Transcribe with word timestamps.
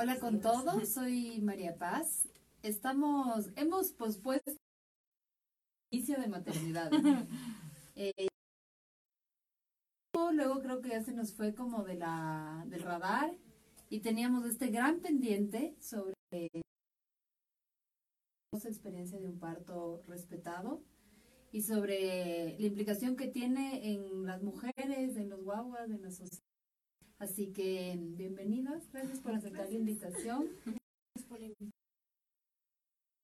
Hola 0.00 0.20
con 0.20 0.40
todos, 0.40 0.88
soy 0.94 1.40
María 1.40 1.76
Paz. 1.76 2.28
Estamos, 2.62 3.50
hemos 3.56 3.90
pospuesto 3.90 4.52
el 4.52 4.56
inicio 5.90 6.20
de 6.20 6.28
maternidad. 6.28 6.90
Eh, 8.00 8.28
luego 10.32 10.60
creo 10.60 10.80
que 10.80 10.90
ya 10.90 11.02
se 11.02 11.12
nos 11.12 11.34
fue 11.34 11.52
como 11.52 11.82
de 11.82 11.96
la, 11.96 12.64
del 12.68 12.82
radar 12.82 13.36
y 13.90 13.98
teníamos 13.98 14.44
este 14.44 14.68
gran 14.68 15.00
pendiente 15.00 15.74
sobre 15.80 16.14
la 16.32 16.62
experiencia 18.60 19.18
de 19.18 19.26
un 19.26 19.40
parto 19.40 20.04
respetado 20.06 20.84
y 21.50 21.62
sobre 21.62 22.56
la 22.56 22.66
implicación 22.68 23.16
que 23.16 23.26
tiene 23.26 23.94
en 23.94 24.26
las 24.26 24.44
mujeres, 24.44 25.16
en 25.16 25.28
los 25.28 25.42
guaguas, 25.42 25.90
en 25.90 26.02
la 26.02 26.12
sociedad. 26.12 26.47
Así 27.18 27.52
que 27.52 27.98
bienvenidos, 27.98 28.88
gracias 28.92 29.18
por 29.20 29.34
aceptar 29.34 29.68
la 29.70 29.74
invitación. 29.74 30.48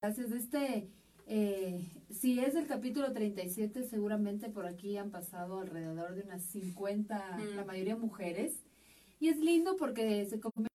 Gracias. 0.03 0.33
Este, 0.33 0.91
eh, 1.27 1.89
si 2.11 2.41
es 2.41 2.57
el 2.57 2.67
capítulo 2.67 3.13
37, 3.13 3.85
seguramente 3.85 4.51
por 4.51 4.67
aquí 4.67 4.97
han 4.97 5.11
pasado 5.11 5.61
alrededor 5.61 6.15
de 6.15 6.23
unas 6.23 6.43
50, 6.43 7.39
la 7.55 7.65
mayoría 7.65 7.97
mujeres. 7.97 8.65
Y 9.21 9.29
es 9.29 9.39
lindo 9.39 9.77
porque 9.77 10.27
se 10.27 10.41
convierte 10.41 10.75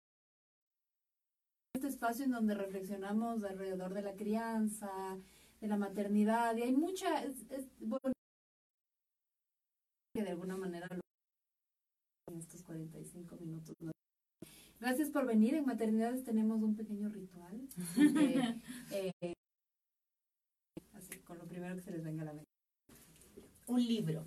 en 1.73 1.81
este 1.81 1.89
espacio 1.89 2.25
en 2.25 2.33
donde 2.33 2.55
reflexionamos 2.55 3.45
alrededor 3.45 3.95
de 3.95 4.03
la 4.03 4.17
crianza, 4.17 4.91
de 5.61 5.69
la 5.69 5.77
maternidad, 5.77 6.57
y 6.57 6.63
hay 6.63 6.73
mucha, 6.73 7.23
es, 7.23 7.37
bueno, 7.79 8.13
que 10.13 10.23
de 10.23 10.31
alguna 10.31 10.57
manera 10.57 10.89
en 12.35 12.41
estos 12.41 12.63
45 12.63 13.37
minutos. 13.37 13.77
Gracias 14.81 15.11
por 15.11 15.25
venir. 15.27 15.55
En 15.55 15.65
maternidades 15.65 16.25
tenemos 16.25 16.61
un 16.63 16.77
pequeño 16.77 17.09
ritual. 17.09 17.69
Eh, 18.91 19.35
así, 20.93 21.19
con 21.25 21.39
lo 21.39 21.47
primero 21.47 21.75
que 21.75 21.83
se 21.83 21.91
les 21.91 22.03
venga 22.03 22.23
a 22.23 22.27
la 22.27 22.33
mente. 22.33 22.51
Un 23.67 23.87
libro. 23.87 24.27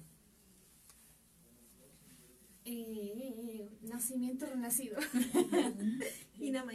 Eh, 2.65 3.69
nacimiento 3.81 4.45
renacido. 4.45 4.97
Ina 6.39 6.65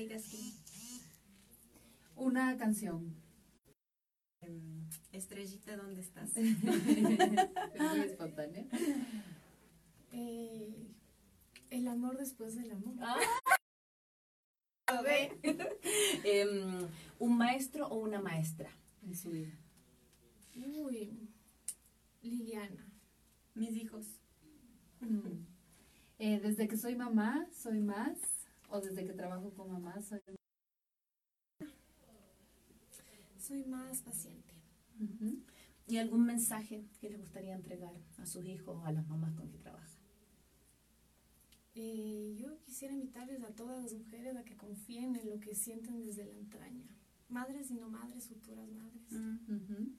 Una 2.17 2.57
canción. 2.57 3.15
Em, 4.41 4.89
estrellita, 5.13 5.77
¿dónde 5.77 6.01
estás? 6.01 6.35
es 6.37 6.63
muy 6.63 8.01
espontánea. 8.01 8.67
Eh, 10.13 10.93
el 11.73 11.89
amor 11.89 12.19
después 12.19 12.55
del 12.55 12.71
amor. 12.71 12.95
Ah. 13.01 13.17
Em, 16.25 16.87
¿Un 17.19 17.39
maestro 17.39 17.89
o 17.89 17.97
una 17.97 18.21
maestra 18.21 18.71
en 19.03 19.17
su 19.17 19.31
vida? 19.31 19.53
Uy, 20.55 21.31
Liliana. 22.21 22.93
Mis 23.55 23.75
hijos. 23.77 24.07
Mm. 25.01 25.47
Eh, 26.19 26.41
desde 26.41 26.69
que 26.69 26.77
soy 26.77 26.95
mamá, 26.95 27.47
soy 27.53 27.81
más. 27.81 28.19
O 28.69 28.81
desde 28.81 29.07
que 29.07 29.15
trabajo 29.15 29.51
con 29.55 29.73
mamá, 29.73 30.01
soy 30.03 30.21
Soy 33.39 33.65
más 33.65 34.03
paciente. 34.03 34.55
¿Y 35.87 35.97
algún 35.97 36.25
mensaje 36.27 36.87
que 37.01 37.11
les 37.11 37.19
gustaría 37.19 37.55
entregar 37.55 37.95
a 38.19 38.27
sus 38.27 38.45
hijos 38.45 38.77
o 38.77 38.85
a 38.85 38.93
las 38.93 39.07
mamás 39.09 39.35
con 39.35 39.51
que 39.51 39.59
trabajan? 39.59 39.92
Eh, 41.75 42.35
yo 42.37 42.59
quisiera 42.61 42.93
invitarles 42.93 43.43
a 43.43 43.55
todas 43.55 43.83
las 43.83 43.95
mujeres 43.95 44.37
a 44.37 44.45
que 44.45 44.57
confíen 44.57 45.17
en 45.17 45.31
lo 45.31 45.41
que 45.41 45.55
sienten 45.55 46.05
desde 46.05 46.27
la 46.27 46.35
entraña. 46.35 46.87
Madres 47.29 47.71
y 47.71 47.75
no 47.75 47.89
madres, 47.89 48.29
futuras 48.29 48.71
madres. 48.73 49.11
Mm. 49.11 49.95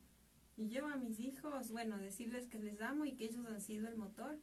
Y 0.56 0.69
yo 0.69 0.88
a 0.88 0.97
mis 0.97 1.19
hijos, 1.19 1.72
bueno, 1.72 1.97
decirles 1.97 2.47
que 2.47 2.59
les 2.59 2.79
amo 2.81 3.06
y 3.06 3.13
que 3.13 3.25
ellos 3.25 3.45
han 3.47 3.59
sido 3.59 3.88
el 3.88 3.97
motor 3.97 4.39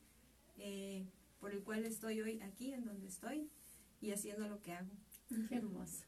eh, 0.59 1.07
por 1.39 1.53
el 1.53 1.63
cual 1.63 1.85
estoy 1.85 2.21
hoy 2.21 2.41
aquí, 2.41 2.73
en 2.73 2.85
donde 2.85 3.07
estoy, 3.07 3.49
y 4.01 4.11
haciendo 4.11 4.49
lo 4.49 4.61
que 4.61 4.73
hago. 4.73 4.91
Qué 5.49 5.57
hermoso. 5.57 6.05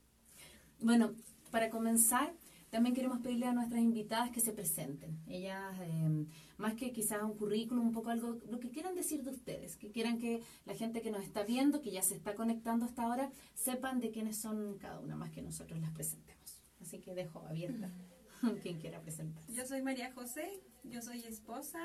Bueno, 0.81 1.15
para 1.53 1.71
comenzar, 1.71 2.35
también 2.73 2.95
queremos 2.95 3.21
pedirle 3.21 3.47
a 3.47 3.53
nuestras 3.53 3.83
invitadas 3.83 4.31
que 4.31 4.41
se 4.41 4.51
presenten. 4.51 5.21
Ellas, 5.29 5.79
em, 5.83 6.27
más 6.57 6.73
que 6.73 6.91
quizás 6.91 7.23
un 7.23 7.37
currículum, 7.37 7.89
un 7.89 7.93
poco 7.93 8.09
algo, 8.09 8.39
lo 8.49 8.59
que 8.61 8.71
quieran 8.71 8.95
decir 8.95 9.23
de 9.23 9.31
ustedes, 9.31 9.77
que 9.77 9.91
quieran 9.91 10.19
que 10.19 10.43
la 10.65 10.75
gente 10.75 11.03
que 11.03 11.11
nos 11.11 11.23
está 11.23 11.43
viendo, 11.43 11.83
que 11.83 11.91
ya 11.91 12.03
se 12.03 12.15
está 12.15 12.35
conectando 12.35 12.87
hasta 12.87 13.03
ahora, 13.03 13.31
sepan 13.55 14.01
de 14.01 14.11
quiénes 14.11 14.39
son 14.39 14.79
cada 14.79 15.01
una, 15.01 15.17
más 15.17 15.31
que 15.33 15.43
nosotros 15.43 15.79
las 15.81 15.91
presentemos. 15.91 16.63
Así 16.81 16.99
que 16.99 17.15
dejo 17.15 17.41
abierta 17.41 17.93
quien 18.63 18.81
quiera 18.81 19.03
presentar. 19.03 19.45
Yo 19.49 19.67
soy 19.67 19.83
María 19.83 20.11
José, 20.15 20.63
yo 20.83 21.03
soy 21.03 21.23
esposa 21.25 21.79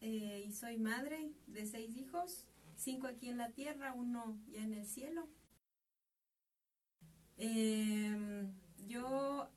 eh, 0.00 0.44
y 0.44 0.52
soy 0.52 0.76
madre 0.76 1.30
de 1.46 1.66
seis 1.66 1.96
hijos, 1.96 2.48
cinco 2.74 3.06
aquí 3.06 3.28
en 3.28 3.38
la 3.38 3.50
tierra, 3.50 3.94
uno 3.94 4.36
ya 4.50 4.64
en 4.64 4.74
el 4.74 4.86
cielo. 4.86 5.28
Em, 7.36 8.52
yo 8.88 9.48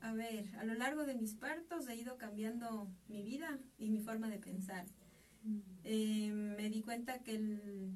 a 0.00 0.12
ver, 0.12 0.54
a 0.56 0.64
lo 0.64 0.74
largo 0.74 1.04
de 1.04 1.14
mis 1.14 1.34
partos 1.34 1.88
he 1.88 1.96
ido 1.96 2.16
cambiando 2.16 2.90
mi 3.08 3.22
vida 3.22 3.58
y 3.78 3.90
mi 3.90 4.00
forma 4.00 4.28
de 4.28 4.38
pensar. 4.38 4.86
Eh, 5.84 6.32
me 6.32 6.68
di 6.68 6.82
cuenta 6.82 7.22
que, 7.22 7.34
el, 7.34 7.92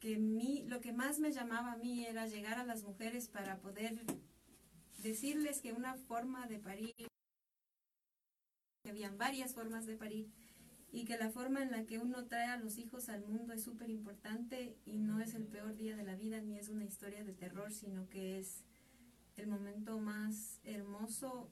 que 0.00 0.18
mi, 0.18 0.64
lo 0.66 0.80
que 0.80 0.92
más 0.92 1.18
me 1.18 1.32
llamaba 1.32 1.72
a 1.72 1.76
mí 1.76 2.04
era 2.06 2.26
llegar 2.26 2.58
a 2.58 2.64
las 2.64 2.84
mujeres 2.84 3.28
para 3.28 3.58
poder 3.60 4.04
decirles 5.02 5.60
que 5.60 5.72
una 5.72 5.96
forma 5.96 6.46
de 6.46 6.58
parir, 6.58 6.94
que 8.82 8.90
habían 8.90 9.18
varias 9.18 9.54
formas 9.54 9.86
de 9.86 9.96
parir, 9.96 10.30
y 10.90 11.04
que 11.04 11.18
la 11.18 11.28
forma 11.28 11.60
en 11.60 11.72
la 11.72 11.84
que 11.86 11.98
uno 11.98 12.26
trae 12.26 12.46
a 12.46 12.56
los 12.56 12.78
hijos 12.78 13.08
al 13.08 13.26
mundo 13.26 13.52
es 13.52 13.64
súper 13.64 13.90
importante 13.90 14.76
y 14.84 14.98
no 14.98 15.20
es 15.20 15.34
el 15.34 15.44
peor 15.44 15.74
día 15.74 15.96
de 15.96 16.04
la 16.04 16.14
vida 16.14 16.40
ni 16.40 16.56
es 16.56 16.68
una 16.68 16.84
historia 16.84 17.24
de 17.24 17.32
terror, 17.32 17.72
sino 17.72 18.08
que 18.08 18.38
es 18.38 18.64
el 19.36 19.46
momento 19.48 19.98
más 19.98 20.60
hermoso 20.64 21.50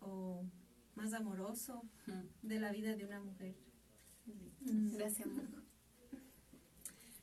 o 0.00 0.44
más 0.94 1.12
amoroso 1.12 1.82
de 2.42 2.60
la 2.60 2.72
vida 2.72 2.94
de 2.96 3.04
una 3.04 3.20
mujer. 3.20 3.54
Gracias, 4.60 5.28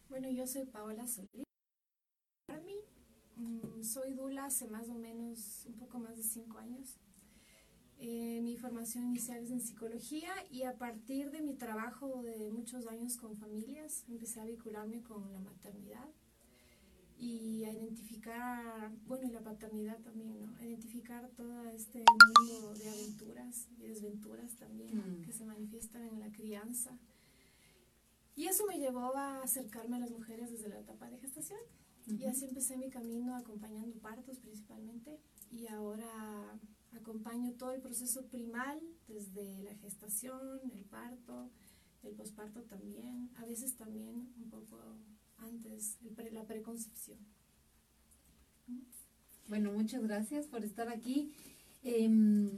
Bueno, 0.10 0.30
yo 0.30 0.46
soy 0.46 0.66
Paola 0.66 1.08
Solís. 1.08 1.46
Para 2.48 2.62
mí, 2.62 2.76
mm, 3.38 3.82
soy 3.84 4.14
Dula 4.14 4.46
hace 4.46 4.68
más 4.68 4.90
o 4.90 4.96
menos 4.96 5.66
un 5.68 5.78
poco 5.78 6.00
más 6.00 6.18
de 6.18 6.24
cinco 6.24 6.58
años. 6.58 7.00
Eh, 7.98 8.42
mi 8.42 8.58
formación 8.58 9.06
inicial 9.06 9.44
es 9.44 9.52
en 9.52 9.62
psicología 9.62 10.34
y 10.50 10.64
a 10.64 10.76
partir 10.78 11.30
de 11.32 11.42
mi 11.42 11.54
trabajo 11.54 12.24
de 12.24 12.52
muchos 12.52 12.88
años 12.88 13.16
con 13.16 13.38
familias 13.38 14.04
empecé 14.10 14.42
a 14.42 14.46
vincularme 14.46 15.04
con 15.04 15.32
la 15.32 15.40
maternidad 15.40 16.10
y 17.22 17.66
a 17.66 17.72
identificar, 17.72 18.92
bueno, 19.06 19.28
y 19.28 19.32
la 19.32 19.42
paternidad 19.42 20.00
también, 20.00 20.42
¿no? 20.42 20.60
identificar 20.66 21.30
todo 21.38 21.70
este 21.70 22.00
mundo 22.00 22.74
de 22.74 22.90
aventuras 22.90 23.68
y 23.78 23.84
desventuras 23.84 24.56
también 24.56 24.98
mm. 24.98 25.22
que 25.22 25.32
se 25.32 25.46
manifiestan 25.46 26.02
en 26.02 26.20
la 26.20 26.32
crianza. 26.32 26.98
Y 28.36 28.48
eso 28.48 28.66
me 28.66 28.80
llevó 28.80 29.16
a 29.16 29.44
acercarme 29.44 29.98
a 29.98 30.00
las 30.00 30.10
mujeres 30.10 30.50
desde 30.50 30.70
la 30.70 30.80
etapa 30.80 31.12
de 31.12 31.20
gestación. 31.20 31.60
Y 32.08 32.26
así 32.26 32.46
empecé 32.46 32.76
mi 32.76 32.90
camino 32.90 33.36
acompañando 33.36 34.00
partos 34.00 34.40
principalmente. 34.40 35.20
Y 35.52 35.68
ahora 35.68 36.60
acompaño 36.92 37.54
todo 37.54 37.72
el 37.72 37.82
proceso 37.82 38.26
primal, 38.30 38.82
desde 39.08 39.62
la 39.62 39.76
gestación, 39.76 40.60
el 40.74 40.86
parto, 40.86 41.52
el 42.02 42.16
posparto 42.16 42.64
también, 42.64 43.30
a 43.36 43.46
veces 43.46 43.76
también 43.76 44.34
un 44.38 44.50
poco 44.50 44.98
antes, 45.42 45.98
la 46.32 46.44
preconcepción. 46.46 47.20
Bueno, 49.48 49.72
muchas 49.74 50.04
gracias 50.04 50.48
por 50.48 50.64
estar 50.64 50.90
aquí. 50.90 51.34
Em, 51.84 52.50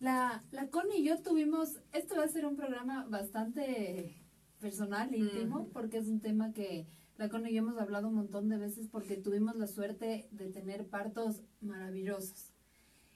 la, 0.00 0.44
la 0.52 0.68
Connie 0.68 1.00
y 1.00 1.04
yo 1.04 1.20
tuvimos, 1.22 1.80
esto 1.92 2.16
va 2.16 2.24
a 2.24 2.28
ser 2.28 2.46
un 2.46 2.56
programa 2.56 3.04
bastante 3.06 4.14
personal, 4.60 5.14
íntimo, 5.14 5.68
porque 5.72 5.98
es 5.98 6.08
un 6.08 6.20
tema 6.20 6.52
que 6.52 6.86
la 7.16 7.28
Connie 7.28 7.50
y 7.50 7.54
yo 7.54 7.62
hemos 7.62 7.78
hablado 7.78 8.08
un 8.08 8.14
montón 8.14 8.48
de 8.48 8.58
veces 8.58 8.86
porque 8.88 9.16
tuvimos 9.16 9.56
la 9.56 9.66
suerte 9.66 10.28
de 10.30 10.48
tener 10.50 10.86
partos 10.86 11.42
maravillosos. 11.60 12.52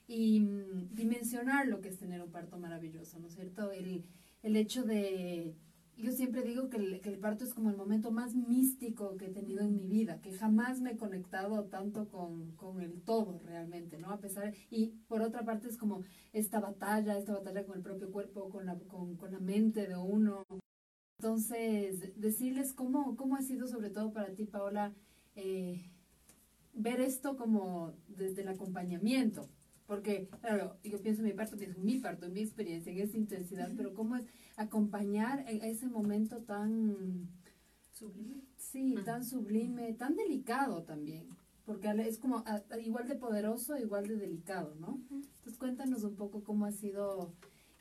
Y 0.05 0.41
mm, 0.41 0.93
dimensionar 0.93 1.67
lo 1.67 1.79
que 1.79 1.87
es 1.87 1.97
tener 1.97 2.21
un 2.21 2.31
parto 2.31 2.57
maravilloso, 2.57 3.17
¿no 3.19 3.27
es 3.27 3.35
cierto? 3.35 3.71
El, 3.71 4.03
el 4.41 4.55
hecho 4.57 4.83
de 4.83 5.55
yo 5.97 6.11
siempre 6.11 6.43
digo 6.43 6.69
que 6.69 6.77
el, 6.77 7.19
parto 7.19 7.43
es 7.43 7.53
como 7.53 7.69
el 7.69 7.77
momento 7.77 8.11
más 8.11 8.35
místico 8.35 9.15
que 9.17 9.25
he 9.25 9.29
tenido 9.29 9.61
en 9.61 9.75
mi 9.75 9.87
vida, 9.87 10.19
que 10.21 10.31
jamás 10.31 10.81
me 10.81 10.91
he 10.91 10.97
conectado 10.97 11.65
tanto 11.65 12.07
con, 12.09 12.81
el 12.81 13.01
todo 13.01 13.39
realmente, 13.45 13.97
¿no? 13.99 14.09
A 14.09 14.19
pesar, 14.19 14.53
y 14.69 14.87
por 15.07 15.21
otra 15.21 15.43
parte 15.43 15.67
es 15.67 15.77
como 15.77 16.03
esta 16.31 16.59
batalla, 16.59 17.17
esta 17.17 17.33
batalla 17.33 17.65
con 17.65 17.77
el 17.77 17.83
propio 17.83 18.11
cuerpo, 18.11 18.49
con 18.49 18.65
la, 18.65 18.77
con, 18.87 19.17
la 19.31 19.39
mente 19.39 19.87
de 19.87 19.95
uno. 19.95 20.43
Entonces, 21.19 22.19
decirles 22.19 22.73
cómo, 22.73 23.15
cómo 23.15 23.35
ha 23.35 23.41
sido 23.41 23.67
sobre 23.67 23.89
todo 23.89 24.11
para 24.11 24.33
ti, 24.33 24.45
Paola, 24.45 24.93
eh, 25.35 25.89
ver 26.73 27.01
esto 27.01 27.37
como 27.37 27.93
desde 28.07 28.41
el 28.41 28.49
acompañamiento. 28.49 29.49
Porque, 29.93 30.27
claro, 30.41 30.77
yo 30.83 30.99
pienso 31.01 31.21
en 31.21 31.27
mi 31.27 31.33
parto, 31.33 31.55
pienso 31.55 31.77
en 31.79 31.85
mi 31.85 31.99
parto, 31.99 32.25
en 32.25 32.33
mi 32.33 32.41
experiencia, 32.41 32.91
en 32.91 32.97
esa 32.99 33.15
intensidad, 33.15 33.71
pero 33.77 33.93
cómo 33.93 34.15
es 34.15 34.25
acompañar 34.57 35.45
ese 35.47 35.87
momento 35.87 36.37
tan 36.41 37.29
Sublime. 37.91 38.41
Sí, 38.57 38.95
tan 39.05 39.23
sublime, 39.23 39.93
tan 39.93 40.15
delicado 40.15 40.81
también, 40.81 41.27
porque 41.63 41.89
es 42.07 42.17
como 42.17 42.39
a- 42.39 42.63
a- 42.71 42.79
igual 42.79 43.07
de 43.07 43.13
poderoso, 43.13 43.77
igual 43.77 44.07
de 44.07 44.15
delicado, 44.17 44.73
¿no? 44.79 44.99
Entonces 45.11 45.59
cuéntanos 45.59 46.03
un 46.03 46.15
poco 46.15 46.43
cómo 46.43 46.65
ha 46.65 46.71
sido 46.71 47.31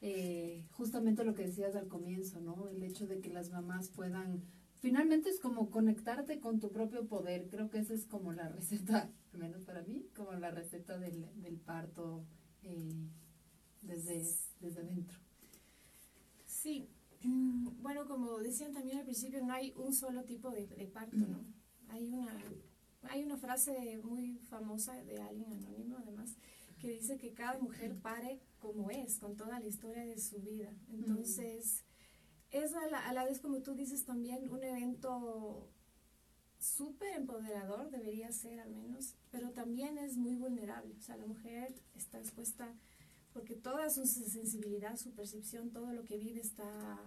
eh, 0.02 0.66
justamente 0.72 1.24
lo 1.24 1.32
que 1.34 1.46
decías 1.46 1.76
al 1.76 1.88
comienzo, 1.88 2.40
¿no? 2.40 2.68
El 2.68 2.82
hecho 2.82 3.06
de 3.06 3.20
que 3.20 3.30
las 3.30 3.50
mamás 3.50 3.88
puedan, 3.88 4.42
finalmente 4.82 5.30
es 5.30 5.40
como 5.40 5.70
conectarte 5.70 6.40
con 6.40 6.60
tu 6.60 6.70
propio 6.70 7.06
poder, 7.06 7.48
creo 7.48 7.70
que 7.70 7.78
esa 7.78 7.94
es 7.94 8.04
como 8.06 8.32
la 8.32 8.50
receta, 8.50 9.10
al 9.32 9.38
menos 9.38 9.62
para 9.64 9.82
mí, 9.82 10.06
como 10.14 10.32
la 10.34 10.50
receta 10.50 10.98
del, 10.98 11.26
del 11.40 11.56
parto 11.56 12.26
eh, 12.62 12.92
desde, 13.80 14.22
desde 14.60 14.84
dentro. 14.84 15.18
Sí, 16.44 16.86
Mm, 17.24 17.82
bueno, 17.82 18.06
como 18.06 18.38
decían 18.38 18.72
también 18.72 18.98
al 18.98 19.04
principio, 19.04 19.44
no 19.44 19.52
hay 19.52 19.72
un 19.76 19.92
solo 19.92 20.24
tipo 20.24 20.50
de, 20.50 20.66
de 20.66 20.86
parto, 20.86 21.16
¿no? 21.16 21.44
Hay 21.88 22.08
una, 22.08 22.36
hay 23.02 23.22
una 23.22 23.36
frase 23.36 23.98
muy 24.02 24.38
famosa 24.48 24.96
de 25.04 25.20
alguien 25.20 25.52
anónimo, 25.52 25.98
además, 25.98 26.34
que 26.80 26.88
dice 26.88 27.18
que 27.18 27.32
cada 27.32 27.58
mujer 27.58 27.96
pare 27.96 28.40
como 28.58 28.90
es, 28.90 29.18
con 29.18 29.36
toda 29.36 29.60
la 29.60 29.66
historia 29.66 30.04
de 30.04 30.18
su 30.18 30.40
vida. 30.40 30.74
Entonces, 30.90 31.84
es 32.52 32.74
a 32.74 32.86
la, 32.86 33.08
a 33.08 33.12
la 33.12 33.24
vez, 33.24 33.40
como 33.40 33.60
tú 33.62 33.74
dices, 33.74 34.04
también 34.04 34.48
un 34.50 34.62
evento 34.62 35.68
súper 36.58 37.16
empoderador, 37.16 37.90
debería 37.90 38.30
ser 38.30 38.60
al 38.60 38.70
menos, 38.70 39.16
pero 39.30 39.50
también 39.50 39.98
es 39.98 40.16
muy 40.16 40.36
vulnerable. 40.36 40.94
O 40.96 41.00
sea, 41.02 41.16
la 41.16 41.26
mujer 41.26 41.74
está 41.94 42.18
expuesta 42.18 42.72
porque 43.32 43.56
toda 43.56 43.90
su 43.90 44.06
sensibilidad, 44.06 44.96
su 44.96 45.12
percepción, 45.12 45.70
todo 45.70 45.92
lo 45.92 46.04
que 46.04 46.18
vive 46.18 46.40
está 46.40 46.98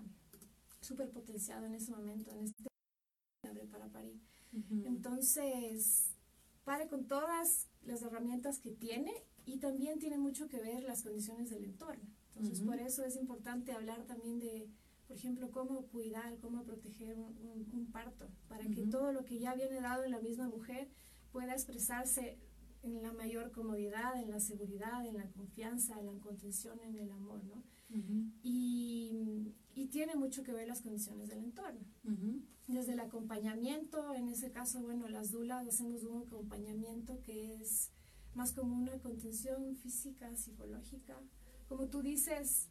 súper 0.82 1.10
potenciado 1.12 1.66
en 1.66 1.76
ese 1.76 1.92
momento, 1.92 2.32
en 2.32 2.42
este 2.42 2.64
abre 3.48 3.66
para 3.66 3.88
parir. 3.88 4.20
Entonces, 4.86 6.16
pare 6.64 6.88
con 6.88 7.08
todas 7.08 7.68
las 7.86 8.02
herramientas 8.02 8.60
que 8.60 8.72
tiene 8.72 9.12
y 9.46 9.60
también 9.60 10.00
tiene 10.00 10.18
mucho 10.18 10.48
que 10.48 10.60
ver 10.60 10.84
las 10.84 11.04
condiciones 11.04 11.50
del 11.50 11.66
entorno. 11.66 12.04
Entonces, 12.36 12.62
por 12.62 12.80
eso 12.80 13.04
es 13.04 13.16
importante 13.16 13.72
hablar 13.72 14.06
también 14.06 14.40
de, 14.40 14.70
por 15.08 15.18
ejemplo, 15.18 15.52
cómo 15.52 15.86
cuidar, 15.88 16.38
cómo 16.40 16.64
proteger 16.64 17.16
un, 17.16 17.38
un- 17.38 17.70
un 17.74 17.92
parto, 17.92 18.28
para 18.48 18.66
que 18.70 18.82
Ujú. 18.82 18.90
todo 18.90 19.12
lo 19.12 19.24
que 19.24 19.40
ya 19.40 19.54
viene 19.56 19.80
dado 19.82 20.04
en 20.04 20.12
la 20.12 20.20
misma 20.20 20.48
mujer 20.48 20.90
pueda 21.32 21.54
expresarse 21.54 22.38
en 22.84 23.02
la 23.02 23.12
mayor 23.14 23.52
comodidad, 23.52 24.22
en 24.22 24.30
la 24.32 24.40
seguridad, 24.40 25.06
en 25.06 25.18
la 25.18 25.28
confianza, 25.32 26.00
en 26.00 26.06
la 26.08 26.20
contención, 26.20 26.80
en 26.84 26.98
el 26.98 27.12
amor, 27.12 27.44
¿no? 27.44 27.64
Ujú, 27.90 28.32
Y, 28.44 29.54
y 29.76 29.88
tiene 29.88 30.16
mucho 30.16 30.44
que 30.44 30.54
ver 30.54 30.68
las 30.68 30.82
condiciones 30.82 31.28
del 31.30 31.40
entorno. 31.40 31.82
ujú, 32.04 32.42
Desde 32.68 32.94
el 32.94 33.00
acompañamiento, 33.00 34.14
en 34.14 34.30
ese 34.30 34.52
caso, 34.52 34.82
bueno, 34.82 35.08
las 35.08 35.32
dulas 35.32 35.68
hacemos 35.68 36.04
un 36.04 36.24
acompañamiento 36.24 37.20
que 37.22 37.56
es 37.56 37.92
más 38.34 38.54
como 38.54 38.76
una 38.76 38.98
contención 39.00 39.76
física, 39.76 40.36
psicológica. 40.36 41.20
Como 41.68 41.88
tú 41.88 42.02
dices, 42.02 42.70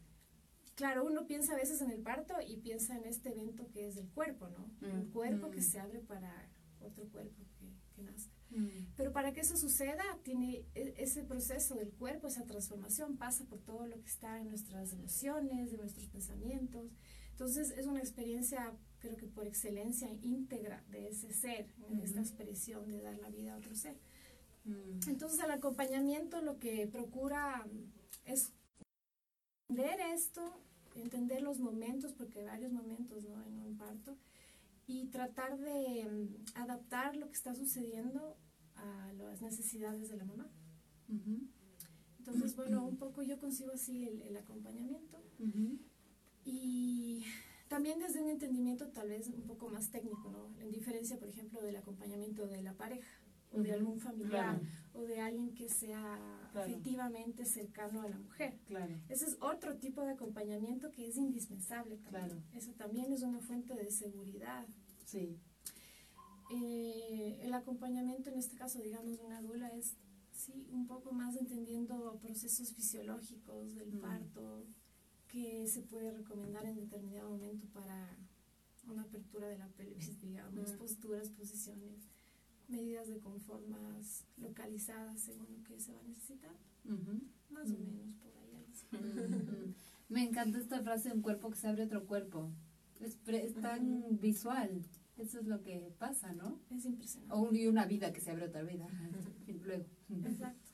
claro, 0.74 1.04
uno 1.04 1.26
piensa 1.26 1.52
a 1.54 1.56
veces 1.56 1.80
en 1.80 1.90
el 1.90 2.00
parto 2.02 2.34
y 2.46 2.56
piensa 2.58 2.96
en 2.96 3.04
este 3.04 3.30
evento 3.30 3.68
que 3.70 3.86
es 3.88 3.96
el 3.96 4.08
cuerpo, 4.10 4.48
¿no? 4.48 4.70
Un 4.88 5.08
Mm, 5.08 5.12
cuerpo 5.12 5.50
que 5.50 5.60
mm. 5.60 5.64
se 5.64 5.80
abre 5.80 6.00
para 6.00 6.48
otro 6.80 7.06
cuerpo 7.08 7.42
que, 7.58 7.66
que 7.94 8.02
nazca. 8.02 8.32
mm. 8.50 8.92
Pero 8.96 9.12
para 9.12 9.32
que 9.32 9.40
eso 9.40 9.56
suceda, 9.56 10.02
tiene 10.22 10.64
e- 10.74 10.94
ese 10.98 11.22
proceso 11.24 11.74
del 11.76 11.92
cuerpo, 11.92 12.26
esa 12.28 12.44
transformación 12.44 13.16
pasa 13.16 13.44
por 13.46 13.60
todo 13.60 13.86
lo 13.86 14.00
que 14.00 14.06
está 14.08 14.38
en 14.40 14.48
nuestras 14.48 14.92
emociones, 14.92 15.70
de 15.70 15.78
nuestros 15.78 16.06
pensamientos. 16.08 16.90
Entonces 17.30 17.70
es 17.70 17.86
una 17.86 18.00
experiencia, 18.00 18.72
creo 18.98 19.16
que 19.16 19.26
por 19.26 19.46
excelencia, 19.46 20.08
íntegra 20.22 20.84
de 20.90 21.08
ese 21.08 21.32
ser, 21.32 21.66
en 21.88 22.00
esta 22.00 22.20
expresión 22.20 22.86
de 22.88 23.00
dar 23.00 23.18
la 23.18 23.30
vida 23.30 23.54
a 23.54 23.56
otro 23.58 23.74
ser. 23.74 23.96
Mm. 24.64 25.00
Entonces 25.08 25.40
el 25.42 25.50
acompañamiento 25.50 26.40
lo 26.42 26.58
que 26.58 26.86
procura 26.86 27.66
es 28.24 28.52
entender 29.68 30.00
esto, 30.14 30.42
entender 30.94 31.42
los 31.42 31.58
momentos, 31.58 32.12
porque 32.12 32.40
hay 32.40 32.46
varios 32.46 32.72
momentos 32.72 33.24
¿no? 33.24 33.42
en 33.44 33.60
un 33.60 33.76
parto, 33.76 34.16
y 34.86 35.06
tratar 35.06 35.58
de 35.58 36.04
mm, 36.04 36.58
adaptar 36.58 37.16
lo 37.16 37.28
que 37.28 37.34
está 37.34 37.54
sucediendo 37.54 38.36
a 38.76 39.12
las 39.14 39.40
necesidades 39.40 40.10
de 40.10 40.16
la 40.16 40.24
mamá. 40.24 40.50
Entonces, 42.18 42.54
bueno, 42.56 42.84
un 42.84 42.96
poco 42.96 43.22
yo 43.22 43.38
consigo 43.38 43.72
así 43.72 44.06
el, 44.06 44.22
el 44.22 44.36
acompañamiento 44.36 45.22
y 46.44 47.24
también 47.68 47.98
desde 47.98 48.22
un 48.22 48.28
entendimiento 48.28 48.88
tal 48.88 49.08
vez 49.08 49.28
un 49.28 49.42
poco 49.42 49.68
más 49.68 49.90
técnico, 49.90 50.30
¿no? 50.30 50.54
En 50.60 50.70
diferencia, 50.70 51.18
por 51.18 51.28
ejemplo, 51.28 51.62
del 51.62 51.76
acompañamiento 51.76 52.46
de 52.46 52.62
la 52.62 52.74
pareja 52.74 53.06
o 53.54 53.62
de 53.62 53.72
algún 53.72 53.98
familiar 54.00 54.58
claro. 54.60 54.66
o 54.94 55.02
de 55.02 55.20
alguien 55.20 55.54
que 55.54 55.68
sea 55.68 56.18
Claro. 56.52 56.70
afectivamente 56.70 57.44
cercano 57.44 58.02
a 58.02 58.08
la 58.08 58.18
mujer. 58.18 58.58
Claro. 58.66 58.94
Ese 59.08 59.26
es 59.26 59.36
otro 59.40 59.76
tipo 59.78 60.02
de 60.02 60.12
acompañamiento 60.12 60.90
que 60.90 61.06
es 61.08 61.16
indispensable 61.16 61.96
también. 61.98 62.26
Claro. 62.28 62.42
Eso 62.52 62.72
también 62.72 63.12
es 63.12 63.22
una 63.22 63.40
fuente 63.40 63.74
de 63.74 63.90
seguridad. 63.90 64.66
Sí. 65.04 65.38
Eh, 66.50 67.40
el 67.42 67.54
acompañamiento, 67.54 68.30
en 68.30 68.38
este 68.38 68.56
caso, 68.56 68.78
digamos, 68.80 69.18
de 69.18 69.24
una 69.24 69.40
dula 69.40 69.68
es, 69.74 69.96
sí, 70.32 70.66
un 70.70 70.86
poco 70.86 71.12
más 71.12 71.36
entendiendo 71.36 72.18
procesos 72.20 72.72
fisiológicos 72.74 73.74
del 73.74 73.92
Mm. 73.94 74.00
parto 74.00 74.66
que 75.28 75.66
se 75.66 75.82
puede 75.82 76.12
recomendar 76.12 76.64
en 76.66 76.76
determinado 76.76 77.30
momento 77.30 77.66
para 77.72 78.16
una 78.86 79.02
apertura 79.02 79.48
de 79.48 79.58
la 79.58 79.68
pelvis, 79.68 80.20
digamos, 80.20 80.72
Mm. 80.74 80.78
posturas, 80.78 81.30
posiciones, 81.30 82.06
medidas 82.68 83.08
de 83.08 83.18
confort 83.18 83.66
más 83.68 84.24
localizadas 84.36 85.20
según 85.20 85.46
lo 85.52 85.62
que 85.64 85.78
se 85.78 85.92
va 85.92 86.00
a 86.00 86.04
necesitar, 86.04 86.56
más 87.50 87.70
o 87.70 87.78
menos 87.78 88.14
por 88.22 88.32
ahí. 88.36 88.52
algo. 88.92 89.74
Me 90.08 90.22
encanta 90.22 90.58
esta 90.58 90.82
frase 90.82 91.08
de 91.10 91.14
un 91.16 91.22
cuerpo 91.22 91.50
que 91.50 91.56
se 91.56 91.68
abre 91.68 91.84
otro 91.84 92.06
cuerpo. 92.06 92.50
Es, 93.00 93.16
pre- 93.16 93.44
es 93.46 93.54
tan 93.54 94.18
visual. 94.20 94.82
Eso 95.16 95.38
es 95.40 95.46
lo 95.46 95.62
que 95.62 95.92
pasa, 95.98 96.32
¿no? 96.32 96.58
Es 96.70 96.84
impresionante. 96.84 97.34
O 97.34 97.40
un- 97.42 97.56
y 97.56 97.66
una 97.66 97.86
vida 97.86 98.12
que 98.12 98.20
se 98.20 98.30
abre 98.30 98.46
otra 98.46 98.62
vida. 98.62 98.86
Y 99.46 99.52
luego. 99.52 99.84
Exacto. 100.24 100.70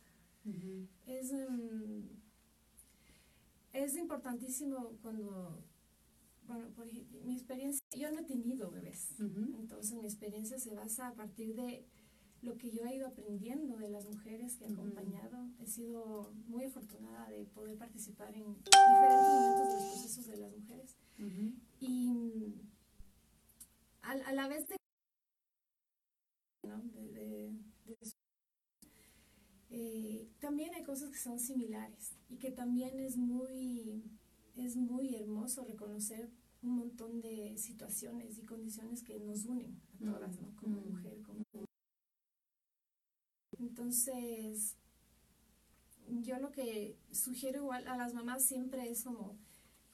Es, 1.07 1.31
em, 1.33 2.03
es 3.73 3.97
importantísimo 3.97 4.97
cuando, 5.03 5.63
bueno, 6.51 6.69
por 6.75 6.87
ejemplo, 6.89 7.21
mi 7.25 7.35
experiencia, 7.35 7.85
yo 7.97 8.11
no 8.13 8.21
he 8.21 8.25
tenido 8.25 8.71
bebés, 8.71 9.15
entonces 9.59 9.93
mi 9.95 10.05
experiencia 10.05 10.59
se 10.59 10.75
basa 10.75 11.09
a 11.09 11.15
partir 11.15 11.55
de 11.55 11.85
lo 12.43 12.57
que 12.57 12.71
yo 12.71 12.85
he 12.87 12.97
ido 12.97 13.07
aprendiendo 13.07 13.77
de 13.77 13.89
las 13.91 14.07
mujeres 14.07 14.57
que 14.57 14.65
he 14.65 14.73
acompañado. 14.73 15.39
He 15.61 15.67
sido 15.67 16.33
muy 16.49 16.65
afortunada 16.65 17.29
de 17.29 17.45
poder 17.47 17.77
participar 17.79 18.35
en 18.35 18.45
diferentes 18.55 19.29
momentos 19.35 19.69
de 19.69 19.75
los 19.75 19.85
procesos 19.93 20.27
de 20.27 20.37
las 20.39 20.53
mujeres. 20.57 20.97
Y 21.81 22.11
mm, 22.11 22.55
a, 24.03 24.11
a 24.13 24.33
la 24.33 24.49
vez 24.49 24.67
de, 24.69 24.77
¿no? 26.63 26.79
de, 26.95 27.03
de- 27.13 27.53
de- 27.87 27.97
eh, 29.71 30.29
también 30.41 30.75
hay 30.75 30.83
cosas 30.83 31.11
que 31.11 31.19
son 31.19 31.39
similares 31.39 32.13
y 32.29 32.37
que 32.39 32.51
también 32.51 32.99
es 32.99 33.17
muy, 33.17 34.03
es 34.57 34.77
muy 34.77 35.15
hermoso 35.15 35.65
reconocer 35.65 36.29
un 36.63 36.77
montón 36.77 37.21
de 37.21 37.57
situaciones 37.57 38.39
y 38.39 38.45
condiciones 38.45 39.03
que 39.03 39.19
nos 39.21 39.45
unen 39.47 39.81
a 40.01 40.05
todas, 40.05 40.41
¿no? 40.41 40.55
Como 40.57 40.81
Mm. 40.81 40.89
mujer, 40.91 41.23
como 41.23 41.41
entonces, 43.59 44.77
yo 46.23 46.39
lo 46.39 46.51
que 46.51 46.97
sugiero 47.13 47.59
igual 47.63 47.87
a 47.89 47.97
las 47.97 48.15
mamás 48.15 48.45
siempre 48.45 48.91
es 48.91 49.05
como 49.05 49.39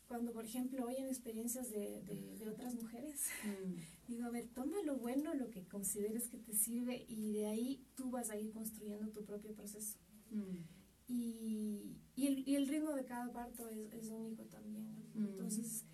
cuando, 0.06 0.32
por 0.32 0.44
ejemplo, 0.44 0.86
oyen 0.86 1.06
experiencias 1.08 1.68
de, 1.70 2.00
de, 2.02 2.36
de 2.38 2.48
otras 2.48 2.74
mujeres, 2.74 3.22
Mm. 3.44 3.74
digo, 4.08 4.24
a 4.26 4.30
ver, 4.30 4.46
toma 4.54 4.76
lo 4.84 4.96
bueno, 4.98 5.34
lo 5.34 5.50
que 5.50 5.66
consideres 5.66 6.28
que 6.28 6.38
te 6.38 6.52
sirve 6.54 7.04
y 7.08 7.32
de 7.32 7.46
ahí 7.46 7.84
tú 7.96 8.10
vas 8.10 8.30
a 8.30 8.36
ir 8.38 8.52
construyendo 8.52 9.08
tu 9.10 9.24
propio 9.24 9.52
proceso. 9.52 9.98
Mm. 10.30 10.58
Y, 11.08 11.96
y, 12.16 12.26
el, 12.26 12.48
y 12.48 12.54
el 12.56 12.68
ritmo 12.68 12.92
de 12.92 13.04
cada 13.04 13.32
parto 13.32 13.68
es, 13.68 13.92
es 13.92 14.10
único 14.10 14.44
también. 14.44 14.94
¿no? 15.14 15.20
Mm. 15.20 15.24
Entonces, 15.30 15.84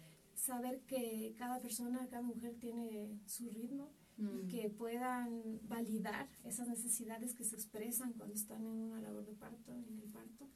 saber 0.42 0.80
que 0.82 1.34
cada 1.38 1.60
persona, 1.60 2.06
cada 2.10 2.22
mujer 2.22 2.56
tiene 2.58 3.20
su 3.26 3.48
ritmo 3.50 3.92
y 4.18 4.22
Mm. 4.22 4.48
que 4.48 4.70
puedan 4.70 5.60
validar 5.68 6.28
esas 6.44 6.68
necesidades 6.68 7.34
que 7.34 7.44
se 7.44 7.54
expresan 7.56 8.12
cuando 8.14 8.34
están 8.34 8.62
en 8.66 8.76
una 8.88 9.00
labor 9.00 9.24
de 9.24 9.34
parto, 9.34 9.72
en 9.72 9.98
el 10.02 10.10
parto, 10.10 10.48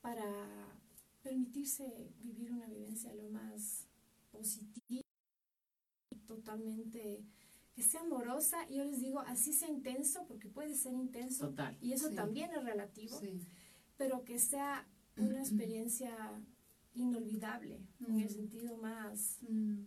para 0.00 0.24
permitirse 1.22 2.12
vivir 2.22 2.52
una 2.52 2.66
vivencia 2.68 3.12
lo 3.14 3.28
más 3.30 3.88
positiva 4.30 5.02
y 6.10 6.16
totalmente 6.26 7.24
que 7.74 7.82
sea 7.82 8.02
amorosa, 8.02 8.58
y 8.70 8.76
yo 8.76 8.84
les 8.84 9.00
digo, 9.00 9.18
así 9.20 9.52
sea 9.52 9.68
intenso, 9.68 10.24
porque 10.28 10.48
puede 10.48 10.74
ser 10.76 10.92
intenso, 10.94 11.48
Total. 11.48 11.76
y 11.80 11.92
eso 11.92 12.08
Sí. 12.08 12.14
también 12.14 12.52
es 12.52 12.62
relativo, 12.62 13.18
Sí. 13.18 13.40
pero 13.96 14.24
que 14.24 14.38
sea 14.38 14.86
una 15.16 15.40
experiencia 15.42 16.16
inolvidable, 16.94 17.80
en 18.06 18.20
el 18.20 18.26
Mm. 18.26 18.28
sentido 18.28 18.76
más 18.76 19.38
Mm, 19.42 19.84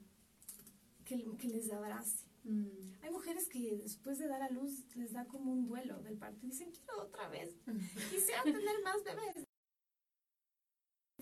que, 1.06 1.24
que 1.38 1.48
les 1.48 1.72
abrace. 1.72 2.26
mm. 2.44 2.68
Hay 3.04 3.12
mujeres 3.12 3.48
que 3.50 3.78
después 3.78 4.18
de 4.20 4.28
dar 4.28 4.42
a 4.42 4.50
luz 4.50 4.86
les 4.96 5.14
da 5.14 5.26
como 5.26 5.52
un 5.54 5.66
duelo 5.68 6.02
del 6.04 6.18
parto 6.18 6.46
y 6.46 6.50
dicen, 6.50 6.72
quiero 6.72 7.04
otra 7.04 7.28
vez, 7.30 7.56
quisiera 8.12 8.44
tener 8.44 8.82
más 8.84 9.04
bebés. 9.04 9.46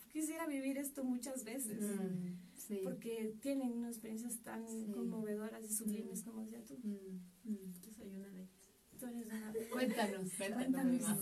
Quisiera 0.09 0.47
vivir 0.47 0.77
esto 0.77 1.03
muchas 1.03 1.43
veces, 1.43 1.81
Mm, 1.81 2.37
Sí. 2.55 2.79
porque 2.83 3.35
tienen 3.41 3.73
unas 3.73 3.91
experiencias 3.95 4.39
tan 4.43 4.67
Sí. 4.67 4.87
conmovedoras 4.93 5.63
y 5.65 5.73
sublimes 5.73 6.21
Mm. 6.21 6.25
como 6.25 6.41
decía 6.41 6.63
tú. 6.63 6.77
Mm, 6.83 7.49
mm. 7.51 7.73
Yo 7.81 7.91
soy 7.91 8.07
una 8.07 8.27
de 8.29 8.37
ellas. 8.41 8.49
Tú 8.97 9.07
eres 9.07 9.27
una 9.27 9.51
Cuéntanos, 9.71 10.31
Cuéntanos 10.37 10.55
cuéntanos 10.55 11.01
más. 11.01 11.19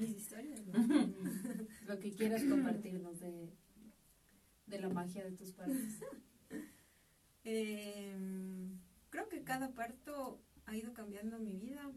Mis 0.00 0.10
historias, 0.10 0.64
¿no? 0.68 0.74
Lo 1.88 1.98
que 1.98 2.12
quieras 2.12 2.44
compartirnos 2.44 3.18
de, 3.18 3.52
de 4.68 4.80
la 4.80 4.88
magia 4.88 5.24
de 5.24 5.32
tus 5.32 5.52
partos. 5.52 5.76
Em, 7.44 8.78
creo 9.08 9.26
que 9.30 9.42
cada 9.42 9.72
parto 9.72 10.38
ha 10.66 10.76
ido 10.76 10.92
cambiando 10.92 11.38
mi 11.38 11.56
vida. 11.56 11.90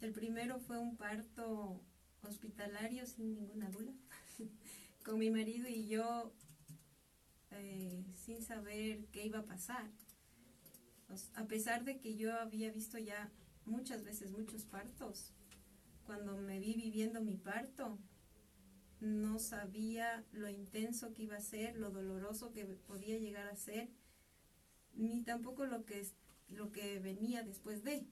El 0.00 0.10
primero 0.10 0.58
fue 0.58 0.78
un 0.78 0.96
parto 0.96 1.80
hospitalario 2.22 3.06
sin 3.06 3.34
ninguna 3.34 3.70
duda, 3.70 3.92
con 5.04 5.20
mi 5.20 5.30
marido 5.30 5.68
y 5.68 5.86
yo 5.86 6.32
eh, 7.52 8.04
sin 8.16 8.42
saber 8.42 9.04
qué 9.12 9.26
iba 9.26 9.40
a 9.40 9.44
pasar. 9.44 9.88
A 11.34 11.44
pesar 11.44 11.84
de 11.84 12.00
que 12.00 12.16
yo 12.16 12.34
había 12.34 12.72
visto 12.72 12.98
ya 12.98 13.30
muchas 13.64 14.02
veces 14.02 14.32
muchos 14.32 14.64
partos, 14.64 15.32
cuando 16.04 16.36
me 16.36 16.58
vi 16.58 16.74
viviendo 16.74 17.20
mi 17.20 17.36
parto, 17.36 17.98
no 19.02 19.40
sabía 19.40 20.24
lo 20.32 20.48
intenso 20.48 21.12
que 21.12 21.24
iba 21.24 21.36
a 21.36 21.40
ser, 21.40 21.76
lo 21.76 21.90
doloroso 21.90 22.52
que 22.52 22.64
podía 22.64 23.18
llegar 23.18 23.48
a 23.48 23.56
ser 23.56 23.90
ni 24.94 25.22
tampoco 25.22 25.66
lo 25.66 25.84
que 25.84 26.06
lo 26.48 26.70
que 26.70 27.00
venía 27.00 27.42
después 27.42 27.82
de. 27.82 28.06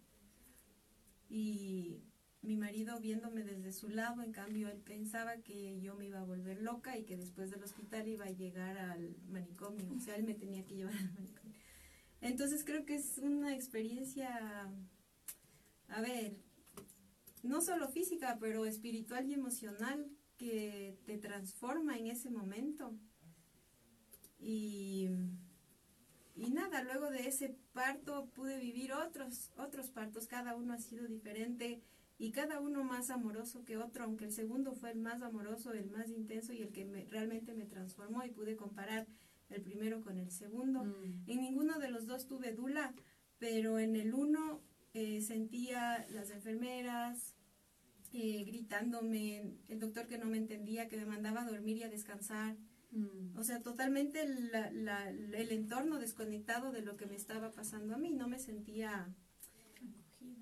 Y 1.28 2.02
mi 2.42 2.56
marido 2.56 2.98
viéndome 2.98 3.44
desde 3.44 3.72
su 3.72 3.88
lado, 3.88 4.22
en 4.22 4.32
cambio 4.32 4.68
él 4.68 4.80
pensaba 4.80 5.36
que 5.38 5.80
yo 5.80 5.94
me 5.94 6.06
iba 6.06 6.20
a 6.20 6.24
volver 6.24 6.60
loca 6.62 6.98
y 6.98 7.04
que 7.04 7.16
después 7.16 7.50
del 7.50 7.62
hospital 7.62 8.08
iba 8.08 8.24
a 8.24 8.30
llegar 8.30 8.78
al 8.78 9.14
manicomio, 9.28 9.92
o 9.92 10.00
sea, 10.00 10.16
él 10.16 10.24
me 10.24 10.34
tenía 10.34 10.64
que 10.64 10.74
llevar 10.74 10.96
al 10.96 11.12
manicomio. 11.12 11.56
Entonces 12.20 12.64
creo 12.64 12.84
que 12.84 12.96
es 12.96 13.18
una 13.18 13.54
experiencia, 13.54 14.70
a 15.88 16.00
ver, 16.00 16.36
no 17.42 17.60
solo 17.60 17.88
física, 17.88 18.38
pero 18.40 18.64
espiritual 18.64 19.26
y 19.26 19.34
emocional 19.34 20.10
que 20.40 20.96
te 21.06 21.18
transforma 21.18 21.98
en 21.98 22.06
ese 22.08 22.30
momento. 22.30 22.84
Y 24.40 25.08
y 26.34 26.50
nada, 26.50 26.82
luego 26.82 27.10
de 27.10 27.28
ese 27.28 27.56
parto 27.72 28.26
pude 28.34 28.58
vivir 28.58 28.92
otros, 28.92 29.50
otros 29.58 29.90
partos, 29.90 30.26
cada 30.26 30.54
uno 30.54 30.72
ha 30.72 30.78
sido 30.78 31.06
diferente 31.06 31.82
y 32.18 32.30
cada 32.32 32.60
uno 32.60 32.84
más 32.84 33.10
amoroso 33.10 33.64
que 33.64 33.76
otro, 33.76 34.04
aunque 34.04 34.26
el 34.26 34.32
segundo 34.32 34.74
fue 34.74 34.90
el 34.92 34.98
más 34.98 35.20
amoroso, 35.22 35.72
el 35.72 35.90
más 35.90 36.08
intenso 36.10 36.52
y 36.52 36.62
el 36.62 36.72
que 36.72 36.84
me- 36.84 37.06
realmente 37.06 37.54
me 37.54 37.66
transformó 37.66 38.24
y 38.24 38.30
pude 38.30 38.56
comparar 38.56 39.06
el 39.50 39.62
primero 39.62 40.00
con 40.00 40.18
el 40.18 40.30
segundo. 40.30 40.84
Mm, 40.84 41.24
En 41.26 41.40
ninguno 41.40 41.78
de 41.78 41.90
los 41.90 42.06
dos 42.06 42.26
tuve 42.26 42.52
dula, 42.52 42.94
pero 43.38 43.78
en 43.78 43.96
el 43.96 44.14
uno 44.14 44.60
eh, 44.94 45.20
sentía 45.22 46.06
las 46.10 46.30
enfermeras 46.30 47.34
eh, 48.12 48.44
gritándome, 48.44 49.54
el 49.68 49.78
doctor 49.80 50.06
que 50.06 50.18
no 50.18 50.26
me 50.26 50.36
entendía, 50.38 50.88
que 50.88 50.96
me 50.96 51.06
mandaba 51.06 51.42
a 51.42 51.50
dormir 51.50 51.76
y 51.78 51.82
a 51.84 51.88
descansar. 51.88 52.56
mm, 52.92 53.36
O 53.38 53.44
sea, 53.44 53.60
totalmente 53.62 54.26
la- 54.26 54.70
la- 54.72 55.10
el 55.10 55.52
entorno 55.52 55.98
desconectado 56.00 56.72
de 56.72 56.82
lo 56.82 56.96
que 56.96 57.06
me 57.06 57.14
estaba 57.14 57.52
pasando 57.52 57.94
a 57.94 57.98
mí. 57.98 58.10
No 58.12 58.26
me 58.26 58.38
sentía 58.40 59.14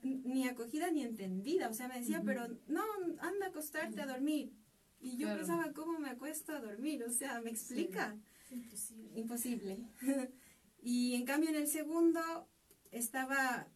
ni 0.02 0.46
acogida 0.48 0.90
ni 0.90 1.02
entendida. 1.02 1.68
O 1.68 1.74
sea, 1.74 1.88
me 1.88 1.98
decía, 2.00 2.22
pero 2.24 2.48
no, 2.66 2.82
anda 3.20 3.46
a 3.46 3.48
acostarte 3.50 4.00
a 4.00 4.06
dormir. 4.06 4.52
Y 5.00 5.12
yo 5.16 5.26
Claro. 5.26 5.38
pensaba, 5.38 5.72
¿cómo 5.72 5.98
me 5.98 6.08
acuesto 6.10 6.52
a 6.52 6.60
dormir? 6.60 7.04
O 7.04 7.10
sea, 7.10 7.40
¿me 7.40 7.50
explica? 7.50 8.16
Imposible. 8.50 9.20
Imposible. 9.20 9.78
y 10.82 11.14
en 11.14 11.24
cambio 11.26 11.50
en 11.50 11.56
el 11.56 11.66
segundo 11.68 12.20
estaba 12.90 13.68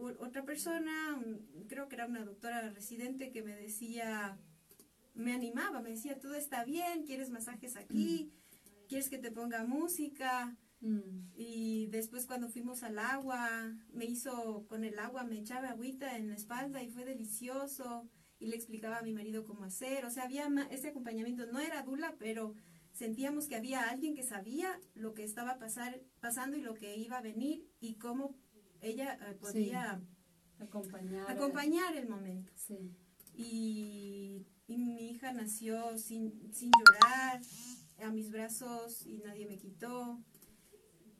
otra 0.00 0.44
persona, 0.44 1.14
un- 1.16 1.66
creo 1.68 1.88
que 1.88 1.96
era 1.96 2.06
una 2.06 2.24
doctora 2.24 2.70
residente 2.70 3.30
que 3.30 3.42
me 3.42 3.54
decía, 3.56 4.38
me 5.14 5.32
animaba, 5.32 5.80
me 5.80 5.90
decía, 5.90 6.18
todo 6.18 6.34
está 6.34 6.64
bien, 6.64 7.04
quieres 7.04 7.30
masajes 7.30 7.76
aquí, 7.76 8.32
quieres 8.88 9.08
que 9.10 9.18
te 9.18 9.30
ponga 9.32 9.64
música. 9.64 10.56
mm, 10.80 11.32
Y 11.36 11.86
después 11.88 12.26
cuando 12.26 12.48
fuimos 12.48 12.82
al 12.84 12.98
agua, 12.98 13.74
me 13.92 14.04
hizo 14.06 14.64
con 14.68 14.84
el 14.84 14.98
agua, 14.98 15.24
me 15.24 15.38
echaba 15.38 15.70
agüita 15.70 16.16
en 16.16 16.28
la 16.28 16.34
espalda 16.36 16.82
y 16.82 16.88
fue 16.90 17.04
delicioso. 17.04 18.08
Y 18.40 18.46
le 18.46 18.54
explicaba 18.56 18.98
a 18.98 19.02
mi 19.02 19.12
marido 19.12 19.44
cómo 19.44 19.64
hacer. 19.64 20.04
O 20.04 20.10
sea, 20.10 20.22
había 20.24 20.46
ese 20.70 20.88
acompañamiento. 20.88 21.46
No 21.46 21.58
era 21.58 21.82
dula, 21.82 22.14
pero 22.18 22.54
sentíamos 22.92 23.48
que 23.48 23.56
había 23.56 23.88
alguien 23.90 24.14
que 24.14 24.22
sabía 24.22 24.80
lo 24.94 25.14
que 25.14 25.24
estaba 25.24 25.58
pasar, 25.58 26.00
pasando 26.20 26.56
y 26.56 26.60
lo 26.62 26.74
que 26.74 26.96
iba 26.96 27.18
a 27.18 27.22
venir 27.22 27.66
y 27.80 27.94
cómo 27.96 28.36
ella 28.80 29.18
eh, 29.20 29.34
podía 29.34 30.00
acompañar. 30.58 31.30
acompañar 31.30 31.96
el 31.96 32.08
momento. 32.08 32.52
Sí. 32.56 32.94
Y, 33.34 34.46
y 34.66 34.76
mi 34.76 35.10
hija 35.10 35.32
nació 35.32 35.96
sin, 35.96 36.52
sin 36.52 36.70
llorar, 36.70 37.40
a 38.00 38.10
mis 38.10 38.30
brazos 38.30 39.06
y 39.06 39.18
nadie 39.18 39.46
me 39.46 39.58
quitó. 39.58 40.20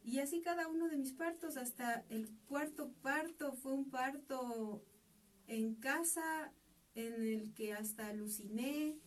Y 0.03 0.19
así 0.19 0.41
cada 0.41 0.67
uno 0.67 0.87
de 0.87 0.97
mis 0.97 1.13
partos, 1.13 1.57
hasta 1.57 2.05
el 2.09 2.29
cuarto 2.47 2.91
parto 3.01 3.53
fue 3.53 3.73
un 3.73 3.89
parto 3.89 4.83
en 5.47 5.75
casa 5.75 6.53
en 6.95 7.13
el 7.25 7.53
que 7.53 7.73
hasta 7.73 8.07
aluciné 8.07 8.97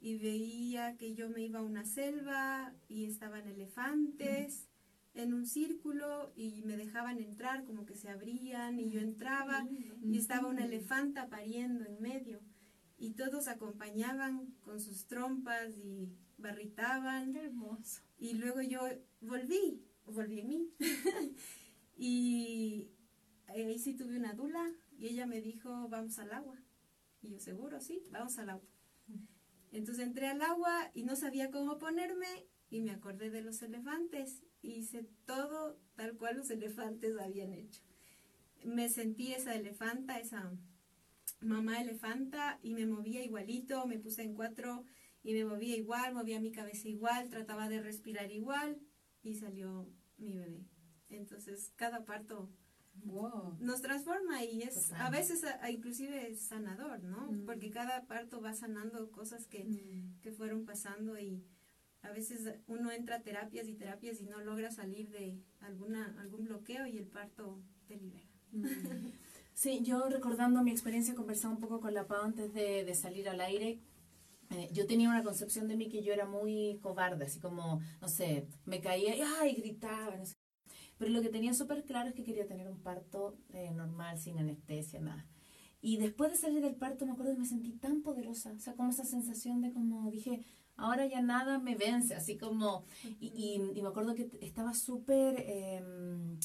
y 0.00 0.18
veía 0.18 0.96
que 0.96 1.14
yo 1.14 1.28
me 1.28 1.42
iba 1.42 1.60
a 1.60 1.62
una 1.62 1.84
selva 1.84 2.74
y 2.88 3.04
estaban 3.04 3.46
elefantes 3.46 4.68
en 5.14 5.34
un 5.34 5.46
círculo 5.46 6.32
y 6.34 6.62
me 6.62 6.76
dejaban 6.76 7.18
entrar 7.18 7.64
como 7.64 7.84
que 7.84 7.96
se 7.96 8.08
abrían 8.08 8.78
y 8.80 8.90
yo 8.90 9.00
entraba 9.00 9.66
y 10.02 10.16
estaba 10.16 10.48
una 10.48 10.64
elefanta 10.64 11.28
pariendo 11.28 11.84
en 11.84 12.00
medio. 12.00 12.40
Y 12.98 13.12
todos 13.12 13.48
acompañaban 13.48 14.54
con 14.62 14.80
sus 14.80 15.06
trompas 15.06 15.76
y 15.76 16.08
barritaban. 16.38 17.32
Qué 17.32 17.40
hermoso. 17.44 18.02
y 18.18 18.34
luego 18.34 18.62
yo 18.62 18.80
volví, 19.20 19.82
volví 20.06 20.40
en 20.40 20.48
mí. 20.48 20.70
Y 21.96 22.90
ahí 23.46 23.78
sí 23.78 23.94
tuve 23.94 24.16
una 24.16 24.32
dula 24.32 24.72
y 24.98 25.06
ella 25.08 25.26
me 25.26 25.40
dijo 25.40 25.88
vamos 25.88 26.18
al 26.18 26.32
agua 26.32 26.56
y 27.20 27.30
yo 27.30 27.38
seguro 27.38 27.80
sí, 27.80 28.02
vamos 28.10 28.38
al 28.38 28.50
agua. 28.50 28.68
Entonces 29.70 30.04
entré 30.04 30.26
al 30.26 30.42
agua 30.42 30.90
y 30.94 31.04
no 31.04 31.16
sabía 31.16 31.50
cómo 31.50 31.78
ponerme 31.78 32.48
y 32.70 32.80
me 32.80 32.90
acordé 32.90 33.30
de 33.30 33.42
los 33.42 33.62
elefantes 33.62 34.42
hice 34.62 35.06
todo 35.26 35.78
tal 35.96 36.16
cual 36.16 36.36
los 36.38 36.50
elefantes 36.50 37.18
habían 37.18 37.52
hecho. 37.52 37.82
Me 38.64 38.88
sentí 38.88 39.32
esa 39.32 39.54
elefanta, 39.54 40.18
esa 40.20 40.52
mamá 41.40 41.80
elefanta 41.80 42.58
y 42.62 42.74
me 42.74 42.86
movía 42.86 43.24
igualito, 43.24 43.86
me 43.86 43.98
puse 43.98 44.22
en 44.22 44.34
cuatro 44.34 44.84
y 45.24 45.34
me 45.34 45.44
movía 45.44 45.76
igual, 45.76 46.14
movía 46.14 46.40
mi 46.40 46.52
cabeza 46.52 46.88
igual, 46.88 47.28
trataba 47.28 47.68
de 47.68 47.80
respirar 47.82 48.30
igual 48.30 48.78
y 49.22 49.34
salió 49.34 49.88
mi 50.18 50.34
bebé. 50.36 50.64
Entonces 51.10 51.72
cada 51.76 52.04
parto 52.04 52.50
Wow. 53.04 53.56
nos 53.58 53.80
transforma 53.80 54.44
y 54.44 54.62
es 54.62 54.88
Total. 54.88 55.06
a 55.06 55.10
veces 55.10 55.44
a- 55.44 55.70
inclusive 55.70 56.30
es 56.30 56.42
sanador, 56.42 57.02
¿no? 57.02 57.32
Mm. 57.32 57.46
Porque 57.46 57.70
cada 57.70 58.06
parto 58.06 58.40
va 58.42 58.52
sanando 58.52 59.10
cosas 59.10 59.46
que, 59.46 59.64
Mm, 59.64 60.20
que 60.20 60.30
fueron 60.30 60.66
pasando 60.66 61.18
y 61.18 61.42
a 62.02 62.10
veces 62.10 62.54
uno 62.66 62.90
entra 62.92 63.16
a 63.16 63.22
terapias 63.22 63.68
y 63.68 63.74
terapias 63.74 64.20
y 64.20 64.26
no 64.26 64.40
logra 64.40 64.70
salir 64.70 65.10
de 65.10 65.40
alguna 65.60 66.16
algún 66.20 66.44
bloqueo 66.44 66.86
y 66.86 66.98
el 66.98 67.06
parto 67.06 67.62
te 67.86 67.96
libera. 67.96 68.28
mm, 68.52 69.12
Sí, 69.54 69.80
yo 69.82 70.08
recordando 70.08 70.62
mi 70.62 70.70
experiencia, 70.70 71.14
conversaba 71.14 71.54
un 71.54 71.60
poco 71.60 71.80
con 71.80 71.94
la 71.94 72.06
Pau 72.06 72.22
antes 72.24 72.52
de, 72.52 72.84
de 72.84 72.94
salir 72.94 73.28
al 73.28 73.40
aire. 73.40 73.80
Eh, 74.50 74.68
yo 74.72 74.86
tenía 74.86 75.10
una 75.10 75.22
concepción 75.24 75.68
de 75.68 75.76
mí 75.76 75.88
que 75.88 76.02
yo 76.02 76.12
era 76.12 76.26
muy 76.26 76.78
cobarde, 76.82 77.26
así 77.26 77.40
como, 77.40 77.80
no 78.00 78.08
sé, 78.08 78.48
me 78.66 78.80
caía 78.80 79.16
y 79.16 79.22
¡ay! 79.40 79.54
gritaba, 79.54 80.16
no 80.16 80.26
sé. 80.26 80.34
Pero 80.98 81.10
lo 81.12 81.22
que 81.22 81.30
tenía 81.30 81.54
súper 81.54 81.84
claro 81.84 82.08
es 82.10 82.14
que 82.14 82.24
quería 82.24 82.46
tener 82.46 82.68
un 82.68 82.80
parto 82.82 83.38
eh, 83.52 83.70
normal, 83.72 84.18
sin 84.18 84.38
anestesia, 84.38 85.00
nada. 85.00 85.26
Y 85.80 85.98
después 85.98 86.30
de 86.32 86.38
salir 86.38 86.62
del 86.62 86.76
parto 86.76 87.06
me 87.06 87.12
acuerdo 87.12 87.32
que 87.34 87.40
me 87.40 87.46
sentí 87.46 87.72
tan 87.72 88.02
poderosa, 88.02 88.52
o 88.52 88.58
sea, 88.58 88.74
como 88.74 88.90
esa 88.90 89.04
sensación 89.04 89.60
de 89.62 89.72
como 89.72 90.10
dije, 90.10 90.44
ahora 90.76 91.06
ya 91.06 91.20
nada 91.22 91.58
me 91.58 91.74
vence, 91.76 92.14
así 92.14 92.36
como, 92.36 92.84
y, 93.20 93.26
y- 93.28 93.78
y 93.78 93.82
me 93.82 93.88
acuerdo 93.88 94.14
que 94.14 94.28
estaba 94.40 94.74
súper... 94.74 95.44
em, 95.48 96.38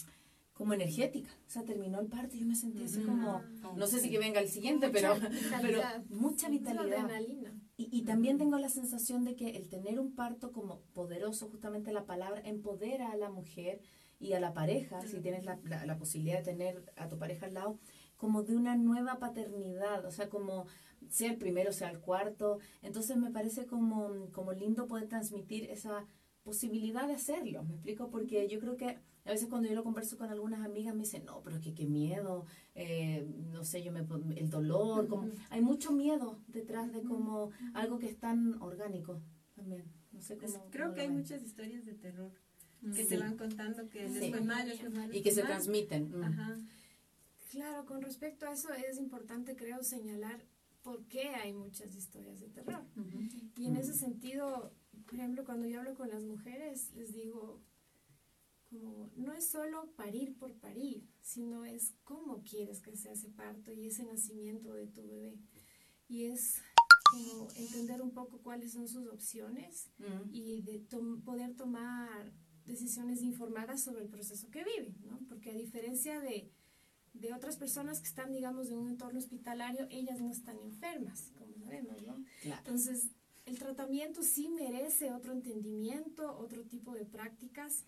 como 0.53 0.73
energética. 0.73 1.29
O 1.45 1.49
sea, 1.51 1.63
terminó 1.65 1.99
el 1.99 2.07
parto 2.07 2.35
y 2.35 2.39
yo 2.39 2.47
me 2.47 2.55
sentí 2.55 2.83
así 2.83 3.01
como, 3.03 3.43
no 3.75 3.85
sé 3.85 3.99
si 3.99 4.09
que 4.09 4.17
venga 4.17 4.39
el 4.39 4.49
siguiente, 4.49 4.89
pero, 4.89 5.13
Mucha 5.13 5.29
pero 5.29 5.39
vitalidad. 5.39 6.05
mucha 6.09 6.49
vitalidad. 6.49 6.99
adrenalina. 7.05 7.53
Y, 7.77 7.95
y 7.95 8.01
también 8.05 8.39
tengo 8.39 8.57
la 8.57 8.69
sensación 8.69 9.23
de 9.23 9.35
que 9.35 9.51
el 9.51 9.69
tener 9.69 9.99
un 9.99 10.15
parto 10.15 10.51
como 10.51 10.79
poderoso, 10.95 11.47
justamente 11.47 11.91
la 11.93 12.05
palabra, 12.07 12.41
empodera 12.43 13.11
a 13.11 13.17
la 13.17 13.29
mujer 13.29 13.81
y 14.19 14.33
a 14.33 14.39
la 14.39 14.51
pareja, 14.55 14.99
si 15.05 15.19
tienes 15.19 15.45
la, 15.45 15.59
la- 15.63 15.85
la 15.85 15.95
posibilidad 15.99 16.39
de 16.39 16.45
tener 16.45 16.91
a 16.95 17.07
tu 17.07 17.19
pareja 17.19 17.45
al 17.45 17.53
lado, 17.53 17.77
como 18.15 18.41
de 18.41 18.55
una 18.55 18.75
nueva 18.75 19.19
paternidad, 19.19 20.05
o 20.05 20.11
sea, 20.11 20.27
como 20.27 20.65
sea 21.09 21.31
el 21.31 21.37
primero, 21.37 21.71
sea 21.71 21.89
el 21.89 21.99
cuarto. 21.99 22.59
Entonces 22.81 23.17
me 23.17 23.31
parece 23.31 23.65
como, 23.65 24.29
como 24.31 24.53
lindo 24.53 24.87
poder 24.87 25.07
transmitir 25.07 25.65
esa 25.69 26.05
posibilidad 26.43 27.07
de 27.07 27.13
hacerlo, 27.13 27.63
¿me 27.63 27.73
explico? 27.73 28.09
Porque 28.09 28.47
yo 28.47 28.59
creo 28.59 28.77
que 28.77 28.97
a 29.25 29.31
veces 29.31 29.49
cuando 29.49 29.67
yo 29.67 29.75
lo 29.75 29.83
converso 29.83 30.17
con 30.17 30.29
algunas 30.29 30.63
amigas 30.65 30.95
me 30.95 31.01
dicen, 31.01 31.25
no, 31.25 31.41
pero 31.43 31.57
es 31.57 31.61
que 31.61 31.73
qué 31.73 31.85
miedo, 31.85 32.45
eh, 32.75 33.27
no 33.51 33.65
sé, 33.65 33.83
yo 33.83 33.91
me 33.91 34.05
el 34.35 34.49
dolor, 34.49 35.07
como, 35.09 35.29
hay 35.49 35.59
mucho 35.61 35.91
miedo 35.91 36.39
detrás 36.47 36.93
de 36.93 37.01
como 37.03 37.51
algo 37.73 37.99
que 37.99 38.07
es 38.07 38.17
tan 38.17 38.61
orgánico 38.61 39.19
también. 39.55 39.83
No 40.13 40.21
sé 40.21 40.37
Pues 40.37 40.53
cómo, 40.53 40.69
creo 40.71 40.85
cómo 40.85 40.95
que 40.95 41.01
hay 41.01 41.07
ven. 41.07 41.17
muchas 41.17 41.43
historias 41.43 41.85
de 41.85 41.93
terror 41.95 42.31
que 42.95 43.03
Sí. 43.03 43.09
te 43.09 43.17
van 43.17 43.35
contando 43.37 43.89
que 43.89 44.07
les 44.07 44.17
Sí. 44.23 44.29
fue 44.31 44.39
mal, 44.41 44.67
les 44.69 44.79
fue 44.79 44.89
mal. 44.89 45.09
Y 45.09 45.13
les 45.15 45.23
que 45.23 45.31
fue 45.31 45.35
se 45.35 45.41
mal. 45.43 45.47
transmiten. 45.51 46.17
mm. 46.17 46.23
Ajá. 46.23 46.57
Claro, 47.51 47.85
con 47.85 48.01
respecto 48.01 48.45
a 48.47 48.53
eso 48.53 48.69
es 48.73 48.97
importante, 48.97 49.55
creo, 49.57 49.83
señalar 49.83 50.43
por 50.87 51.03
qué 51.09 51.27
hay 51.35 51.51
muchas 51.51 51.93
historias 51.95 52.39
de 52.39 52.47
terror. 52.47 52.81
Y 53.57 53.65
en 53.65 53.75
ese 53.75 53.93
sentido, 53.93 54.71
por 55.05 55.15
ejemplo, 55.15 55.43
cuando 55.43 55.67
yo 55.67 55.79
hablo 55.79 55.95
con 55.95 56.07
las 56.07 56.23
mujeres, 56.23 56.93
les 56.95 57.11
digo, 57.13 57.61
como, 58.69 59.11
no 59.17 59.33
es 59.33 59.49
solo 59.49 59.91
parir 59.97 60.37
por 60.37 60.53
parir, 60.53 61.03
sino 61.21 61.65
es 61.65 61.93
cómo 62.05 62.41
quieres 62.43 62.79
que 62.79 62.95
sea 62.95 63.11
ese 63.11 63.27
parto 63.29 63.73
y 63.73 63.87
ese 63.87 64.05
nacimiento 64.05 64.73
de 64.73 64.87
tu 64.87 65.05
bebé. 65.05 65.37
Y 66.07 66.23
es 66.27 66.61
como 67.11 67.49
entender 67.57 68.01
un 68.01 68.11
poco 68.11 68.37
cuáles 68.41 68.71
son 68.71 68.87
sus 68.87 69.07
opciones 69.07 69.89
y 70.31 70.61
de 70.61 70.79
tom- 70.79 71.21
poder 71.21 71.53
tomar 71.57 72.31
decisiones 72.65 73.21
informadas 73.23 73.83
sobre 73.83 74.03
el 74.03 74.09
proceso 74.09 74.49
que 74.49 74.63
viven, 74.63 74.95
¿no? 75.03 75.19
Porque 75.27 75.51
a 75.51 75.53
diferencia 75.53 76.21
de, 76.21 76.49
de 77.19 77.33
otras 77.33 77.57
personas 77.57 77.99
que 77.99 78.07
están, 78.07 78.31
digamos, 78.31 78.69
en 78.69 78.77
un 78.77 78.89
entorno 78.89 79.19
hospitalario, 79.19 79.87
ellas 79.89 80.19
no 80.19 80.31
están 80.31 80.57
enfermas, 80.59 81.31
como 81.37 81.57
sabemos, 81.57 82.01
¿no? 82.03 82.23
Claro. 82.41 82.59
Entonces, 82.59 83.09
el 83.45 83.57
tratamiento 83.57 84.23
sí 84.23 84.49
merece 84.49 85.13
otro 85.13 85.31
entendimiento, 85.31 86.37
otro 86.37 86.63
tipo 86.65 86.93
de 86.93 87.05
prácticas, 87.05 87.85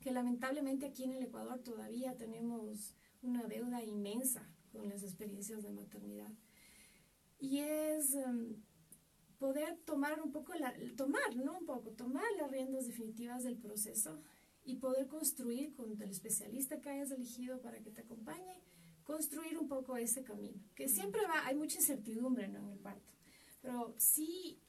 que 0.00 0.10
lamentablemente 0.10 0.86
aquí 0.86 1.04
en 1.04 1.12
el 1.12 1.22
Ecuador 1.24 1.60
todavía 1.60 2.16
tenemos 2.16 2.94
una 3.22 3.44
deuda 3.44 3.82
inmensa 3.82 4.48
con 4.72 4.88
las 4.88 5.02
experiencias 5.02 5.62
de 5.62 5.70
maternidad. 5.70 6.32
Y 7.38 7.58
es 7.58 8.14
em, 8.14 8.56
poder 9.38 9.76
tomar 9.84 10.20
un 10.22 10.30
poco, 10.30 10.54
la, 10.54 10.72
tomar, 10.96 11.34
¿no? 11.36 11.58
Un 11.58 11.66
poco, 11.66 11.90
tomar 11.90 12.24
las 12.38 12.50
riendas 12.50 12.86
definitivas 12.86 13.42
del 13.42 13.56
proceso 13.56 14.22
y 14.64 14.76
poder 14.76 15.08
construir 15.08 15.74
con 15.74 15.90
el 15.90 16.10
especialista 16.10 16.80
que 16.80 16.90
hayas 16.90 17.10
elegido 17.10 17.60
para 17.60 17.80
que 17.80 17.90
te 17.90 18.02
acompañe, 18.02 18.62
construir 19.04 19.58
un 19.58 19.68
poco 19.68 19.96
ese 19.96 20.22
camino. 20.22 20.60
Que 20.74 20.88
siempre 20.88 21.22
va, 21.22 21.46
hay 21.46 21.56
mucha 21.56 21.78
incertidumbre 21.78 22.48
¿no? 22.48 22.60
en 22.60 22.70
el 22.70 22.78
parto, 22.78 23.12
pero 23.60 23.94
sí 23.98 24.60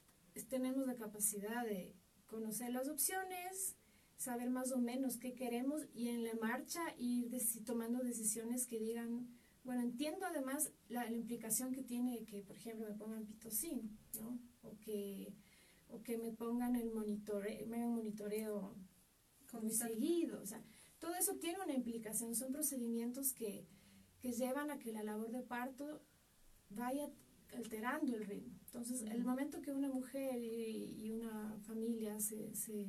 tenemos 0.48 0.86
la 0.86 0.96
capacidad 0.96 1.64
de 1.64 1.94
conocer 2.26 2.72
las 2.72 2.88
opciones, 2.88 3.76
saber 4.16 4.50
más 4.50 4.72
o 4.72 4.78
menos 4.78 5.16
qué 5.18 5.34
queremos 5.34 5.82
y 5.94 6.08
en 6.08 6.24
la 6.24 6.34
marcha 6.34 6.80
ir 6.98 7.30
tomando 7.64 8.02
decisiones 8.02 8.66
que 8.66 8.80
digan, 8.80 9.28
bueno, 9.64 9.82
entiendo 9.82 10.26
además 10.26 10.72
la, 10.88 11.04
la 11.04 11.16
implicación 11.16 11.72
que 11.72 11.82
tiene 11.82 12.24
que, 12.24 12.42
por 12.42 12.56
ejemplo, 12.56 12.86
me 12.88 12.94
pongan 12.94 13.26
pitocin, 13.26 13.96
¿no? 14.20 14.38
O 14.62 14.76
que, 14.78 15.32
o 15.88 16.02
que 16.02 16.18
me 16.18 16.32
pongan 16.32 16.76
el 16.76 16.90
monitoreo, 16.90 17.66
me 17.66 17.76
hagan 17.76 17.94
monitoreo 17.94 18.74
muy 19.60 19.72
seguido. 19.72 20.40
O 20.40 20.46
sea, 20.46 20.62
todo 20.98 21.14
eso 21.14 21.36
tiene 21.36 21.58
una 21.62 21.74
implicación. 21.74 22.34
Son 22.34 22.52
procedimientos 22.52 23.32
que, 23.32 23.66
que 24.20 24.32
llevan 24.32 24.70
a 24.70 24.78
que 24.78 24.92
la 24.92 25.02
labor 25.02 25.30
de 25.30 25.42
parto 25.42 26.02
vaya 26.70 27.10
alterando 27.54 28.16
el 28.16 28.24
ritmo. 28.26 28.58
Entonces, 28.66 29.02
el 29.02 29.24
momento 29.24 29.62
que 29.62 29.72
una 29.72 29.88
mujer 29.88 30.42
y, 30.42 31.06
y 31.06 31.10
una 31.12 31.56
familia 31.66 32.18
se, 32.20 32.54
se 32.54 32.88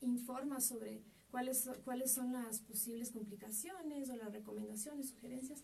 informa 0.00 0.60
sobre 0.60 1.02
cuáles, 1.30 1.68
cuáles 1.84 2.12
son 2.12 2.32
las 2.32 2.60
posibles 2.60 3.10
complicaciones 3.10 4.08
o 4.08 4.16
las 4.16 4.32
recomendaciones, 4.32 5.10
sugerencias, 5.10 5.62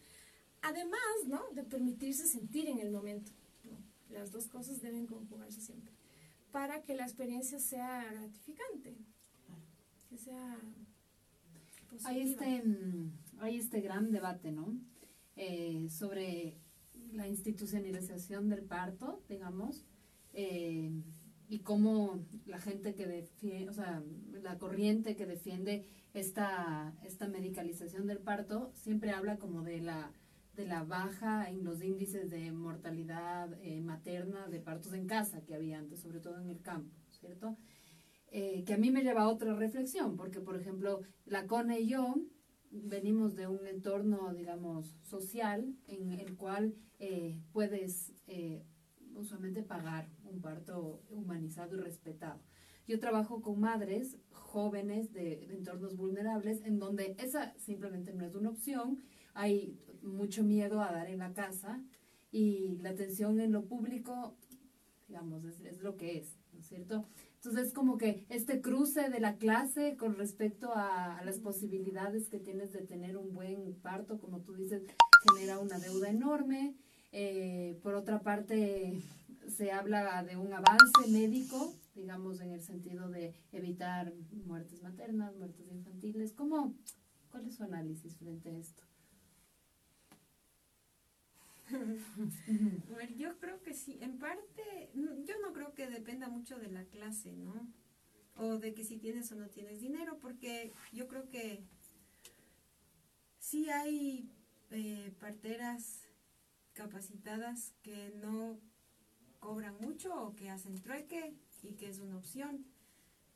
además 0.61 1.01
¿no? 1.27 1.43
de 1.53 1.65
permitirse 1.65 2.27
sentir 2.27 2.69
en 2.69 2.79
el 2.79 2.91
momento. 2.91 3.33
¿no? 3.65 3.79
Las 4.15 4.31
dos 4.31 4.49
cosas 4.49 4.83
deben 4.83 5.07
conjugarse 5.07 5.61
siempre 5.61 5.93
para 6.51 6.83
que 6.83 6.95
la 6.95 7.05
experiencia 7.05 7.59
sea 7.59 8.05
gratificante, 8.13 8.97
Hay 12.05 12.21
este, 12.21 12.63
mm, 12.63 13.13
hay 13.41 13.57
este 13.57 13.81
gran 13.81 14.11
debate, 14.11 14.53
¿no? 14.53 14.79
Eh, 15.37 15.89
sobre 15.91 16.59
la 17.13 17.27
institucionalización 17.27 18.49
del 18.49 18.65
parto, 18.65 19.23
digamos, 19.29 19.87
eh, 20.33 20.91
y 21.49 21.61
cómo 21.61 22.25
la 22.47 22.61
gente 22.61 22.95
que 22.95 23.07
defiende, 23.07 23.71
o 23.71 23.73
sea, 23.73 24.03
la 24.43 24.59
corriente 24.59 25.17
que 25.17 25.27
defiende 25.27 25.87
esta, 26.13 26.95
esta 27.05 27.27
medicalización 27.29 28.07
del 28.07 28.19
parto 28.19 28.71
siempre 28.75 29.11
habla 29.11 29.39
como 29.39 29.63
de 29.63 29.81
la 29.81 30.13
de 30.59 30.67
la 30.67 30.83
baja 30.83 31.49
en 31.49 31.63
los 31.63 31.83
índices 31.85 32.31
de 32.31 32.51
mortalidad 32.51 33.49
eh, 33.63 33.81
materna 33.81 34.49
de 34.49 34.59
partos 34.59 34.93
en 34.93 35.07
casa 35.07 35.41
que 35.43 35.55
había 35.55 35.79
antes, 35.79 36.01
sobre 36.01 36.19
todo 36.19 36.41
en 36.41 36.49
el 36.49 36.61
campo, 36.61 36.93
¿cierto? 37.11 37.57
Eh, 38.31 38.65
que 38.67 38.75
a 38.75 38.79
mí 38.79 38.91
me 38.91 39.03
lleva 39.03 39.23
a 39.23 39.29
otra 39.29 39.55
reflexión, 39.55 40.17
porque 40.17 40.41
por 40.41 40.57
ejemplo, 40.57 41.01
la 41.25 41.47
CONE 41.47 41.81
y 41.81 41.89
yo 41.89 42.15
venimos 42.71 43.35
de 43.35 43.47
un 43.47 43.67
entorno, 43.67 44.35
digamos, 44.35 44.95
social 45.03 45.75
en 45.87 46.13
el 46.13 46.37
cual 46.37 46.75
eh, 46.99 47.41
puedes 47.53 48.13
eh, 48.27 48.63
usualmente 49.15 49.63
pagar 49.63 50.11
un 50.25 50.43
parto 50.43 51.03
humanizado 51.09 51.77
y 51.77 51.81
respetado. 51.81 52.43
Yo 52.87 53.01
trabajo 53.01 53.41
con 53.41 53.61
madres 53.61 54.19
jóvenes 54.31 55.13
de, 55.13 55.47
de 55.47 55.55
entornos 55.55 55.97
vulnerables 55.97 56.63
en 56.65 56.79
donde 56.79 57.17
esa 57.19 57.55
simplemente 57.59 58.13
no 58.13 58.27
es 58.27 58.35
una 58.35 58.51
opción, 58.51 58.99
hay 59.35 59.79
mucho 60.03 60.43
miedo 60.43 60.83
a 60.83 60.93
dar 60.93 61.09
en 61.09 61.19
la 61.19 61.33
casa 61.33 61.83
y 62.31 62.77
la 62.79 62.91
atención 62.91 63.41
en 63.41 63.53
lo 63.53 63.65
público, 63.65 64.37
digamos, 65.07 65.45
es, 65.45 65.61
es 65.61 65.81
lo 65.81 65.97
que 65.97 66.19
es, 66.19 66.39
¿no 66.53 66.61
es 66.61 66.67
cierto? 66.67 67.07
Entonces, 67.49 67.73
como 67.73 67.97
que 67.97 68.27
este 68.29 68.61
cruce 68.61 69.09
de 69.09 69.21
la 69.21 69.37
clase 69.37 69.97
con 69.97 70.17
respecto 70.17 70.75
a, 70.75 71.17
a, 71.17 71.25
las 71.25 71.39
posibilidades 71.39 72.29
que 72.29 72.39
tienes 72.39 72.75
de 72.75 72.83
tener 72.83 73.17
un 73.17 73.33
buen 73.33 73.75
parto, 73.81 74.19
como 74.19 74.41
tú 74.41 74.53
dices, 74.53 74.83
genera 75.33 75.59
una 75.59 75.79
deuda 75.79 76.11
enorme. 76.11 76.75
Eh, 77.11 77.81
por 77.83 77.95
otra 77.95 78.21
parte, 78.21 79.03
se 79.49 79.73
habla 79.73 80.23
de 80.25 80.37
un 80.37 80.53
avance 80.53 81.09
médico, 81.11 81.75
digamos, 81.95 82.43
en 82.43 82.53
el 82.53 82.61
sentido 82.61 83.09
de 83.09 83.35
evitar 83.53 84.13
muertes 84.45 84.83
maternas, 84.83 85.35
muertes 85.35 85.73
infantiles. 85.73 86.35
¿Cómo, 86.35 86.75
¿Cuál 87.31 87.47
es 87.47 87.57
su 87.57 87.65
análisis 87.65 88.15
frente 88.19 88.51
a 88.51 88.59
esto? 88.59 88.88
A 93.01 93.05
yo 93.17 93.39
creo 93.39 93.63
que 93.63 93.75
sí, 93.75 93.99
en 94.01 94.19
parte, 94.19 94.91
mm, 94.95 95.25
yo 95.25 95.35
no 95.43 95.53
creo 95.53 95.75
que 95.75 95.87
dependa 95.87 96.29
mucho 96.29 96.59
de 96.59 96.69
la 96.69 96.85
clase, 96.85 97.33
¿no? 97.37 97.71
O 98.37 98.59
de 98.59 98.75
que 98.75 98.85
si 98.85 98.97
tienes 98.99 99.31
o 99.33 99.37
no 99.37 99.49
tienes 99.49 99.81
dinero, 99.81 100.19
porque 100.19 100.73
yo 100.93 101.09
creo 101.09 101.29
que 101.29 101.63
sí 103.39 103.69
hay 103.71 104.31
eh, 104.71 105.13
parteras 105.19 106.05
capacitadas 106.73 107.75
que 107.83 108.13
no 108.17 108.61
cobran 109.41 109.77
mucho 109.81 110.15
o 110.23 110.35
que 110.35 110.51
hacen 110.51 110.81
trueque 110.81 111.35
y 111.63 111.75
que 111.75 111.89
es 111.89 111.99
una 111.99 112.17
opción. 112.17 112.65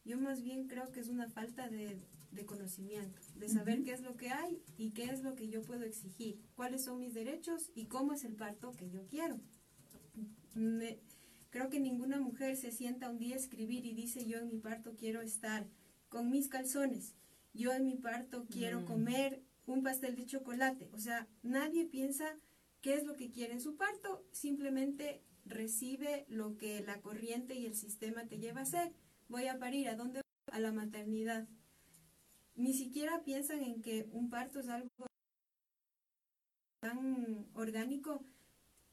Yo 0.04 0.18
más 0.18 0.42
bien 0.42 0.68
creo 0.68 0.90
que 0.92 1.00
es 1.00 1.08
una 1.08 1.28
falta 1.28 1.68
de, 1.68 2.00
de 2.32 2.44
conocimiento, 2.46 3.20
de 3.36 3.48
saber 3.48 3.82
qué 3.84 3.92
es 3.92 4.00
lo 4.02 4.16
que 4.16 4.30
hay 4.30 4.62
y 4.76 4.90
qué 4.92 5.04
es 5.04 5.22
lo 5.22 5.34
que 5.34 5.48
yo 5.48 5.62
puedo 5.62 5.84
exigir, 5.84 6.40
cuáles 6.54 6.84
son 6.84 6.98
mis 6.98 7.14
derechos 7.14 7.70
y 7.74 7.86
cómo 7.86 8.12
es 8.14 8.24
el 8.24 8.34
parto 8.34 8.72
que 8.72 8.90
yo 8.90 9.06
quiero. 9.06 9.38
Me- 10.54 10.98
creo 11.50 11.68
que 11.68 11.80
ninguna 11.80 12.18
mujer 12.20 12.56
se 12.56 12.70
sienta 12.72 13.10
un 13.10 13.18
día 13.18 13.34
a 13.36 13.38
escribir 13.38 13.84
y 13.86 13.94
dice 13.94 14.24
yo 14.26 14.38
en 14.38 14.48
mi 14.48 14.58
parto 14.58 14.94
quiero 14.96 15.20
estar 15.22 15.66
con 16.08 16.30
mis 16.30 16.48
calzones, 16.48 17.14
yo 17.54 17.72
en 17.72 17.84
mi 17.86 17.96
parto 17.96 18.46
quiero 18.50 18.80
Mm. 18.80 18.84
comer 18.84 19.42
un 19.66 19.82
pastel 19.82 20.16
de 20.16 20.26
chocolate. 20.26 20.88
O 20.92 20.98
sea, 20.98 21.28
nadie 21.42 21.84
piensa 21.86 22.36
qué 22.80 22.94
es 22.94 23.04
lo 23.04 23.14
que 23.14 23.30
quiere 23.30 23.52
en 23.54 23.60
su 23.60 23.76
parto, 23.76 24.24
simplemente 24.32 25.22
recibe 25.44 26.24
lo 26.28 26.56
que 26.56 26.80
la 26.82 27.00
corriente 27.00 27.54
y 27.54 27.66
el 27.66 27.74
sistema 27.74 28.26
te 28.26 28.38
lleva 28.38 28.60
a 28.60 28.64
hacer. 28.64 28.92
Voy 29.28 29.46
a 29.46 29.58
parir, 29.58 29.88
¿a 29.88 29.96
dónde? 29.96 30.20
voy? 30.20 30.56
A 30.56 30.60
la 30.60 30.72
maternidad. 30.72 31.48
Ni 32.54 32.74
siquiera 32.74 33.22
piensan 33.24 33.62
en 33.62 33.82
que 33.82 34.08
un 34.12 34.30
parto 34.30 34.60
es 34.60 34.68
algo 34.68 35.06
tan 36.80 37.46
orgánico 37.54 38.24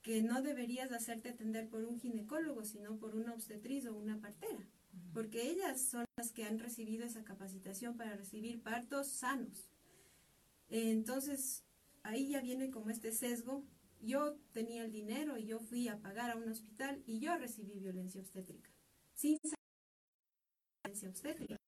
que 0.01 0.21
no 0.21 0.41
deberías 0.41 0.91
hacerte 0.91 1.29
atender 1.29 1.69
por 1.69 1.83
un 1.83 1.99
ginecólogo, 1.99 2.63
sino 2.63 2.97
por 2.97 3.15
una 3.15 3.33
obstetriz 3.33 3.85
o 3.85 3.95
una 3.95 4.19
partera, 4.19 4.65
porque 5.13 5.49
ellas 5.49 5.81
son 5.81 6.05
las 6.17 6.31
que 6.31 6.45
han 6.45 6.59
recibido 6.59 7.05
esa 7.05 7.23
capacitación 7.23 7.97
para 7.97 8.15
recibir 8.15 8.61
partos 8.61 9.07
sanos. 9.11 9.69
Entonces, 10.69 11.63
ahí 12.03 12.29
ya 12.29 12.41
viene 12.41 12.71
como 12.71 12.89
este 12.89 13.11
sesgo. 13.11 13.65
Yo 14.01 14.37
tenía 14.53 14.85
el 14.85 14.91
dinero 14.91 15.37
y 15.37 15.45
yo 15.45 15.59
fui 15.59 15.89
a 15.89 15.99
pagar 15.99 16.31
a 16.31 16.37
un 16.37 16.47
hospital 16.47 17.03
y 17.05 17.19
yo 17.19 17.35
recibí 17.37 17.79
violencia 17.79 18.21
obstétrica, 18.21 18.69
sin 19.13 19.37
violencia 20.83 21.09
obstétrica. 21.09 21.58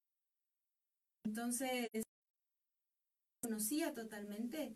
Entonces, 1.31 1.87
conocía 3.41 3.93
totalmente 3.93 4.75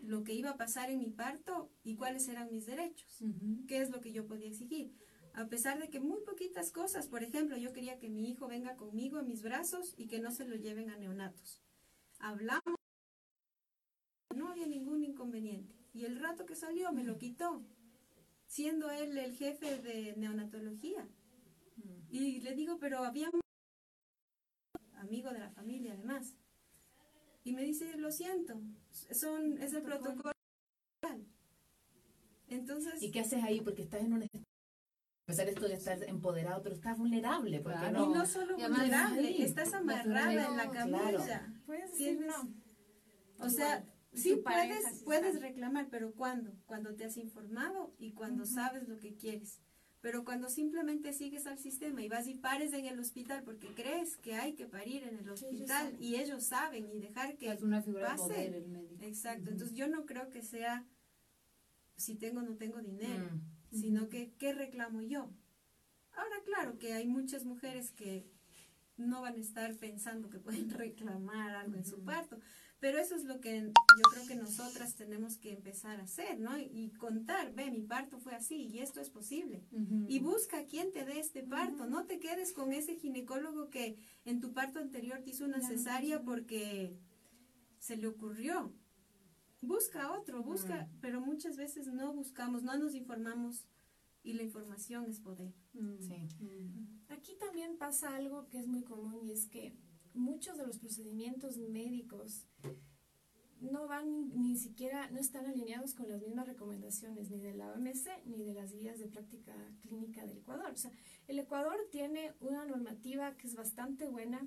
lo 0.00 0.24
que 0.24 0.32
iba 0.32 0.48
a 0.48 0.56
pasar 0.56 0.88
en 0.88 0.98
mi 0.98 1.10
parto 1.10 1.70
y 1.84 1.96
cuáles 1.96 2.26
eran 2.28 2.50
mis 2.50 2.64
derechos, 2.64 3.22
qué 3.68 3.82
es 3.82 3.90
lo 3.90 4.00
que 4.00 4.14
yo 4.14 4.26
podía 4.26 4.48
exigir. 4.48 4.94
A 5.34 5.48
pesar 5.48 5.78
de 5.78 5.90
que 5.90 6.00
muy 6.00 6.22
poquitas 6.22 6.72
cosas, 6.72 7.06
por 7.06 7.22
ejemplo, 7.22 7.58
yo 7.58 7.74
quería 7.74 7.98
que 7.98 8.08
mi 8.08 8.30
hijo 8.30 8.48
venga 8.48 8.76
conmigo 8.76 9.20
en 9.20 9.26
mis 9.26 9.42
brazos 9.42 9.92
y 9.98 10.06
que 10.06 10.20
no 10.20 10.30
se 10.30 10.46
lo 10.46 10.56
lleven 10.56 10.88
a 10.88 10.96
neonatos. 10.96 11.60
Hablamos, 12.18 12.76
no 14.34 14.48
había 14.48 14.66
ningún 14.66 15.04
inconveniente. 15.04 15.76
Y 15.92 16.06
el 16.06 16.18
rato 16.18 16.46
que 16.46 16.56
salió 16.56 16.94
me 16.94 17.04
lo 17.04 17.18
quitó, 17.18 17.62
siendo 18.46 18.90
él 18.90 19.18
el 19.18 19.36
jefe 19.36 19.76
de 19.82 20.16
neonatología. 20.16 21.06
Y 22.08 22.40
le 22.40 22.54
digo, 22.54 22.78
pero 22.78 23.04
había 23.04 23.28
un 23.28 23.41
amigo 25.02 25.30
de 25.30 25.40
la 25.40 25.50
familia 25.50 25.92
además. 25.92 26.34
Y 27.44 27.52
me 27.52 27.62
dice, 27.62 27.96
lo 27.96 28.10
siento, 28.12 28.60
son, 29.10 29.60
es 29.60 29.72
el 29.74 29.82
protocolo. 29.82 30.32
Entonces... 32.48 33.02
¿Y 33.02 33.10
qué 33.10 33.20
haces 33.20 33.42
ahí? 33.42 33.60
Porque 33.60 33.82
estás 33.82 34.00
en 34.02 34.12
un... 34.12 34.22
A 34.22 35.26
pesar 35.26 35.46
de 35.46 35.52
esto 35.52 35.68
de 35.68 35.74
estar 35.74 36.02
empoderado, 36.04 36.62
pero 36.62 36.74
estás 36.74 36.98
vulnerable. 36.98 37.60
Porque 37.60 37.90
no, 37.92 38.10
y 38.10 38.14
no 38.14 38.26
solo 38.26 38.56
vulnerable, 38.56 39.42
estás 39.42 39.72
amarrada 39.72 40.46
en 40.46 40.56
la 40.56 40.70
camilla. 40.70 41.52
Puedes 41.66 41.92
decir 41.92 42.20
no. 42.20 42.52
O 43.38 43.48
sea, 43.48 43.84
sí 44.12 44.36
puedes, 44.36 45.02
puedes 45.04 45.40
reclamar, 45.40 45.88
pero 45.90 46.12
¿cuándo? 46.12 46.52
Cuando 46.66 46.94
te 46.94 47.04
has 47.04 47.16
informado 47.16 47.94
y 47.98 48.12
cuando 48.12 48.44
sabes 48.44 48.88
lo 48.88 48.98
que 48.98 49.16
quieres. 49.16 49.60
Pero 50.02 50.24
cuando 50.24 50.48
simplemente 50.48 51.12
sigues 51.12 51.46
al 51.46 51.58
sistema 51.58 52.02
y 52.02 52.08
vas 52.08 52.26
y 52.26 52.34
pares 52.34 52.72
en 52.72 52.86
el 52.86 52.98
hospital 52.98 53.44
porque 53.44 53.68
crees 53.68 54.16
que 54.16 54.34
hay 54.34 54.54
que 54.54 54.66
parir 54.66 55.04
en 55.04 55.16
el 55.20 55.30
hospital 55.30 55.96
y 56.00 56.16
ellos 56.16 56.42
saben 56.42 56.90
y 56.90 56.98
dejar 56.98 57.38
que 57.38 57.52
es 57.52 57.62
una 57.62 57.80
figura 57.82 58.08
pase. 58.08 58.24
De 58.24 58.28
poder 58.28 58.54
el 58.56 58.68
médico. 58.68 59.04
Exacto. 59.04 59.50
Entonces 59.50 59.76
yo 59.76 59.86
no 59.86 60.04
creo 60.04 60.28
que 60.28 60.42
sea 60.42 60.84
si 61.96 62.16
tengo 62.16 62.40
o 62.40 62.42
no 62.42 62.56
tengo 62.56 62.82
dinero, 62.82 63.30
mm. 63.30 63.76
sino 63.76 64.08
que 64.08 64.32
qué 64.38 64.52
reclamo 64.52 65.02
yo. 65.02 65.30
Ahora 66.14 66.42
claro 66.44 66.78
que 66.80 66.94
hay 66.94 67.06
muchas 67.06 67.44
mujeres 67.44 67.92
que 67.92 68.28
no 68.96 69.22
van 69.22 69.36
a 69.36 69.40
estar 69.40 69.72
pensando 69.76 70.30
que 70.30 70.40
pueden 70.40 70.68
reclamar 70.70 71.54
algo 71.54 71.76
en 71.76 71.84
su 71.84 72.02
parto, 72.02 72.40
pero 72.82 72.98
eso 72.98 73.14
es 73.14 73.22
lo 73.22 73.40
que 73.40 73.60
yo 73.60 74.02
creo 74.10 74.26
que 74.26 74.34
nosotras 74.34 74.96
tenemos 74.96 75.36
que 75.36 75.52
empezar 75.52 76.00
a 76.00 76.02
hacer, 76.02 76.40
¿no? 76.40 76.58
Y 76.58 76.90
contar, 76.98 77.54
ve, 77.54 77.70
mi 77.70 77.82
parto 77.82 78.18
fue 78.18 78.34
así 78.34 78.56
y 78.56 78.80
esto 78.80 79.00
es 79.00 79.08
posible. 79.08 79.62
Y 80.08 80.18
busca 80.18 80.58
a 80.58 80.66
quien 80.66 80.92
te 80.92 81.04
dé 81.04 81.20
este 81.20 81.44
parto. 81.44 81.86
No 81.86 82.06
te 82.06 82.18
quedes 82.18 82.52
con 82.52 82.72
ese 82.72 82.96
ginecólogo 82.96 83.70
que 83.70 83.98
en 84.24 84.40
tu 84.40 84.52
parto 84.52 84.80
anterior 84.80 85.20
te 85.22 85.30
hizo 85.30 85.44
una 85.44 85.60
cesárea 85.60 86.22
porque 86.22 86.98
se 87.78 87.96
le 87.96 88.08
ocurrió. 88.08 88.74
Busca 89.60 90.10
otro, 90.10 90.42
busca, 90.42 90.90
pero 91.00 91.20
muchas 91.20 91.56
veces 91.56 91.86
no 91.86 92.12
buscamos, 92.12 92.64
no 92.64 92.76
nos 92.76 92.96
informamos 92.96 93.64
y 94.24 94.32
la 94.32 94.42
información 94.42 95.06
es 95.08 95.20
poder. 95.20 95.54
Sí. 96.00 96.16
Aquí 97.10 97.36
también 97.38 97.76
pasa 97.78 98.16
algo 98.16 98.48
que 98.48 98.58
es 98.58 98.66
muy 98.66 98.82
común 98.82 99.24
y 99.24 99.30
es 99.30 99.46
que 99.46 99.72
muchos 100.14 100.58
de 100.58 100.66
los 100.66 100.78
procedimientos 100.78 101.56
médicos 101.58 102.46
no 103.60 103.86
van 103.86 104.28
ni 104.42 104.56
siquiera, 104.56 105.08
no 105.10 105.20
están 105.20 105.46
alineados 105.46 105.94
con 105.94 106.08
las 106.08 106.20
mismas 106.20 106.48
recomendaciones 106.48 107.30
ni 107.30 107.40
de 107.40 107.54
la 107.54 107.72
OMS 107.72 108.08
ni 108.26 108.42
de 108.42 108.54
las 108.54 108.72
guías 108.72 108.98
de 108.98 109.06
práctica 109.06 109.54
clínica 109.82 110.26
del 110.26 110.38
Ecuador. 110.38 110.70
O 110.72 110.76
sea, 110.76 110.90
el 111.28 111.38
Ecuador 111.38 111.76
tiene 111.90 112.34
una 112.40 112.64
normativa 112.64 113.36
que 113.36 113.46
es 113.46 113.54
bastante 113.54 114.06
buena, 114.08 114.44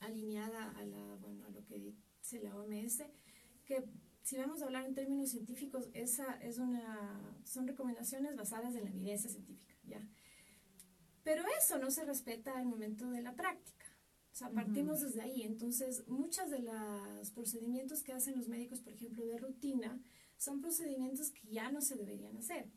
alineada 0.00 0.70
a, 0.72 0.84
la, 0.84 1.16
bueno, 1.16 1.44
a 1.46 1.50
lo 1.50 1.64
que 1.64 1.78
dice 1.78 2.40
la 2.42 2.56
OMS, 2.56 3.02
que 3.64 3.84
si 4.22 4.36
vamos 4.36 4.62
a 4.62 4.66
hablar 4.66 4.86
en 4.86 4.94
términos 4.94 5.30
científicos, 5.30 5.88
esa 5.92 6.34
es 6.40 6.58
una, 6.58 7.36
son 7.44 7.66
recomendaciones 7.66 8.36
basadas 8.36 8.74
en 8.74 8.84
la 8.84 8.90
evidencia 8.90 9.30
científica, 9.30 9.74
¿ya? 9.84 10.06
Pero 11.22 11.42
eso 11.58 11.78
no 11.78 11.90
se 11.90 12.04
respeta 12.04 12.58
al 12.58 12.66
momento 12.66 13.10
de 13.10 13.22
la 13.22 13.34
práctica. 13.34 13.79
O 14.32 14.34
sea, 14.34 14.50
partimos 14.50 15.00
desde 15.00 15.22
ahí. 15.22 15.42
Entonces, 15.42 16.06
muchos 16.06 16.50
de 16.50 16.60
los 16.60 17.30
procedimientos 17.32 18.02
que 18.02 18.12
hacen 18.12 18.36
los 18.36 18.48
médicos, 18.48 18.80
por 18.80 18.92
ejemplo, 18.92 19.26
de 19.26 19.38
rutina, 19.38 20.00
son 20.36 20.60
procedimientos 20.60 21.30
que 21.30 21.48
ya 21.48 21.70
no 21.70 21.80
se 21.80 21.96
deberían 21.96 22.36
hacer. 22.36 22.70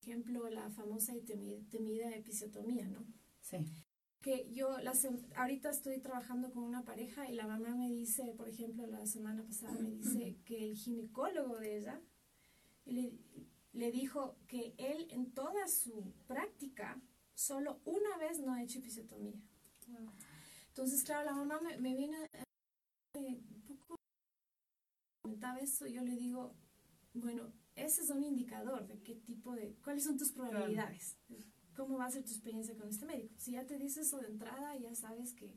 Por 0.00 0.08
ejemplo, 0.08 0.48
la 0.50 0.68
famosa 0.70 1.14
y 1.14 1.22
temida, 1.22 2.10
episiotomía, 2.14 2.86
¿no? 2.88 3.06
Sí. 3.40 3.58
Que 4.20 4.50
yo 4.52 4.76
ahorita 5.36 5.70
estoy 5.70 6.00
trabajando 6.00 6.50
con 6.50 6.64
una 6.64 6.84
pareja 6.84 7.30
y 7.30 7.34
la 7.34 7.46
mamá 7.46 7.74
me 7.74 7.90
dice, 7.90 8.34
por 8.36 8.48
ejemplo, 8.48 8.86
la 8.86 9.06
semana 9.06 9.44
pasada 9.44 9.78
me 9.80 9.90
dice 9.90 10.36
que 10.44 10.64
el 10.64 10.76
ginecólogo 10.76 11.58
de 11.58 11.78
ella 11.78 12.00
le, 12.86 13.12
le 13.72 13.92
dijo 13.92 14.36
que 14.46 14.74
él 14.78 15.06
en 15.10 15.30
toda 15.32 15.68
su 15.68 16.12
práctica 16.26 17.00
solo 17.34 17.80
una 17.84 18.16
vez 18.18 18.40
no 18.40 18.52
ha 18.52 18.62
hecho 18.62 18.78
episiotomía. 18.78 19.40
Entonces, 20.76 21.04
claro, 21.04 21.24
la 21.24 21.34
mamá 21.34 21.60
me, 21.60 21.94
viene 21.94 22.28
eh, 23.14 23.40
un 23.68 23.78
poco 23.78 23.96
comentaba 25.22 25.60
eso 25.60 25.86
yo 25.86 26.02
le 26.02 26.16
digo, 26.16 26.52
bueno, 27.12 27.52
ese 27.76 28.02
es 28.02 28.10
un 28.10 28.24
indicador 28.24 28.84
de 28.88 28.98
qué 28.98 29.14
tipo 29.14 29.54
de, 29.54 29.76
cuáles 29.84 30.02
son 30.02 30.18
tus 30.18 30.32
probabilidades, 30.32 31.16
cómo 31.76 31.98
va 31.98 32.06
a 32.06 32.10
ser 32.10 32.24
tu 32.24 32.32
experiencia 32.32 32.76
con 32.76 32.88
este 32.88 33.06
médico. 33.06 33.32
Si 33.38 33.52
ya 33.52 33.64
te 33.64 33.78
dice 33.78 34.00
eso 34.00 34.18
de 34.18 34.26
entrada, 34.26 34.76
ya 34.76 34.92
sabes 34.96 35.32
que 35.32 35.54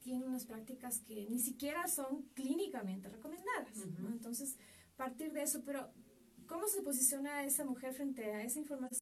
tiene 0.00 0.26
unas 0.26 0.44
prácticas 0.44 0.98
que 1.02 1.28
ni 1.30 1.38
siquiera 1.38 1.86
son 1.86 2.22
clínicamente 2.34 3.08
recomendadas. 3.08 3.78
Entonces, 4.10 4.56
partir 4.96 5.32
de 5.32 5.42
eso, 5.42 5.62
pero 5.64 5.92
¿cómo 6.48 6.66
se 6.66 6.82
posiciona 6.82 7.44
esa 7.44 7.64
mujer 7.64 7.94
frente 7.94 8.34
a 8.34 8.42
esa 8.42 8.58
información? 8.58 8.97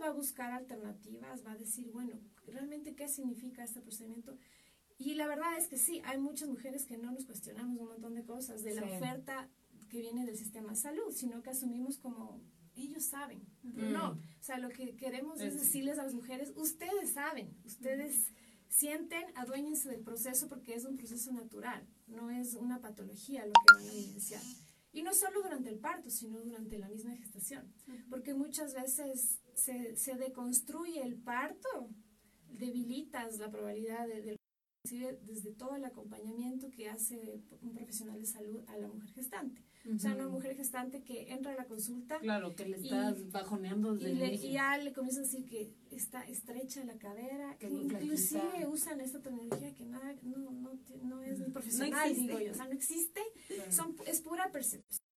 Va 0.00 0.08
a 0.08 0.12
buscar 0.12 0.52
alternativas, 0.52 1.44
va 1.44 1.52
a 1.52 1.58
decir, 1.58 1.90
bueno, 1.92 2.20
realmente 2.46 2.94
qué 2.94 3.08
significa 3.08 3.64
este 3.64 3.80
procedimiento. 3.80 4.36
Y 4.98 5.14
la 5.14 5.26
verdad 5.26 5.56
es 5.56 5.68
que 5.68 5.78
sí, 5.78 6.02
hay 6.04 6.18
muchas 6.18 6.48
mujeres 6.48 6.84
que 6.84 6.98
no 6.98 7.10
nos 7.10 7.24
cuestionamos 7.24 7.80
un 7.80 7.88
montón 7.88 8.14
de 8.14 8.24
cosas 8.24 8.62
de 8.62 8.74
la 8.74 8.84
oferta 8.84 9.48
que 9.88 10.00
viene 10.00 10.26
del 10.26 10.36
sistema 10.36 10.70
de 10.70 10.76
salud, 10.76 11.10
sino 11.12 11.42
que 11.42 11.50
asumimos 11.50 11.98
como 11.98 12.40
ellos 12.76 13.04
saben. 13.04 13.42
no, 13.62 14.12
o 14.12 14.42
sea, 14.42 14.58
lo 14.58 14.68
que 14.68 14.96
queremos 14.96 15.40
es, 15.40 15.54
decirles 15.54 15.98
a 15.98 16.04
las 16.04 16.14
mujeres, 16.14 16.52
ustedes 16.56 17.12
saben, 17.12 17.56
ustedes 17.64 18.32
sienten, 18.68 19.24
aduéñense 19.34 19.88
del 19.88 20.02
proceso 20.02 20.48
porque 20.48 20.74
es 20.74 20.84
un 20.84 20.96
proceso 20.96 21.32
natural, 21.32 21.86
no 22.06 22.30
es 22.30 22.54
una 22.54 22.80
patología 22.80 23.44
lo 23.44 23.52
que 23.52 23.74
van 23.74 23.88
a 23.88 23.92
evidenciar. 23.92 24.42
Y 24.92 25.02
no 25.02 25.14
solo 25.14 25.42
durante 25.42 25.70
el 25.70 25.78
parto, 25.78 26.10
sino 26.10 26.40
durante 26.40 26.78
la 26.78 26.88
misma 26.88 27.14
gestación. 27.16 27.72
Porque 28.08 28.34
muchas 28.34 28.74
veces 28.74 29.38
se, 29.60 29.96
se 29.96 30.14
deconstruye 30.16 31.02
el 31.02 31.16
parto, 31.16 31.90
debilitas 32.48 33.38
la 33.38 33.50
probabilidad 33.50 34.06
de, 34.06 34.22
de 34.22 34.36
desde 34.82 35.52
todo 35.52 35.76
el 35.76 35.84
acompañamiento 35.84 36.70
que 36.70 36.88
hace 36.88 37.42
un 37.60 37.74
profesional 37.74 38.18
de 38.18 38.26
salud 38.26 38.64
a 38.66 38.78
la 38.78 38.88
mujer 38.88 39.10
gestante. 39.12 39.62
O 39.94 39.98
sea, 39.98 40.14
una 40.14 40.28
mujer 40.28 40.56
gestante 40.56 41.02
que 41.02 41.32
entra 41.32 41.52
a 41.52 41.54
la 41.54 41.66
consulta. 41.66 42.18
Claro, 42.18 42.54
que 42.54 42.66
le 42.66 42.76
estás 42.76 43.30
bajoneando 43.30 43.94
desde 43.94 44.34
y, 44.34 44.46
y 44.46 44.52
ya 44.52 44.78
le 44.78 44.92
comienza 44.92 45.20
a 45.20 45.24
decir 45.24 45.44
que 45.46 45.74
está 45.90 46.22
estrecha 46.22 46.82
la 46.84 46.98
cadera, 46.98 47.56
que, 47.58 47.68
inclusive 47.68 48.66
usan 48.66 49.00
esta 49.00 49.20
tecnología 49.20 49.74
que 49.74 49.84
nada, 49.84 50.14
no, 50.22 50.50
no, 50.50 50.78
no 51.02 51.22
es 51.22 51.38
ni 51.40 51.50
profesional, 51.50 52.14
digo 52.14 52.40
yo. 52.40 52.52
O 52.52 52.54
sea, 52.54 52.66
no 52.66 52.72
existe, 52.72 53.20
son, 53.70 53.96
es 54.06 54.20
pura 54.22 54.50
percepción. 54.50 55.09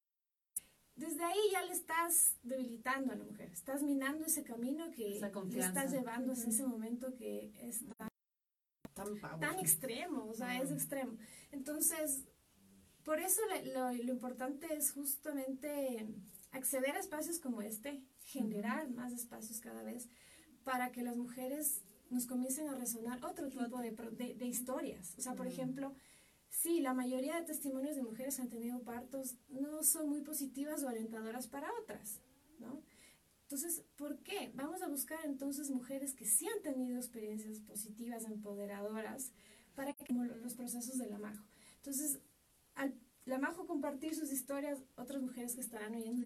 Desde 0.95 1.23
ahí 1.23 1.39
ya 1.51 1.63
le 1.63 1.73
estás 1.73 2.35
debilitando 2.43 3.13
a 3.13 3.15
la 3.15 3.23
mujer, 3.23 3.49
estás 3.51 3.81
minando 3.81 4.25
ese 4.25 4.43
camino 4.43 4.91
que 4.91 5.19
le 5.19 5.59
estás 5.59 5.91
llevando 5.91 6.33
a 6.33 6.35
ese 6.35 6.65
momento 6.67 7.15
que 7.15 7.51
es 7.59 7.83
tan, 8.93 9.39
tan 9.39 9.59
extremo, 9.59 10.27
o 10.27 10.33
sea, 10.35 10.61
es 10.61 10.71
extremo. 10.71 11.17
Entonces, 11.51 12.25
por 13.03 13.19
eso 13.19 13.41
lo, 13.73 13.91
lo, 13.91 14.13
importante 14.13 14.67
es 14.75 14.91
justamente 14.91 16.07
acceder 16.51 16.95
a 16.95 16.99
espacios 16.99 17.39
como 17.39 17.61
este, 17.63 18.03
generar 18.25 18.89
más 18.91 19.13
espacios 19.13 19.59
cada 19.59 19.81
vez 19.81 20.07
para 20.63 20.91
que 20.91 21.01
las 21.01 21.17
mujeres 21.17 21.81
nos 22.11 22.27
comiencen 22.27 22.69
a 22.69 22.75
resonar 22.75 23.25
otro 23.25 23.49
tipo 23.49 23.79
de, 23.79 23.91
de 24.35 24.45
historias. 24.45 25.15
O 25.17 25.21
sea, 25.21 25.33
por 25.33 25.47
ejemplo, 25.47 25.95
sí, 26.53 26.79
la 26.81 26.93
mayoría 26.93 27.35
de 27.35 27.45
testimonios 27.45 27.95
de 27.95 28.03
mujeres 28.03 28.35
que 28.35 28.43
han 28.43 28.49
tenido 28.49 28.79
partos 28.83 29.35
no 29.49 29.83
son 29.83 30.07
muy 30.09 30.21
positivas 30.21 30.83
o 30.83 30.87
alentadoras 30.87 31.47
para 31.47 31.69
otras, 31.81 32.19
¿no? 32.59 32.81
Entonces, 33.41 33.83
¿por 33.97 34.17
qué? 34.19 34.51
Vamos 34.55 34.81
a 34.81 34.87
buscar 34.87 35.19
entonces 35.25 35.69
mujeres 35.69 36.13
que 36.13 36.25
sí 36.25 36.47
han 36.47 36.61
tenido 36.61 36.97
experiencias 36.97 37.59
positivas, 37.59 38.25
empoderadoras, 38.25 39.31
para 39.75 39.93
que 39.93 40.05
como 40.05 40.23
los 40.25 40.53
procesos 40.55 40.97
de 40.97 41.07
la 41.07 41.17
Majo. 41.19 41.43
Entonces, 41.77 42.19
al 42.75 42.93
la 43.25 43.37
Majo 43.39 43.65
compartir 43.65 44.15
sus 44.15 44.31
historias, 44.31 44.79
otras 44.95 45.21
mujeres 45.21 45.55
que 45.55 45.61
estarán 45.61 45.95
oyendo 45.95 46.25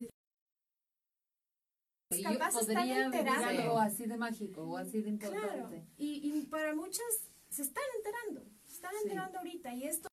capaz 2.23 2.53
yo 2.53 2.59
están 2.61 2.75
podría 2.75 3.05
enterando. 3.05 3.47
algo 3.61 3.77
así 3.79 4.05
de 4.05 4.17
mágico 4.17 4.63
o 4.63 4.77
así 4.77 5.01
de 5.01 5.17
Claro, 5.17 5.35
importante. 5.37 5.85
y, 5.97 6.37
y 6.37 6.45
para 6.47 6.73
muchas 6.73 7.05
se 7.49 7.61
están 7.63 7.83
enterando, 7.97 8.49
se 8.65 8.73
están 8.73 8.91
Sí. 8.93 8.99
enterando 9.03 9.37
ahorita 9.39 9.73
y 9.73 9.83
esto 9.83 10.06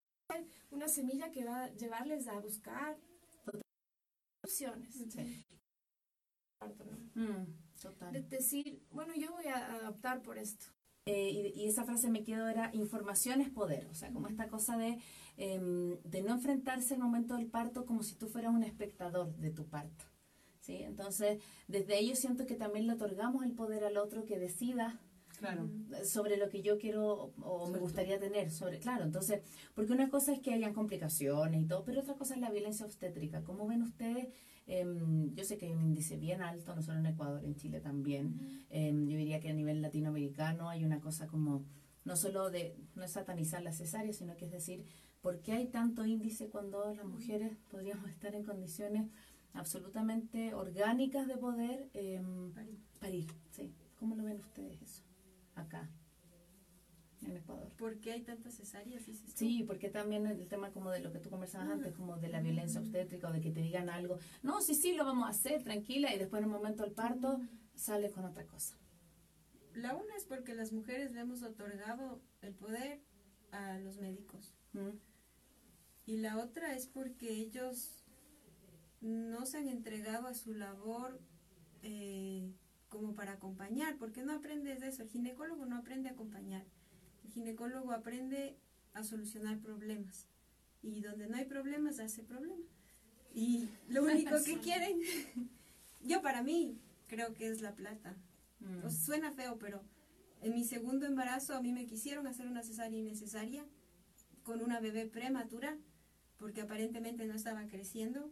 una 0.70 0.88
semilla 0.88 1.30
que 1.30 1.44
va 1.44 1.64
a 1.64 1.72
llevarles 1.72 2.28
a 2.28 2.38
buscar 2.40 2.96
opciones. 4.42 4.94
Sí. 5.10 5.44
Mm, 7.14 7.80
total. 7.80 8.12
De 8.12 8.22
decir, 8.22 8.82
bueno, 8.90 9.14
yo 9.14 9.32
voy 9.32 9.46
a 9.46 9.74
adoptar 9.74 10.22
por 10.22 10.38
esto. 10.38 10.66
Eh, 11.06 11.52
y, 11.54 11.60
y 11.60 11.68
esa 11.68 11.84
frase 11.84 12.08
me 12.08 12.24
quedó 12.24 12.48
era 12.48 12.70
información 12.74 13.42
es 13.42 13.50
poder, 13.50 13.86
o 13.90 13.94
sea, 13.94 14.10
como 14.10 14.26
esta 14.26 14.48
cosa 14.48 14.78
de, 14.78 14.98
em, 15.36 16.00
de 16.02 16.22
no 16.22 16.32
enfrentarse 16.32 16.94
al 16.94 17.00
momento 17.00 17.36
del 17.36 17.46
parto 17.46 17.84
como 17.84 18.02
si 18.02 18.14
tú 18.14 18.26
fueras 18.26 18.54
un 18.54 18.62
espectador 18.62 19.36
de 19.36 19.50
tu 19.50 19.66
parto. 19.66 20.06
¿sí? 20.60 20.82
Entonces, 20.82 21.42
desde 21.68 21.98
ello 21.98 22.16
siento 22.16 22.46
que 22.46 22.54
también 22.54 22.86
le 22.86 22.94
otorgamos 22.94 23.44
el 23.44 23.52
poder 23.52 23.84
al 23.84 23.98
otro 23.98 24.24
que 24.24 24.38
decida 24.38 24.98
Claro. 25.44 25.70
sobre 26.04 26.36
lo 26.36 26.48
que 26.48 26.62
yo 26.62 26.78
quiero 26.78 27.04
o, 27.04 27.32
o 27.42 27.70
me 27.70 27.78
gustaría 27.78 28.18
tener 28.18 28.50
sobre 28.50 28.78
claro 28.78 29.04
entonces 29.04 29.42
porque 29.74 29.92
una 29.92 30.08
cosa 30.08 30.32
es 30.32 30.40
que 30.40 30.54
hayan 30.54 30.72
complicaciones 30.72 31.62
y 31.62 31.66
todo 31.66 31.84
pero 31.84 32.00
otra 32.00 32.14
cosa 32.14 32.34
es 32.34 32.40
la 32.40 32.50
violencia 32.50 32.86
obstétrica. 32.86 33.42
Cómo 33.42 33.66
ven 33.66 33.82
ustedes 33.82 34.28
Em, 34.66 35.34
yo 35.34 35.44
sé 35.44 35.58
que 35.58 35.66
hay 35.66 35.72
un 35.72 35.82
índice 35.82 36.16
bien 36.16 36.40
alto 36.40 36.74
no 36.74 36.82
solo 36.82 36.98
en 36.98 37.06
Ecuador 37.06 37.44
en 37.44 37.54
Chile 37.56 37.80
también. 37.80 38.66
Em, 38.70 39.06
yo 39.06 39.16
diría 39.16 39.40
que 39.40 39.50
a 39.50 39.52
nivel 39.52 39.82
latinoamericano 39.82 40.68
hay 40.70 40.84
una 40.84 41.00
cosa 41.00 41.26
como 41.26 41.64
no 42.04 42.16
solo 42.16 42.50
de 42.50 42.76
no 42.94 43.04
es 43.04 43.12
satanizar 43.12 43.62
la 43.62 43.72
cesárea 43.72 44.12
sino 44.12 44.36
que 44.36 44.46
es 44.46 44.52
decir 44.52 44.84
¿por 45.20 45.40
qué 45.40 45.52
hay 45.52 45.66
tanto 45.68 46.04
índice 46.06 46.48
cuando 46.48 46.94
las 46.94 47.04
mujeres 47.04 47.56
podríamos 47.70 48.08
estar 48.10 48.34
en 48.34 48.44
condiciones 48.44 49.06
absolutamente 49.52 50.54
orgánicas 50.54 51.26
de 51.28 51.36
poder 51.36 51.88
em, 51.94 52.52
Parir. 52.52 52.78
parir 52.98 53.26
sí. 53.50 53.72
¿cómo 53.98 54.16
lo 54.16 54.24
ven 54.24 54.40
ustedes 54.40 54.80
eso 54.82 55.02
acá 55.54 55.90
en 57.26 57.36
Ecuador 57.36 57.72
¿Por 57.76 58.00
qué 58.00 58.12
hay 58.12 58.22
tantas 58.22 58.54
cesáreas? 58.54 59.02
Sí, 59.34 59.64
porque 59.66 59.88
también 59.88 60.26
el 60.26 60.46
tema 60.46 60.70
como 60.70 60.90
de 60.90 61.00
lo 61.00 61.12
que 61.12 61.18
tú 61.18 61.30
conversabas 61.30 61.68
antes, 61.68 61.94
como 61.94 62.16
de 62.18 62.28
la 62.28 62.40
violencia 62.40 62.80
obstétrica 62.80 63.28
o 63.28 63.32
de 63.32 63.40
que 63.40 63.50
te 63.50 63.60
digan 63.60 63.88
algo, 63.88 64.18
no, 64.42 64.60
sí, 64.60 64.74
sí, 64.74 64.94
lo 64.94 65.04
vamos 65.04 65.26
a 65.26 65.30
hacer, 65.30 65.62
tranquila, 65.62 66.14
y 66.14 66.18
después 66.18 66.40
en 66.40 66.48
el 66.48 66.54
momento 66.54 66.82
del 66.82 66.92
parto 66.92 67.40
sale 67.74 68.10
con 68.10 68.24
otra 68.24 68.46
cosa. 68.46 68.76
La 69.74 69.94
una 69.94 70.14
es 70.16 70.24
porque 70.24 70.54
las 70.54 70.72
mujeres 70.72 71.12
le 71.12 71.20
hemos 71.20 71.42
otorgado 71.42 72.22
el 72.42 72.54
poder 72.54 73.00
a 73.50 73.78
los 73.78 73.98
médicos. 73.98 74.54
¿Mm? 74.72 74.90
Y 76.06 76.18
la 76.18 76.38
otra 76.38 76.74
es 76.74 76.86
porque 76.86 77.32
ellos 77.32 78.04
no 79.00 79.46
se 79.46 79.58
han 79.58 79.68
entregado 79.68 80.28
a 80.28 80.34
su 80.34 80.52
labor 80.52 81.20
eh, 81.82 82.52
como 82.94 83.14
para 83.16 83.32
acompañar, 83.32 83.96
porque 83.98 84.22
no 84.22 84.32
aprendes 84.32 84.80
de 84.80 84.88
eso. 84.88 85.02
El 85.02 85.08
ginecólogo 85.08 85.66
no 85.66 85.76
aprende 85.76 86.08
a 86.08 86.12
acompañar. 86.12 86.64
El 87.24 87.30
ginecólogo 87.32 87.90
aprende 87.90 88.56
a 88.92 89.02
solucionar 89.02 89.58
problemas. 89.58 90.28
Y 90.80 91.00
donde 91.00 91.26
no 91.26 91.36
hay 91.36 91.44
problemas, 91.44 91.98
hace 91.98 92.22
problema. 92.22 92.62
Y 93.34 93.68
lo 93.88 94.04
único 94.04 94.36
que 94.44 94.58
quieren, 94.60 95.00
yo 96.02 96.22
para 96.22 96.42
mí 96.42 96.78
creo 97.08 97.34
que 97.34 97.48
es 97.48 97.60
la 97.60 97.74
plata. 97.74 98.16
Mm. 98.60 98.88
Suena 98.88 99.32
feo, 99.32 99.58
pero 99.58 99.82
en 100.40 100.54
mi 100.54 100.64
segundo 100.64 101.04
embarazo 101.04 101.54
a 101.54 101.60
mí 101.60 101.72
me 101.72 101.86
quisieron 101.86 102.28
hacer 102.28 102.46
una 102.46 102.62
cesárea 102.62 102.98
innecesaria 102.98 103.66
con 104.44 104.62
una 104.62 104.78
bebé 104.78 105.06
prematura 105.06 105.76
porque 106.38 106.60
aparentemente 106.60 107.26
no 107.26 107.34
estaba 107.34 107.66
creciendo. 107.66 108.30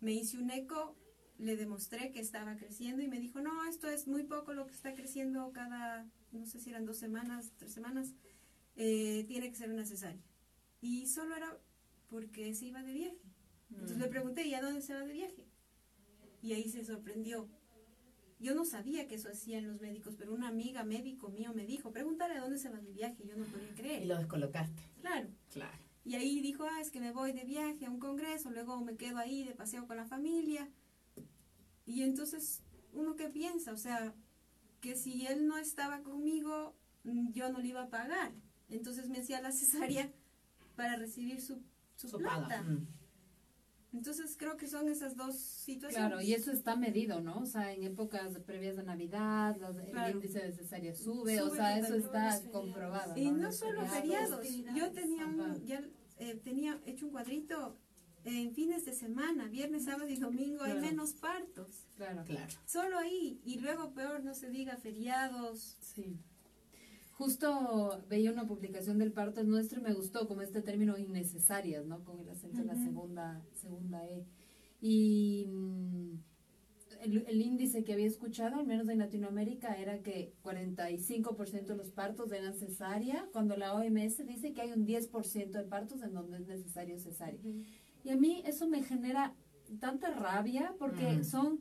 Me 0.00 0.12
hice 0.12 0.38
un 0.38 0.50
eco, 0.50 0.96
le 1.38 1.56
demostré 1.56 2.10
que 2.12 2.20
estaba 2.20 2.56
creciendo 2.56 3.02
y 3.02 3.08
me 3.08 3.18
dijo, 3.20 3.40
no, 3.40 3.64
esto 3.68 3.88
es 3.88 4.06
muy 4.06 4.22
poco 4.24 4.52
lo 4.54 4.66
que 4.66 4.74
está 4.74 4.94
creciendo 4.94 5.52
cada, 5.52 6.06
no 6.32 6.46
sé 6.46 6.60
si 6.60 6.70
eran 6.70 6.84
dos 6.86 6.98
semanas, 6.98 7.52
tres 7.56 7.72
semanas, 7.72 8.14
eh, 8.76 9.24
tiene 9.26 9.50
que 9.50 9.56
ser 9.56 9.70
una 9.70 9.84
cesárea. 9.84 10.22
Y 10.80 11.06
solo 11.06 11.34
era 11.36 11.56
porque 12.08 12.54
se 12.54 12.66
iba 12.66 12.82
de 12.82 12.92
viaje. 12.92 13.18
Entonces 13.70 13.98
le 13.98 14.06
pregunté, 14.08 14.46
¿y 14.46 14.54
a 14.54 14.62
dónde 14.62 14.80
se 14.82 14.94
va 14.94 15.00
de 15.00 15.12
viaje? 15.12 15.44
Y 16.42 16.52
ahí 16.52 16.68
se 16.68 16.84
sorprendió. 16.84 17.48
Yo 18.38 18.54
no 18.54 18.64
sabía 18.64 19.08
que 19.08 19.14
eso 19.14 19.28
hacían 19.30 19.66
los 19.66 19.80
médicos, 19.80 20.14
pero 20.18 20.34
una 20.34 20.48
amiga 20.48 20.84
médico 20.84 21.30
mío 21.30 21.52
me 21.54 21.64
dijo, 21.64 21.92
pregúntale 21.92 22.34
a 22.34 22.40
dónde 22.40 22.58
se 22.58 22.68
va 22.68 22.78
de 22.78 22.92
viaje. 22.92 23.24
Yo 23.26 23.36
no 23.36 23.44
podía 23.46 23.70
Y 23.70 23.74
creer. 23.74 24.06
lo 24.06 24.18
descolocaste. 24.18 24.82
Claro. 25.00 25.28
Claro. 25.50 25.78
Y 26.04 26.14
ahí 26.16 26.40
dijo, 26.42 26.64
ah, 26.64 26.80
es 26.80 26.90
que 26.90 27.00
me 27.00 27.12
voy 27.12 27.32
de 27.32 27.44
viaje 27.44 27.86
a 27.86 27.90
un 27.90 27.98
congreso, 27.98 28.50
luego 28.50 28.78
me 28.82 28.96
quedo 28.96 29.16
ahí 29.18 29.44
de 29.44 29.54
paseo 29.54 29.86
con 29.86 29.96
la 29.96 30.04
familia. 30.04 30.68
Y 31.86 32.02
entonces, 32.02 32.62
¿uno 32.92 33.16
qué 33.16 33.28
piensa? 33.28 33.72
O 33.72 33.76
sea, 33.76 34.14
que 34.80 34.96
si 34.96 35.26
él 35.26 35.46
no 35.46 35.56
estaba 35.58 36.02
conmigo, 36.02 36.74
yo 37.32 37.50
no 37.52 37.58
le 37.60 37.68
iba 37.68 37.82
a 37.82 37.90
pagar. 37.90 38.32
Entonces 38.68 39.08
me 39.08 39.18
hacía 39.18 39.40
la 39.40 39.52
cesárea 39.52 40.10
para 40.76 40.96
recibir 40.96 41.40
su, 41.40 41.62
su, 41.96 42.08
Su 42.08 42.18
plata. 42.18 42.40
paga. 42.48 42.62
Mm. 42.62 42.86
Entonces 43.92 44.34
creo 44.36 44.56
que 44.56 44.66
son 44.66 44.88
esas 44.88 45.14
dos 45.14 45.36
situaciones. 45.38 46.08
Claro, 46.08 46.20
y 46.20 46.34
eso 46.34 46.50
está 46.50 46.74
medido, 46.74 47.20
¿no? 47.20 47.38
O 47.38 47.46
sea, 47.46 47.72
en 47.72 47.84
épocas 47.84 48.36
previas 48.40 48.76
de 48.76 48.82
Navidad, 48.82 49.56
las- 49.60 49.76
Claro. 49.88 50.08
el 50.08 50.14
índice 50.16 50.40
de 50.40 50.52
cesárea 50.52 50.94
sube, 50.96 51.40
o 51.40 51.54
sea, 51.54 51.78
eso 51.78 51.94
está 51.94 52.40
los 52.40 52.50
comprobado. 52.50 53.16
Y 53.16 53.30
no 53.30 53.44
Los 53.44 53.56
solo 53.56 53.86
feriados. 53.86 54.44
Yo 54.74 54.90
tenía 54.90 55.26
un, 55.26 55.64
ya 55.64 55.80
eh, 56.18 56.34
tenía 56.42 56.80
hecho 56.86 57.06
un 57.06 57.12
cuadrito 57.12 57.78
en 58.24 58.52
fines 58.54 58.84
de 58.84 58.92
semana, 58.92 59.48
viernes, 59.48 59.84
sábado 59.84 60.08
y 60.08 60.16
domingo 60.16 60.62
hay 60.64 60.72
Claro. 60.72 60.86
menos 60.86 61.12
partos. 61.14 61.86
Claro. 61.96 62.24
Claro. 62.24 62.52
Solo 62.66 62.98
ahí. 62.98 63.40
Y 63.44 63.58
luego 63.60 63.92
peor, 63.92 64.24
no 64.24 64.34
se 64.34 64.50
diga 64.50 64.76
feriados. 64.76 65.76
Sí. 65.80 66.18
Justo 67.12 68.02
veía 68.08 68.32
una 68.32 68.46
publicación 68.46 68.98
del 68.98 69.12
parto 69.12 69.40
es 69.40 69.46
nuestro 69.46 69.78
y 69.80 69.82
me 69.84 69.94
gustó 69.94 70.26
como 70.26 70.42
este 70.42 70.62
término 70.62 70.98
innecesarias, 70.98 71.86
¿no? 71.86 72.02
Con 72.04 72.18
el 72.18 72.28
acento 72.28 72.60
en 72.60 72.66
la 72.66 72.74
Ujú. 72.74 72.84
segunda, 72.84 73.42
segunda 73.54 74.04
E. 74.08 74.24
Y 74.80 75.46
mm, 75.46 76.14
el, 77.02 77.24
el 77.28 77.40
índice 77.40 77.84
que 77.84 77.92
había 77.92 78.06
escuchado, 78.06 78.56
al 78.56 78.66
menos 78.66 78.88
en 78.88 78.98
Latinoamérica, 78.98 79.74
era 79.74 80.02
que 80.02 80.32
45% 80.42 81.66
de 81.66 81.76
los 81.76 81.90
partos 81.92 82.32
eran 82.32 82.54
cesárea, 82.54 83.28
cuando 83.32 83.56
la 83.56 83.74
OMS 83.74 84.26
dice 84.26 84.52
que 84.52 84.62
hay 84.62 84.72
un 84.72 84.84
10% 84.86 85.50
de 85.52 85.64
partos 85.64 86.02
en 86.02 86.14
donde 86.14 86.38
es 86.38 86.46
necesario 86.46 86.98
cesárea. 86.98 87.40
Y 88.04 88.10
a 88.10 88.16
mí 88.16 88.42
eso 88.46 88.68
me 88.68 88.82
genera 88.82 89.34
tanta 89.80 90.10
rabia 90.14 90.74
porque 90.78 91.16
Mm. 91.18 91.24
son 91.24 91.60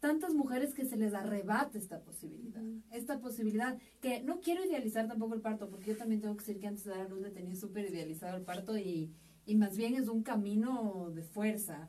tantas 0.00 0.34
mujeres 0.34 0.74
que 0.74 0.84
se 0.84 0.96
les 0.96 1.14
arrebata 1.14 1.78
esta 1.78 2.00
posibilidad. 2.00 2.62
Esta 2.90 3.20
posibilidad 3.20 3.78
que 4.00 4.22
no 4.22 4.40
quiero 4.40 4.64
idealizar 4.64 5.06
tampoco 5.08 5.34
el 5.34 5.40
parto, 5.40 5.68
porque 5.70 5.86
yo 5.92 5.96
también 5.96 6.20
tengo 6.20 6.36
que 6.36 6.44
decir 6.44 6.60
que 6.60 6.66
antes 6.66 6.84
de 6.84 6.90
dar 6.90 7.00
a 7.02 7.08
luz 7.08 7.20
le 7.22 7.30
tenía 7.30 7.54
súper 7.56 7.88
idealizado 7.88 8.36
el 8.36 8.42
parto 8.44 8.76
y, 8.76 9.12
y 9.46 9.54
más 9.54 9.76
bien 9.76 9.94
es 9.94 10.08
un 10.08 10.22
camino 10.22 11.10
de 11.14 11.22
fuerza. 11.22 11.88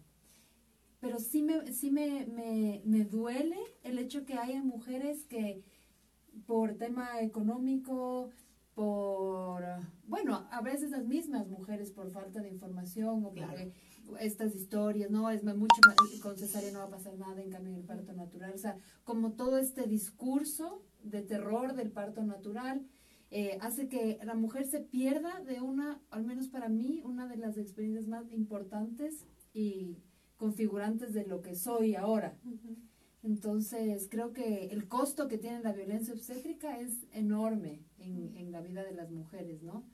Pero 1.00 1.20
sí 1.20 1.42
me, 1.42 1.74
sí 1.74 1.92
me, 1.92 2.26
me, 2.28 2.82
me 2.86 3.04
duele 3.04 3.58
el 3.84 3.98
hecho 4.00 4.26
que 4.26 4.36
haya 4.36 4.64
mujeres 4.64 5.26
que 5.26 5.64
por 6.46 6.76
tema 6.76 7.20
económico, 7.22 8.30
por, 8.74 9.64
bueno, 10.08 10.48
a 10.52 10.62
veces 10.62 10.92
las 10.92 11.06
mismas 11.06 11.48
mujeres 11.48 11.92
por 11.92 12.10
falta 12.12 12.42
de 12.42 12.50
información 12.50 13.24
o 13.26 13.32
Claro. 13.32 13.52
porque 13.52 13.74
estas 14.20 14.56
historias, 14.56 15.10
no, 15.12 15.30
es 15.30 15.44
mucho 15.44 15.80
más, 15.86 15.96
con 16.22 16.38
cesárea 16.38 16.72
no 16.72 16.80
va 16.80 16.86
a 16.86 16.90
pasar 16.90 17.16
nada, 17.18 17.42
en 17.42 17.50
cambio 17.50 17.72
en 17.72 17.80
el 17.80 17.86
parto 17.86 18.14
natural, 18.14 18.52
o 18.54 18.58
sea, 18.58 18.78
como 19.04 19.34
todo 19.34 19.58
este 19.58 19.88
discurso 19.88 20.84
de 21.04 21.22
terror 21.22 21.76
del 21.76 21.92
parto 21.92 22.24
natural, 22.24 22.86
eh, 23.30 23.58
hace 23.62 23.88
que 23.88 24.20
la 24.24 24.36
mujer 24.36 24.66
se 24.66 24.80
pierda 24.80 25.40
de 25.42 25.62
una, 25.62 26.00
al 26.12 26.24
menos 26.24 26.48
para 26.50 26.70
mí, 26.70 27.02
una 27.04 27.28
de 27.28 27.38
las 27.38 27.58
experiencias 27.58 28.08
más 28.08 28.32
importantes 28.32 29.26
y 29.54 29.98
configurantes 30.38 31.14
de 31.14 31.26
lo 31.26 31.42
que 31.42 31.56
soy 31.56 31.96
ahora. 31.96 32.38
Entonces, 33.24 34.08
creo 34.12 34.34
que 34.34 34.66
el 34.66 34.88
costo 34.90 35.30
que 35.30 35.38
tiene 35.38 35.62
la 35.62 35.72
violencia 35.72 36.14
obstétrica 36.14 36.80
es 36.80 37.08
enorme 37.14 37.82
en, 37.98 38.36
en 38.36 38.52
la 38.52 38.60
vida 38.62 38.84
de 38.84 38.94
las 38.94 39.12
mujeres, 39.12 39.64
¿no? 39.64 39.86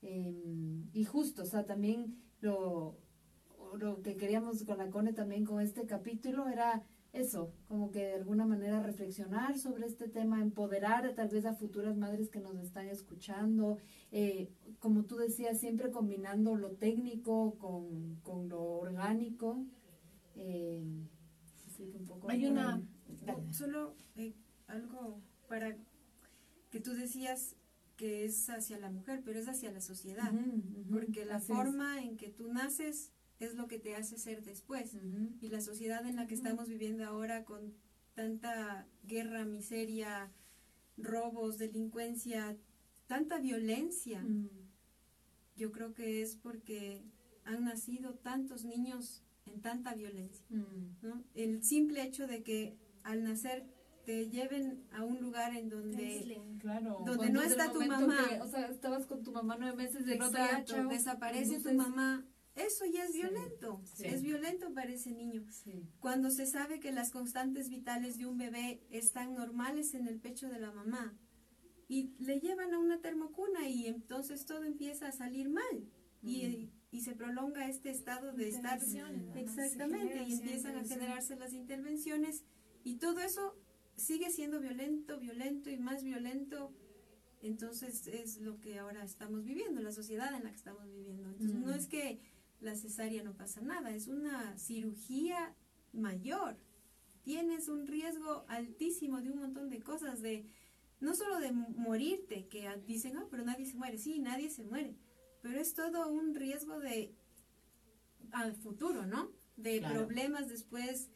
Em, 0.00 0.88
y 0.92 1.04
justo, 1.04 1.42
o 1.42 1.46
sea, 1.46 1.66
también 1.66 2.16
lo, 2.40 2.96
lo 3.76 4.02
que 4.02 4.16
queríamos 4.16 4.64
con 4.64 4.78
la 4.78 4.90
CONE 4.90 5.12
también 5.12 5.44
con 5.44 5.60
este 5.60 5.84
capítulo 5.84 6.48
era 6.48 6.82
eso, 7.12 7.52
como 7.68 7.90
que 7.90 8.00
de 8.00 8.14
alguna 8.14 8.46
manera 8.46 8.82
reflexionar 8.82 9.58
sobre 9.58 9.86
este 9.86 10.08
tema, 10.08 10.40
empoderar 10.40 11.14
tal 11.14 11.28
vez 11.28 11.44
a 11.46 11.54
futuras 11.54 11.96
madres 11.96 12.28
que 12.28 12.40
nos 12.40 12.56
están 12.56 12.88
escuchando, 12.88 13.78
eh, 14.12 14.50
como 14.78 15.04
tú 15.04 15.16
decías, 15.16 15.58
siempre 15.58 15.90
combinando 15.90 16.56
lo 16.56 16.72
técnico 16.72 17.58
con, 17.58 18.16
con 18.22 18.48
lo 18.48 18.62
orgánico. 18.62 19.64
Eh, 20.34 20.84
un 21.84 22.06
poco 22.06 22.30
Hay 22.30 22.46
una... 22.46 22.82
Solo 23.50 23.94
eh, 24.16 24.34
algo 24.66 25.20
para 25.48 25.76
que 26.70 26.80
tú 26.80 26.92
decías 26.92 27.56
que 27.96 28.24
es 28.24 28.50
hacia 28.50 28.78
la 28.78 28.90
mujer, 28.90 29.22
pero 29.24 29.38
es 29.38 29.48
hacia 29.48 29.70
la 29.70 29.80
sociedad, 29.80 30.30
porque 30.90 31.24
la 31.24 31.40
forma 31.40 32.02
en 32.02 32.16
que 32.16 32.28
tú 32.28 32.52
naces 32.52 33.10
es 33.40 33.54
lo 33.54 33.68
que 33.68 33.78
te 33.78 33.96
hace 33.96 34.18
ser 34.18 34.44
después. 34.44 34.96
Y 35.40 35.48
la 35.48 35.60
sociedad 35.60 36.06
en 36.06 36.16
la 36.16 36.26
que 36.26 36.34
estamos 36.34 36.68
viviendo 36.68 37.04
ahora 37.04 37.44
con 37.44 37.74
tanta 38.14 38.86
guerra, 39.04 39.44
miseria, 39.44 40.30
robos, 40.96 41.58
delincuencia, 41.58 42.56
tanta 43.06 43.38
violencia, 43.38 44.24
yo 45.56 45.72
creo 45.72 45.94
que 45.94 46.22
es 46.22 46.36
porque 46.36 47.02
han 47.44 47.64
nacido 47.64 48.14
tantos 48.14 48.64
niños 48.64 49.22
en 49.46 49.60
tanta 49.60 49.94
violencia. 49.94 50.44
El 51.34 51.62
simple 51.62 52.02
hecho 52.02 52.26
de 52.26 52.42
que 52.42 52.76
al 53.02 53.24
nacer 53.24 53.66
te 54.04 54.30
lleven 54.30 54.86
a 54.92 55.04
un 55.04 55.20
lugar 55.20 55.56
en 55.56 55.68
donde, 55.68 56.40
donde 57.04 57.30
no 57.30 57.42
está 57.42 57.72
tu 57.72 57.84
mamá. 57.84 58.24
o 58.40 58.48
sea, 58.48 58.68
estabas 58.68 59.06
con 59.06 59.22
tu 59.22 59.32
mamá 59.32 59.56
nueve 59.58 59.76
meses 59.76 60.06
de 60.06 60.14
Exacto, 60.14 60.88
desaparece 60.88 61.60
tu 61.60 61.74
mamá. 61.74 62.24
Eso 62.54 62.86
ya 62.86 63.04
es 63.04 63.12
violento, 63.12 63.82
es 63.98 64.22
violento 64.22 64.72
para 64.72 64.90
ese 64.90 65.12
niño. 65.12 65.44
Cuando 66.00 66.30
se 66.30 66.46
sabe 66.46 66.80
que 66.80 66.90
las 66.90 67.10
constantes 67.10 67.68
vitales 67.68 68.16
de 68.16 68.26
un 68.26 68.38
bebé 68.38 68.80
están 68.90 69.34
normales 69.34 69.92
en 69.94 70.06
el 70.08 70.18
pecho 70.20 70.48
de 70.48 70.60
la 70.60 70.72
mamá 70.72 71.14
y 71.88 72.14
le 72.18 72.40
llevan 72.40 72.72
a 72.72 72.78
una 72.78 73.00
termocuna 73.00 73.68
y 73.68 73.86
entonces 73.86 74.46
todo 74.46 74.64
empieza 74.64 75.08
a 75.08 75.12
salir 75.12 75.50
mal 75.50 75.90
y, 76.22 76.70
y, 76.96 77.00
se 77.00 77.14
prolonga 77.14 77.68
este 77.68 77.90
estado 77.90 78.32
de 78.32 78.48
estar 78.48 78.80
exactamente 79.36 80.22
y 80.26 80.32
empiezan 80.32 80.76
a 80.76 80.84
generarse 80.84 81.36
las 81.36 81.52
intervenciones 81.52 82.42
y 82.84 82.96
todo 82.96 83.20
eso 83.20 83.54
sigue 83.96 84.30
siendo 84.30 84.60
violento, 84.60 85.18
violento 85.18 85.70
y 85.70 85.76
más 85.76 86.02
violento. 86.02 86.72
Entonces 87.42 88.06
es 88.06 88.38
lo 88.38 88.60
que 88.60 88.78
ahora 88.78 89.04
estamos 89.04 89.44
viviendo, 89.44 89.80
la 89.80 89.92
sociedad 89.92 90.34
en 90.34 90.44
la 90.44 90.50
que 90.50 90.56
estamos 90.56 90.90
viviendo. 90.90 91.28
Entonces 91.28 91.56
no 91.56 91.74
es 91.74 91.86
que 91.86 92.20
la 92.60 92.74
cesárea 92.74 93.22
no 93.22 93.36
pasa 93.36 93.60
nada, 93.60 93.90
es 93.90 94.08
una 94.08 94.56
cirugía 94.58 95.54
mayor. 95.92 96.56
Tienes 97.22 97.68
un 97.68 97.86
riesgo 97.86 98.44
altísimo 98.48 99.20
de 99.20 99.30
un 99.30 99.38
montón 99.38 99.68
de 99.68 99.80
cosas, 99.80 100.22
de 100.22 100.46
no 101.00 101.14
solo 101.14 101.40
de 101.40 101.52
morirte, 101.52 102.46
que 102.48 102.68
dicen, 102.86 103.16
ah, 103.16 103.26
pero 103.30 103.44
nadie 103.44 103.66
se 103.66 103.76
muere, 103.76 103.98
sí, 103.98 104.18
nadie 104.18 104.48
se 104.48 104.64
muere, 104.64 104.96
pero 105.46 105.60
es 105.60 105.74
todo 105.74 106.08
un 106.08 106.34
riesgo 106.34 106.80
de 106.80 107.14
al 108.32 108.54
futuro, 108.56 109.06
¿no? 109.06 109.30
De 109.56 109.80
problemas 109.80 110.48
después 110.48 111.08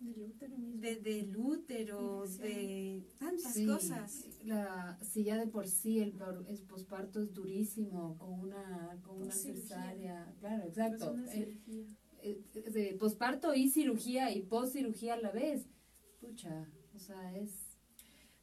del 0.00 0.22
útero, 0.22 0.54
de, 0.56 0.96
del 0.96 1.36
útero, 1.36 2.26
de 2.26 3.04
tantas 3.18 3.58
cosas. 3.66 4.26
La, 4.44 4.98
si 5.02 5.24
ya 5.24 5.36
de 5.36 5.48
por 5.48 5.68
sí 5.68 6.00
el, 6.00 6.14
el 6.48 6.58
posparto 6.62 7.20
es 7.20 7.34
durísimo, 7.34 8.16
con 8.16 8.40
una, 8.40 8.98
con 9.02 9.20
una 9.22 9.32
cesárea, 9.32 10.34
claro, 10.40 10.64
exacto. 10.64 11.14
Eh, 11.34 12.42
eh, 12.54 12.96
posparto 12.98 13.54
y 13.54 13.68
cirugía 13.68 14.32
y 14.32 14.42
post 14.42 14.72
cirugía 14.72 15.14
a 15.14 15.18
la 15.18 15.30
vez. 15.30 15.66
Pucha, 16.20 16.66
o 16.94 16.98
sea, 16.98 17.36
es... 17.36 17.50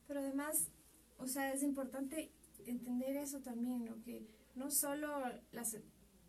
Pero 0.07 0.19
además, 0.19 0.69
o 1.17 1.25
sea, 1.25 1.51
es 1.51 1.63
importante 1.63 2.31
entender 2.67 3.15
eso 3.17 3.41
también, 3.41 3.85
¿no? 3.85 3.99
Que 4.03 4.27
no 4.55 4.71
solo 4.71 5.07
las... 5.51 5.77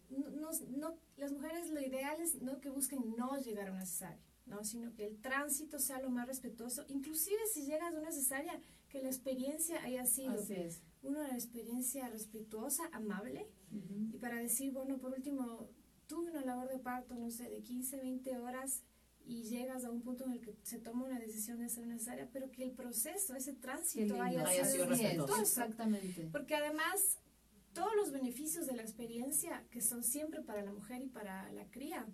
No, 0.09 0.51
no, 0.77 0.99
las 1.17 1.33
mujeres 1.33 1.71
lo 1.71 1.81
ideal 1.81 2.21
es 2.21 2.41
no 2.41 2.61
que 2.61 2.71
busquen 2.71 3.17
no 3.17 3.37
llegar 3.41 3.69
a 3.69 3.73
una 3.73 3.85
cesárea 3.85 4.23
¿no? 4.47 4.65
sino 4.65 4.95
que 4.95 5.05
el 5.05 5.21
tránsito 5.21 5.79
sea 5.79 6.01
lo 6.01 6.11
más 6.11 6.27
respetuoso, 6.27 6.85
inclusive 6.89 7.39
si 7.53 7.67
llegas 7.67 7.95
a 7.95 7.99
una 7.99 8.13
cesárea, 8.13 8.59
que 8.89 9.03
la 9.03 9.09
experiencia 9.09 9.83
haya 9.83 10.07
sido 10.07 10.37
una 11.03 11.29
experiencia 11.31 12.09
respetuosa, 12.09 12.89
amable, 12.93 13.49
y 14.13 14.19
para 14.19 14.37
decir, 14.37 14.73
bueno, 14.73 14.99
por 14.99 15.13
último, 15.13 15.69
tuve 16.07 16.31
una 16.31 16.43
labor 16.43 16.69
de 16.69 16.79
parto, 16.79 17.17
no 17.17 17.31
sé, 17.31 17.51
de 17.51 17.63
15, 17.63 17.99
20 17.99 18.39
horas, 18.39 18.83
y 19.25 19.43
llegas 19.43 19.85
a 19.85 19.91
un 19.91 20.03
punto 20.03 20.25
en 20.25 20.33
el 20.33 20.41
que 20.41 20.55
se 20.63 20.79
toma 20.79 21.05
una 21.05 21.19
decisión 21.19 21.59
de 21.59 21.67
hacer 21.67 21.83
una 21.83 21.99
cesárea, 21.99 22.29
pero 22.33 22.51
que 22.53 22.63
el 22.63 22.71
proceso, 22.71 23.35
ese 23.35 23.55
tránsito 23.55 24.23
haya, 24.23 24.47
sido 24.65 24.87
respetuoso. 24.87 25.41
Exactamente. 25.41 26.29
Porque 26.31 26.55
además, 26.55 27.19
todos 27.77 27.95
los 27.95 28.11
beneficios 28.11 28.67
de 28.67 28.75
la 28.75 28.83
experiencia, 28.83 29.63
que 29.71 29.83
son 29.83 30.03
siempre 30.03 30.41
para 30.41 30.63
la 30.63 30.73
mujer 30.73 31.03
y 31.03 31.09
para 31.09 31.53
la 31.53 31.67
cría, 31.67 32.07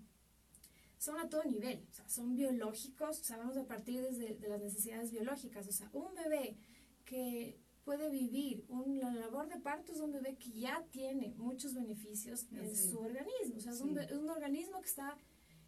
son 0.99 1.19
a 1.19 1.29
todo 1.29 1.45
nivel, 1.45 1.87
o 1.89 1.95
sea, 1.95 2.09
son 2.09 2.35
biológicos, 2.35 3.21
o 3.21 3.25
sea, 3.25 3.37
vamos 3.37 3.57
a 3.57 3.65
partir 3.65 4.03
desde 4.03 4.35
de 4.35 4.49
las 4.49 4.61
necesidades 4.61 5.13
biológicas, 5.13 5.69
o 5.69 5.73
sea, 5.73 5.89
un 5.93 6.15
bebé 6.15 6.57
que 7.05 7.61
puede 7.85 8.11
vivir, 8.11 8.65
un, 8.69 8.99
la 8.99 9.13
labor 9.13 9.49
de 9.49 9.61
parto 9.61 9.93
es 9.93 10.01
un 10.01 10.13
bebé 10.13 10.37
que 10.37 10.51
ya 10.51 10.85
tiene 10.91 11.35
muchos 11.37 11.75
beneficios 11.75 12.47
en 12.51 12.77
su 12.77 12.99
organismo, 12.99 13.57
o 13.57 13.61
sea, 13.61 13.73
es 13.73 13.81
un, 13.81 13.99
un, 13.99 14.31
organismo 14.31 14.81
que 14.81 14.89
está, 14.89 15.17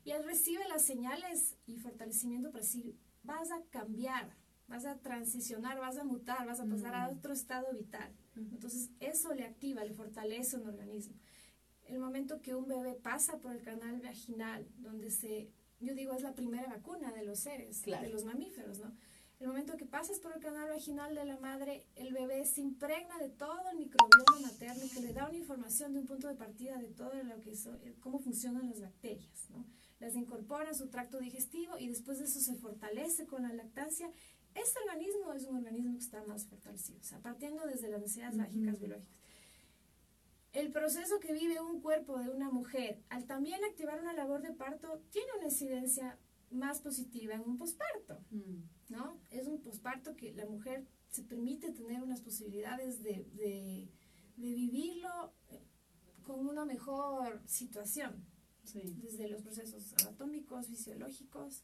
ya 0.05 0.21
recibe 0.23 0.67
las 0.69 0.85
señales 0.85 1.57
y 1.67 1.77
fortalecimiento 1.77 2.51
para 2.51 2.63
decir, 2.63 2.97
vas 3.23 3.51
a 3.53 3.63
cambiar, 3.71 4.37
vas 4.67 4.87
a 4.87 4.99
transicionar, 4.99 5.79
vas 5.79 5.99
a 5.99 6.05
mutar, 6.05 6.47
vas 6.47 6.59
a 6.59 6.67
pasar 6.67 6.95
a 6.95 7.09
mm. 7.09 7.19
otro 7.19 7.33
estado 7.33 7.73
vital. 7.73 8.13
Entonces, 8.37 8.91
eso 9.01 9.33
le 9.35 9.45
activa, 9.45 9.85
le 9.85 9.95
fortalece 9.95 10.57
un 10.57 10.69
organismo 10.69 11.15
el 11.87 11.99
momento 11.99 12.41
que 12.41 12.55
un 12.55 12.67
bebé 12.67 12.95
pasa 12.95 13.39
por 13.39 13.53
el 13.53 13.63
canal 13.63 14.01
vaginal, 14.01 14.67
donde 14.79 15.11
se, 15.11 15.51
yo 15.81 15.95
digo, 15.95 16.15
es 16.15 16.23
la 16.23 16.35
primera 16.35 16.69
vacuna 16.69 17.13
de 17.13 17.25
los 17.25 17.41
seres, 17.41 17.83
de 17.83 18.09
los 18.09 18.25
mamíferos, 18.25 18.79
¿no? 18.79 18.93
El 19.41 19.49
momento 19.49 19.77
que 19.77 19.85
pasas 19.85 20.21
por 20.21 20.33
el 20.33 20.41
canal 20.41 20.69
vaginal 20.69 21.15
de 21.15 21.25
la 21.25 21.37
madre, 21.39 21.87
el 21.97 22.13
bebé 22.15 22.47
se 22.47 22.61
impregna 22.61 23.19
de 23.19 23.29
todo 23.31 23.69
el 23.73 23.79
microbioma 23.79 24.41
materno 24.41 24.85
que 24.95 25.01
le 25.01 25.13
da 25.13 25.29
una 25.29 25.37
información 25.37 25.93
de 25.93 25.99
un 25.99 26.07
punto 26.07 26.29
de 26.29 26.37
partida 26.37 26.79
de 26.79 26.89
todo 26.89 27.13
lo 27.23 27.41
que 27.41 27.51
es, 27.51 27.67
eh, 27.67 27.97
cómo 28.01 28.21
funcionan 28.21 28.71
las 28.71 28.81
bacterias, 28.81 29.51
¿no? 29.51 29.67
Las 29.99 30.15
incorpora 30.15 30.71
a 30.71 30.75
su 30.75 30.89
tracto 30.89 31.19
digestivo 31.19 31.77
y 31.79 31.89
después 31.89 32.19
de 32.19 32.27
eso 32.27 32.41
se 32.41 32.55
fortalece 32.55 33.27
con 33.27 33.43
la 33.43 33.53
lactancia. 33.53 34.11
Este 34.55 34.79
organismo 34.81 35.33
es 35.33 35.45
un 35.47 35.57
organismo 35.57 35.95
que 35.95 36.05
está 36.05 36.23
más 36.25 36.47
fortalecido, 36.47 37.01
o 37.01 37.05
sea, 37.05 37.19
partiendo 37.21 37.67
desde 37.67 37.89
las 37.89 38.01
necesidades 38.01 38.37
básicas 38.37 38.79
biológicas. 38.79 39.15
El 40.53 40.71
proceso 40.71 41.19
que 41.19 41.33
vive 41.33 41.61
un 41.61 41.81
cuerpo 41.81 42.17
de 42.19 42.31
una 42.31 42.49
mujer 42.49 43.03
al 43.09 43.27
también 43.27 43.65
activar 43.65 44.01
una 44.01 44.13
labor 44.13 44.41
de 44.43 44.53
parto 44.53 45.03
tiene 45.11 45.29
una 45.37 45.47
incidencia 45.47 46.17
más 46.53 46.81
positiva 46.81 47.35
en 47.35 47.41
un 47.41 47.57
posparto, 47.57 48.21
mm. 48.31 48.93
¿no? 48.93 49.21
Es 49.31 49.49
un 49.49 49.61
posparto 49.61 50.15
que 50.15 50.33
la 50.33 50.47
mujer 50.47 50.87
se 51.11 51.25
permite 51.25 51.73
tener 51.73 52.03
unas 52.03 52.21
posibilidades 52.21 53.03
de, 53.03 53.25
de, 53.35 53.89
vivirlo 54.37 55.33
eh, 55.49 55.63
con 56.23 56.47
una 56.47 56.65
mejor 56.65 57.43
situación, 57.47 58.25
desde 58.73 59.29
los 59.29 59.43
procesos 59.43 59.93
anatómicos, 60.01 60.69
fisiológicos, 60.69 61.63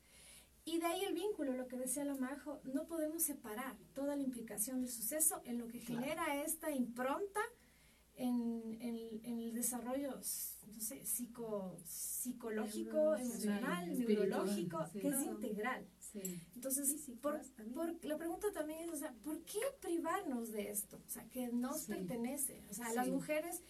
y 0.70 0.78
de 0.78 0.86
ahí 0.86 1.02
el 1.02 1.14
vínculo, 1.14 1.52
lo 1.54 1.66
que 1.66 1.76
decía 1.76 2.04
la 2.04 2.14
Majo, 2.14 2.60
no 2.64 2.86
podemos 2.86 3.24
separar 3.24 3.76
toda 3.92 4.14
la 4.14 4.22
implicación 4.22 4.80
del 4.80 4.90
suceso 4.90 5.42
en 5.44 5.58
lo 5.58 5.66
que 5.66 5.80
genera 5.80 6.42
esta 6.44 6.70
impronta 6.70 7.40
en, 8.14 8.78
el 9.24 9.52
desarrollo 9.52 10.14
no 10.14 10.80
sé, 10.80 11.04
psico, 11.04 11.76
psicológico, 11.86 13.16
emocional, 13.16 13.98
neurológico, 13.98 14.86
que 14.92 15.08
es 15.08 15.26
integral. 15.26 15.86
Entonces, 16.54 17.10
por, 17.20 17.40
la 18.02 18.16
pregunta 18.16 18.52
también 18.52 18.80
es, 18.80 18.90
o 18.90 18.96
sea, 18.96 19.12
¿por 19.24 19.42
qué 19.42 19.60
privarnos 19.80 20.52
de 20.52 20.70
esto? 20.70 21.00
O 21.04 21.10
sea, 21.10 21.24
que 21.30 21.48
nos 21.48 21.86
pertenece. 21.86 22.62
O 22.70 22.74
sea, 22.74 22.92
las 22.92 23.08
mujeres, 23.08 23.62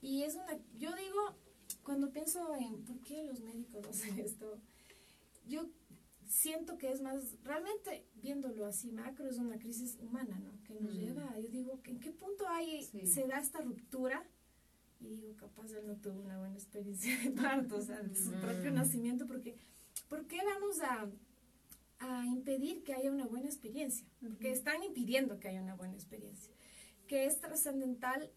y 0.00 0.22
es 0.22 0.34
una, 0.34 0.58
yo 0.78 0.94
digo, 0.96 1.36
cuando 1.84 2.10
pienso 2.10 2.56
en 2.56 2.82
por 2.84 3.00
qué 3.02 3.22
los 3.22 3.40
médicos 3.40 3.86
hacen 3.88 4.18
esto, 4.18 4.58
yo 5.46 5.68
siento 6.30 6.78
que 6.78 6.90
es 6.90 7.02
más, 7.02 7.36
realmente 7.42 8.06
viéndolo 8.14 8.64
así 8.64 8.92
macro, 8.92 9.28
es 9.28 9.38
una 9.38 9.58
crisis 9.58 9.98
humana, 10.00 10.38
¿no? 10.38 10.62
Que 10.62 10.74
nos 10.74 10.94
mm. 10.94 10.98
lleva, 10.98 11.38
yo 11.40 11.48
digo, 11.48 11.80
¿en 11.84 11.98
qué 11.98 12.12
punto 12.12 12.48
hay, 12.48 12.84
se 12.84 13.26
da 13.26 13.38
esta 13.38 13.60
ruptura? 13.60 14.24
Y 15.00 15.08
digo, 15.08 15.36
capaz 15.36 15.72
él 15.72 15.86
no 15.86 15.96
tuvo 15.96 16.20
una 16.20 16.38
buena 16.38 16.54
experiencia 16.54 17.18
de 17.18 17.30
parto, 17.32 17.76
o 17.76 17.82
sea, 17.82 18.00
de 18.02 18.14
su 18.14 18.30
mm. 18.30 18.40
propio 18.40 18.70
nacimiento, 18.70 19.26
porque 19.26 19.56
¿por 20.08 20.26
qué 20.26 20.38
vamos 20.44 20.80
a, 20.80 21.08
a 21.98 22.26
impedir 22.26 22.84
que 22.84 22.94
haya 22.94 23.10
una 23.10 23.26
buena 23.26 23.46
experiencia? 23.46 24.06
Porque 24.20 24.52
están 24.52 24.84
impidiendo 24.84 25.40
que 25.40 25.48
haya 25.48 25.62
una 25.62 25.74
buena 25.74 25.94
experiencia, 25.94 26.54
que 27.08 27.26
es 27.26 27.40
trascendental 27.40 28.30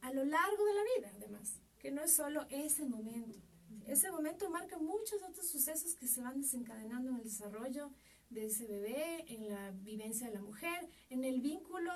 a 0.00 0.12
lo 0.12 0.24
largo 0.24 0.64
de 0.64 0.74
la 0.74 0.82
vida, 0.96 1.12
además, 1.16 1.60
que 1.78 1.92
no 1.92 2.02
es 2.02 2.12
solo 2.12 2.44
ese 2.50 2.84
momento 2.86 3.38
Ese 3.86 4.10
momento 4.10 4.50
marca 4.50 4.78
muchos 4.78 5.22
otros 5.22 5.48
sucesos 5.48 5.94
que 5.94 6.08
se 6.08 6.20
van 6.20 6.40
desencadenando 6.40 7.10
en 7.10 7.16
el 7.16 7.24
desarrollo 7.24 7.92
de 8.30 8.46
ese 8.46 8.66
bebé, 8.66 9.24
en 9.28 9.48
la 9.48 9.70
vivencia 9.70 10.26
de 10.26 10.34
la 10.34 10.42
mujer, 10.42 10.88
en 11.08 11.24
el 11.24 11.40
vínculo, 11.40 11.92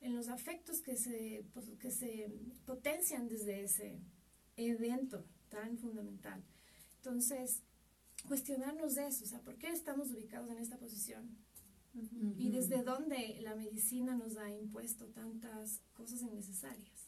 en 0.00 0.16
los 0.16 0.28
afectos 0.28 0.80
que 0.80 0.96
se, 0.96 1.44
pues, 1.52 1.66
que 1.78 1.90
se 1.90 2.32
potencian 2.66 3.28
desde 3.28 3.62
ese 3.62 4.00
evento 4.56 5.24
tan 5.48 5.78
fundamental. 5.78 6.42
Entonces, 6.96 7.62
cuestionarnos 8.26 8.94
de 8.94 9.06
eso, 9.06 9.24
o 9.24 9.26
sea, 9.28 9.40
¿por 9.40 9.56
qué 9.56 9.68
estamos 9.68 10.10
ubicados 10.10 10.50
en 10.50 10.58
esta 10.58 10.78
posición? 10.78 11.36
Y 12.36 12.50
desde 12.50 12.82
dónde 12.82 13.38
la 13.40 13.56
medicina 13.56 14.16
nos 14.16 14.36
ha 14.36 14.48
impuesto 14.50 15.06
tantas 15.08 15.80
cosas 15.92 16.22
innecesarias. 16.22 16.99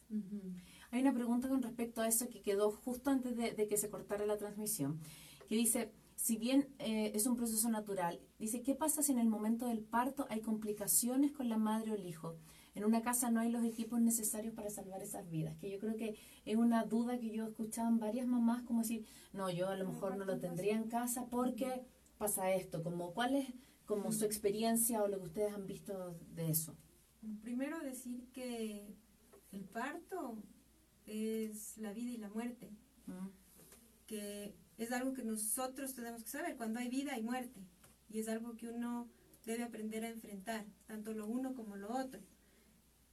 Hay 0.91 1.01
una 1.01 1.15
pregunta 1.15 1.49
con 1.49 1.63
respecto 1.63 2.03
a 2.03 2.09
eso 2.09 2.29
que 2.29 2.43
quedó 2.43 2.71
justo 2.71 3.11
antes 3.11 3.37
de, 3.37 3.67
que 3.67 3.77
se 3.77 3.89
cortara 3.89 4.27
la 4.27 4.37
transmisión, 4.37 5.01
que 5.49 5.57
dice, 5.57 5.91
si 6.17 6.37
bien 6.37 6.69
eh, 6.79 7.13
es 7.15 7.27
un 7.27 7.37
proceso 7.37 7.69
natural, 7.71 8.21
dice, 8.39 8.63
¿qué 8.63 8.75
pasa 8.75 9.03
si 9.03 9.13
en 9.13 9.19
el 9.19 9.29
momento 9.29 9.67
del 9.67 9.81
parto 9.81 10.27
hay 10.29 10.41
complicaciones 10.41 11.33
con 11.33 11.49
la 11.49 11.57
madre 11.57 11.93
o 11.93 11.95
el 11.95 12.07
hijo? 12.07 12.37
En 12.75 12.85
una 12.85 13.03
casa 13.03 13.31
no 13.31 13.41
hay 13.41 13.51
los 13.51 13.65
equipos 13.65 14.01
necesarios 14.01 14.55
para 14.55 14.71
salvar 14.71 15.03
esas 15.03 15.29
vidas, 15.29 15.57
que 15.59 15.71
yo 15.71 15.79
creo 15.79 15.97
que 15.97 16.17
es 16.45 16.57
una 16.57 16.85
duda 16.85 17.19
que 17.19 17.31
yo 17.31 17.45
he 17.45 17.49
escuchado 17.49 17.89
en 17.89 17.99
varias 17.99 18.27
mamás, 18.27 18.63
como 18.63 18.81
decir, 18.81 19.07
no, 19.33 19.51
yo 19.51 19.69
a 19.69 19.77
lo 19.77 19.89
mejor 19.89 20.17
no 20.17 20.25
lo 20.25 20.39
tendría 20.39 20.75
en 20.75 20.89
casa 20.89 21.27
porque 21.31 21.85
pasa 22.19 22.53
esto, 22.53 22.83
como 22.83 23.13
cuál 23.13 23.37
es 23.37 23.53
como 23.87 24.13
su 24.13 24.25
experiencia 24.25 25.03
o 25.03 25.09
lo 25.09 25.19
que 25.19 25.25
ustedes 25.25 25.53
han 25.53 25.67
visto 25.67 26.19
de 26.35 26.51
eso. 26.51 26.77
Primero 27.43 27.79
decir 27.81 28.29
que 28.33 28.95
el 29.53 29.65
parto 29.65 30.43
es 31.07 31.77
la 31.79 31.93
vida 31.93 32.11
y 32.11 32.17
la 32.17 32.29
muerte, 32.29 32.71
que 34.07 34.55
es 34.79 34.93
algo 34.93 35.13
que 35.13 35.25
nosotros 35.25 35.95
tenemos 35.95 36.25
que 36.25 36.31
saber, 36.31 36.57
cuando 36.57 36.81
hay 36.81 36.89
vida 36.89 37.15
hay 37.15 37.23
muerte, 37.23 37.61
y 38.09 38.19
es 38.19 38.29
algo 38.29 38.57
que 38.57 38.69
uno 38.69 39.09
debe 39.45 39.63
aprender 39.63 40.05
a 40.05 40.11
enfrentar, 40.11 40.65
tanto 40.87 41.13
lo 41.13 41.27
uno 41.27 41.55
como 41.55 41.77
lo 41.77 41.93
otro, 41.93 42.21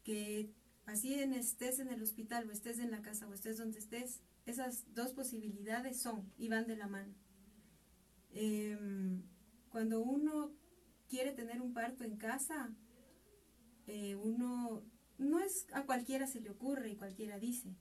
que 0.04 0.50
así 0.86 1.14
en 1.14 1.34
estés 1.34 1.80
en 1.80 1.90
el 1.90 2.02
hospital 2.02 2.48
o 2.48 2.52
estés 2.52 2.80
en 2.80 2.92
la 2.92 3.02
casa 3.02 3.28
o 3.28 3.34
estés 3.34 3.58
donde 3.58 3.80
estés, 3.80 4.22
esas 4.46 4.86
dos 4.94 5.14
posibilidades 5.14 6.02
son 6.02 6.32
y 6.38 6.48
van 6.48 6.68
de 6.68 6.76
la 6.76 6.88
mano. 6.88 7.14
Em, 8.32 9.24
cuando 9.70 10.02
uno 10.02 10.52
quiere 11.08 11.32
tener 11.32 11.62
un 11.62 11.74
parto 11.74 12.04
en 12.04 12.18
casa, 12.18 12.74
eh, 13.88 14.16
uno 14.16 14.84
no 15.20 15.40
es 15.40 15.68
a 15.74 15.84
cualquiera 15.86 16.26
se 16.26 16.42
le 16.42 16.50
ocurre 16.50 16.90
y 16.90 16.96
cualquiera 16.96 17.38
dice. 17.38 17.76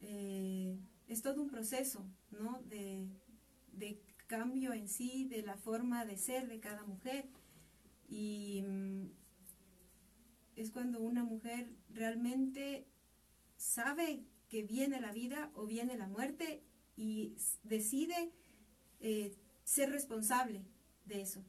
Eh, 0.00 0.78
es 1.08 1.22
todo 1.22 1.42
un 1.42 1.48
proceso, 1.48 2.06
¿no? 2.30 2.62
De, 2.62 3.06
de, 3.72 4.00
cambio 4.26 4.72
en 4.72 4.88
sí, 4.88 5.26
de 5.26 5.42
la 5.42 5.58
forma 5.58 6.06
de 6.06 6.16
ser 6.16 6.48
de 6.48 6.58
cada 6.58 6.82
mujer. 6.84 7.28
Y 8.08 8.62
mm, 8.66 9.10
es 10.56 10.70
cuando 10.70 11.00
una 11.00 11.24
mujer 11.24 11.70
realmente 11.90 12.86
sabe 13.56 14.24
que 14.48 14.62
viene 14.62 15.00
la 15.00 15.12
vida 15.12 15.50
o 15.54 15.66
viene 15.66 15.96
la 15.96 16.08
muerte 16.08 16.62
y 16.96 17.36
decide 17.64 18.32
eh, 19.00 19.36
ser 19.64 19.90
responsable 19.90 20.64
de 21.04 21.20
eso. 21.20 21.44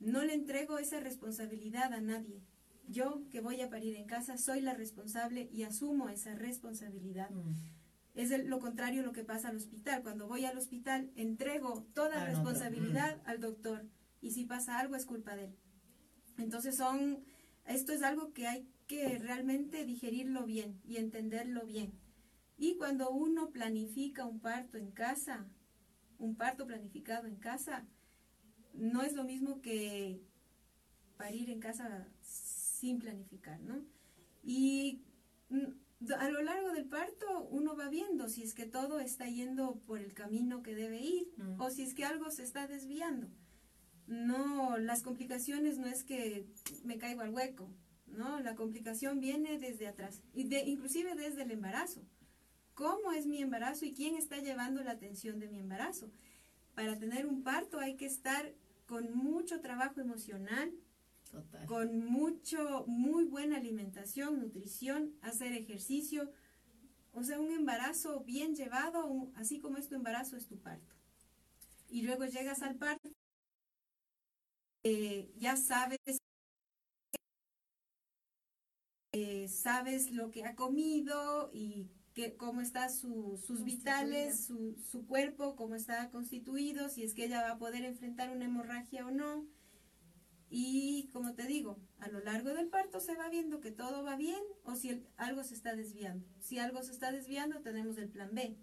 No 0.00 0.22
le 0.24 0.34
entrego 0.34 0.78
esa 0.78 1.00
responsabilidad 1.00 1.92
a 1.92 2.00
nadie. 2.00 2.42
Yo 2.88 3.22
que 3.30 3.40
voy 3.40 3.60
a 3.60 3.68
parir 3.68 3.96
en 3.96 4.06
casa 4.06 4.38
soy 4.38 4.60
la 4.60 4.74
responsable 4.74 5.48
y 5.52 5.62
asumo 5.62 6.08
esa 6.08 6.34
responsabilidad. 6.34 7.30
Mm. 7.30 7.54
Es 8.14 8.46
lo 8.46 8.58
contrario 8.58 9.02
lo 9.02 9.12
que 9.12 9.24
pasa 9.24 9.48
al 9.48 9.56
hospital. 9.56 10.02
Cuando 10.02 10.26
voy 10.26 10.44
al 10.44 10.58
hospital 10.58 11.10
entrego 11.14 11.86
toda 11.94 12.22
ah, 12.22 12.24
responsabilidad 12.24 13.18
mm. 13.18 13.28
al 13.28 13.40
doctor 13.40 13.86
y 14.20 14.32
si 14.32 14.44
pasa 14.44 14.78
algo 14.78 14.96
es 14.96 15.04
culpa 15.04 15.36
de 15.36 15.46
él. 15.46 15.56
Entonces 16.38 16.76
son, 16.76 17.24
esto 17.66 17.92
es 17.92 18.02
algo 18.02 18.32
que 18.32 18.46
hay 18.46 18.68
que 18.86 19.18
realmente 19.18 19.84
digerirlo 19.84 20.46
bien 20.46 20.80
y 20.84 20.96
entenderlo 20.96 21.66
bien. 21.66 21.92
Y 22.56 22.76
cuando 22.76 23.10
uno 23.10 23.50
planifica 23.50 24.24
un 24.24 24.40
parto 24.40 24.78
en 24.78 24.90
casa, 24.90 25.46
un 26.18 26.34
parto 26.36 26.66
planificado 26.66 27.26
en 27.26 27.36
casa, 27.36 27.86
no 28.72 29.02
es 29.02 29.12
lo 29.12 29.24
mismo 29.24 29.60
que 29.60 30.20
parir 31.16 31.50
en 31.50 31.60
casa 31.60 32.08
sin 32.78 32.98
planificar, 32.98 33.60
¿no? 33.60 33.84
Y 34.42 35.02
mm, 35.50 36.12
a 36.16 36.30
lo 36.30 36.42
largo 36.42 36.70
del 36.70 36.86
parto 36.86 37.48
uno 37.50 37.76
va 37.76 37.88
viendo 37.88 38.28
si 38.28 38.42
es 38.42 38.54
que 38.54 38.66
todo 38.66 39.00
está 39.00 39.26
yendo 39.26 39.80
por 39.86 39.98
el 39.98 40.14
camino 40.14 40.62
que 40.62 40.74
debe 40.74 41.00
ir 41.00 41.32
mm. 41.36 41.60
o 41.60 41.70
si 41.70 41.82
es 41.82 41.94
que 41.94 42.04
algo 42.04 42.30
se 42.30 42.44
está 42.44 42.66
desviando. 42.66 43.28
No, 44.06 44.78
las 44.78 45.02
complicaciones 45.02 45.78
no 45.78 45.86
es 45.86 46.04
que 46.04 46.46
me 46.84 46.96
caigo 46.96 47.20
al 47.20 47.30
hueco, 47.30 47.68
¿no? 48.06 48.40
La 48.40 48.54
complicación 48.54 49.20
viene 49.20 49.58
desde 49.58 49.86
atrás, 49.86 50.22
y 50.32 50.44
de, 50.44 50.60
inclusive 50.60 51.14
desde 51.14 51.42
el 51.42 51.50
embarazo. 51.50 52.02
¿Cómo 52.72 53.12
es 53.12 53.26
mi 53.26 53.42
embarazo 53.42 53.84
y 53.84 53.92
quién 53.92 54.16
está 54.16 54.38
llevando 54.38 54.82
la 54.82 54.92
atención 54.92 55.40
de 55.40 55.48
mi 55.48 55.58
embarazo? 55.58 56.10
Para 56.74 56.96
tener 56.98 57.26
un 57.26 57.42
parto 57.42 57.80
hay 57.80 57.96
que 57.96 58.06
estar 58.06 58.54
con 58.86 59.12
mucho 59.14 59.60
trabajo 59.60 60.00
emocional, 60.00 60.72
con 61.66 62.04
mucho, 62.04 62.84
muy 62.86 63.24
buena 63.24 63.56
alimentación, 63.56 64.40
nutrición, 64.40 65.14
hacer 65.22 65.52
ejercicio. 65.52 66.30
O 67.12 67.22
sea, 67.22 67.40
un 67.40 67.50
embarazo 67.50 68.20
bien 68.20 68.54
llevado, 68.54 69.30
así 69.34 69.60
como 69.60 69.78
es 69.78 69.88
tu 69.88 69.94
embarazo, 69.94 70.36
es 70.36 70.46
tu 70.46 70.58
parto. 70.58 70.94
Y 71.88 72.02
luego 72.02 72.24
llegas 72.26 72.62
al 72.62 72.76
parto, 72.76 73.10
eh, 74.84 75.30
ya 75.36 75.56
sabes, 75.56 75.98
eh, 79.12 79.48
sabes 79.48 80.12
lo 80.12 80.30
que 80.30 80.44
ha 80.44 80.54
comido 80.54 81.50
y 81.52 81.90
que, 82.14 82.36
cómo 82.36 82.60
están 82.60 82.90
sus 82.90 83.64
vitales, 83.64 84.44
su, 84.46 84.76
su 84.90 85.06
cuerpo, 85.06 85.56
cómo 85.56 85.74
está 85.74 86.10
constituido, 86.10 86.88
si 86.88 87.04
es 87.04 87.14
que 87.14 87.24
ella 87.24 87.42
va 87.42 87.52
a 87.52 87.58
poder 87.58 87.84
enfrentar 87.84 88.30
una 88.30 88.44
hemorragia 88.44 89.06
o 89.06 89.10
no 89.10 89.46
y 90.50 91.08
como 91.12 91.34
te 91.34 91.46
digo, 91.46 91.78
a 91.98 92.08
lo 92.08 92.20
largo 92.20 92.50
del 92.54 92.68
parto 92.68 93.00
se 93.00 93.14
va 93.14 93.28
viendo 93.28 93.60
que 93.60 93.70
todo 93.70 94.02
va 94.02 94.16
bien 94.16 94.40
o 94.64 94.76
si 94.76 95.02
algo 95.16 95.44
se 95.44 95.54
está 95.54 95.74
desviando. 95.74 96.26
Si 96.40 96.58
algo 96.58 96.82
se 96.82 96.92
está 96.92 97.12
desviando, 97.12 97.60
tenemos 97.60 97.98
el 97.98 98.08
plan 98.08 98.30
B. 98.32 98.56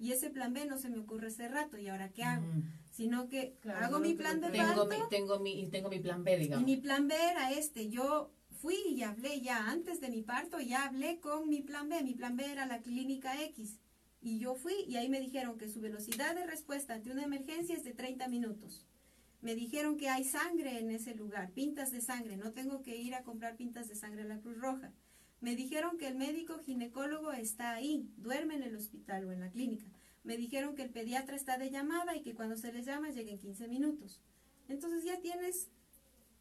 Y 0.00 0.12
ese 0.12 0.30
plan 0.30 0.52
B 0.52 0.64
no 0.66 0.78
se 0.78 0.88
me 0.88 0.98
ocurre 0.98 1.28
ese 1.28 1.48
rato. 1.48 1.76
¿Y 1.76 1.88
ahora 1.88 2.10
qué 2.10 2.22
hago? 2.22 2.46
Sino 2.90 3.28
que 3.28 3.56
hago 3.74 3.98
mi 3.98 4.14
plan 4.14 4.40
de 4.40 4.50
tengo 4.50 4.86
Mi, 4.86 4.96
tengo, 5.10 5.38
mi, 5.40 5.68
tengo 5.68 5.88
mi 5.88 5.98
plan 5.98 6.24
B, 6.24 6.38
digamos. 6.38 6.62
Y 6.62 6.64
mi 6.64 6.76
plan 6.80 7.08
B 7.08 7.14
era 7.14 7.52
este. 7.52 7.88
Yo 7.88 8.32
fui 8.60 8.76
y 8.88 9.02
hablé 9.02 9.40
ya 9.40 9.70
antes 9.70 10.00
de 10.00 10.08
mi 10.08 10.22
parto, 10.22 10.60
ya 10.60 10.86
hablé 10.86 11.20
con 11.20 11.48
mi 11.48 11.62
plan 11.62 11.88
B. 11.88 12.02
Mi 12.02 12.14
plan 12.14 12.36
B 12.36 12.50
era 12.50 12.66
la 12.66 12.80
clínica 12.80 13.42
X. 13.44 13.78
Y 14.20 14.38
yo 14.38 14.54
fui 14.54 14.74
y 14.88 14.96
ahí 14.96 15.08
me 15.08 15.20
dijeron 15.20 15.58
que 15.58 15.68
su 15.68 15.80
velocidad 15.80 16.34
de 16.34 16.46
respuesta 16.46 16.94
ante 16.94 17.10
una 17.10 17.24
emergencia 17.24 17.76
es 17.76 17.84
de 17.84 17.92
30 17.92 18.28
minutos. 18.28 18.87
Me 19.40 19.54
dijeron 19.54 19.96
que 19.96 20.08
hay 20.08 20.24
sangre 20.24 20.78
en 20.78 20.90
ese 20.90 21.14
lugar, 21.14 21.50
pintas 21.52 21.92
de 21.92 22.00
sangre, 22.00 22.36
no 22.36 22.52
tengo 22.52 22.82
que 22.82 22.96
ir 22.96 23.14
a 23.14 23.22
comprar 23.22 23.56
pintas 23.56 23.88
de 23.88 23.94
sangre 23.94 24.22
a 24.22 24.26
la 24.26 24.40
Cruz 24.40 24.58
Roja. 24.58 24.92
Me 25.40 25.54
dijeron 25.54 25.98
que 25.98 26.08
el 26.08 26.16
médico 26.16 26.58
ginecólogo 26.58 27.32
está 27.32 27.74
ahí, 27.74 28.08
duerme 28.16 28.56
en 28.56 28.64
el 28.64 28.74
hospital 28.74 29.24
o 29.24 29.32
en 29.32 29.40
la 29.40 29.50
clínica. 29.50 29.86
Me 30.24 30.36
dijeron 30.36 30.74
que 30.74 30.82
el 30.82 30.90
pediatra 30.90 31.36
está 31.36 31.56
de 31.58 31.70
llamada 31.70 32.16
y 32.16 32.22
que 32.22 32.34
cuando 32.34 32.56
se 32.56 32.72
les 32.72 32.84
llama 32.84 33.10
lleguen 33.10 33.38
15 33.38 33.68
minutos. 33.68 34.20
Entonces 34.68 35.04
ya 35.04 35.20
tienes 35.20 35.68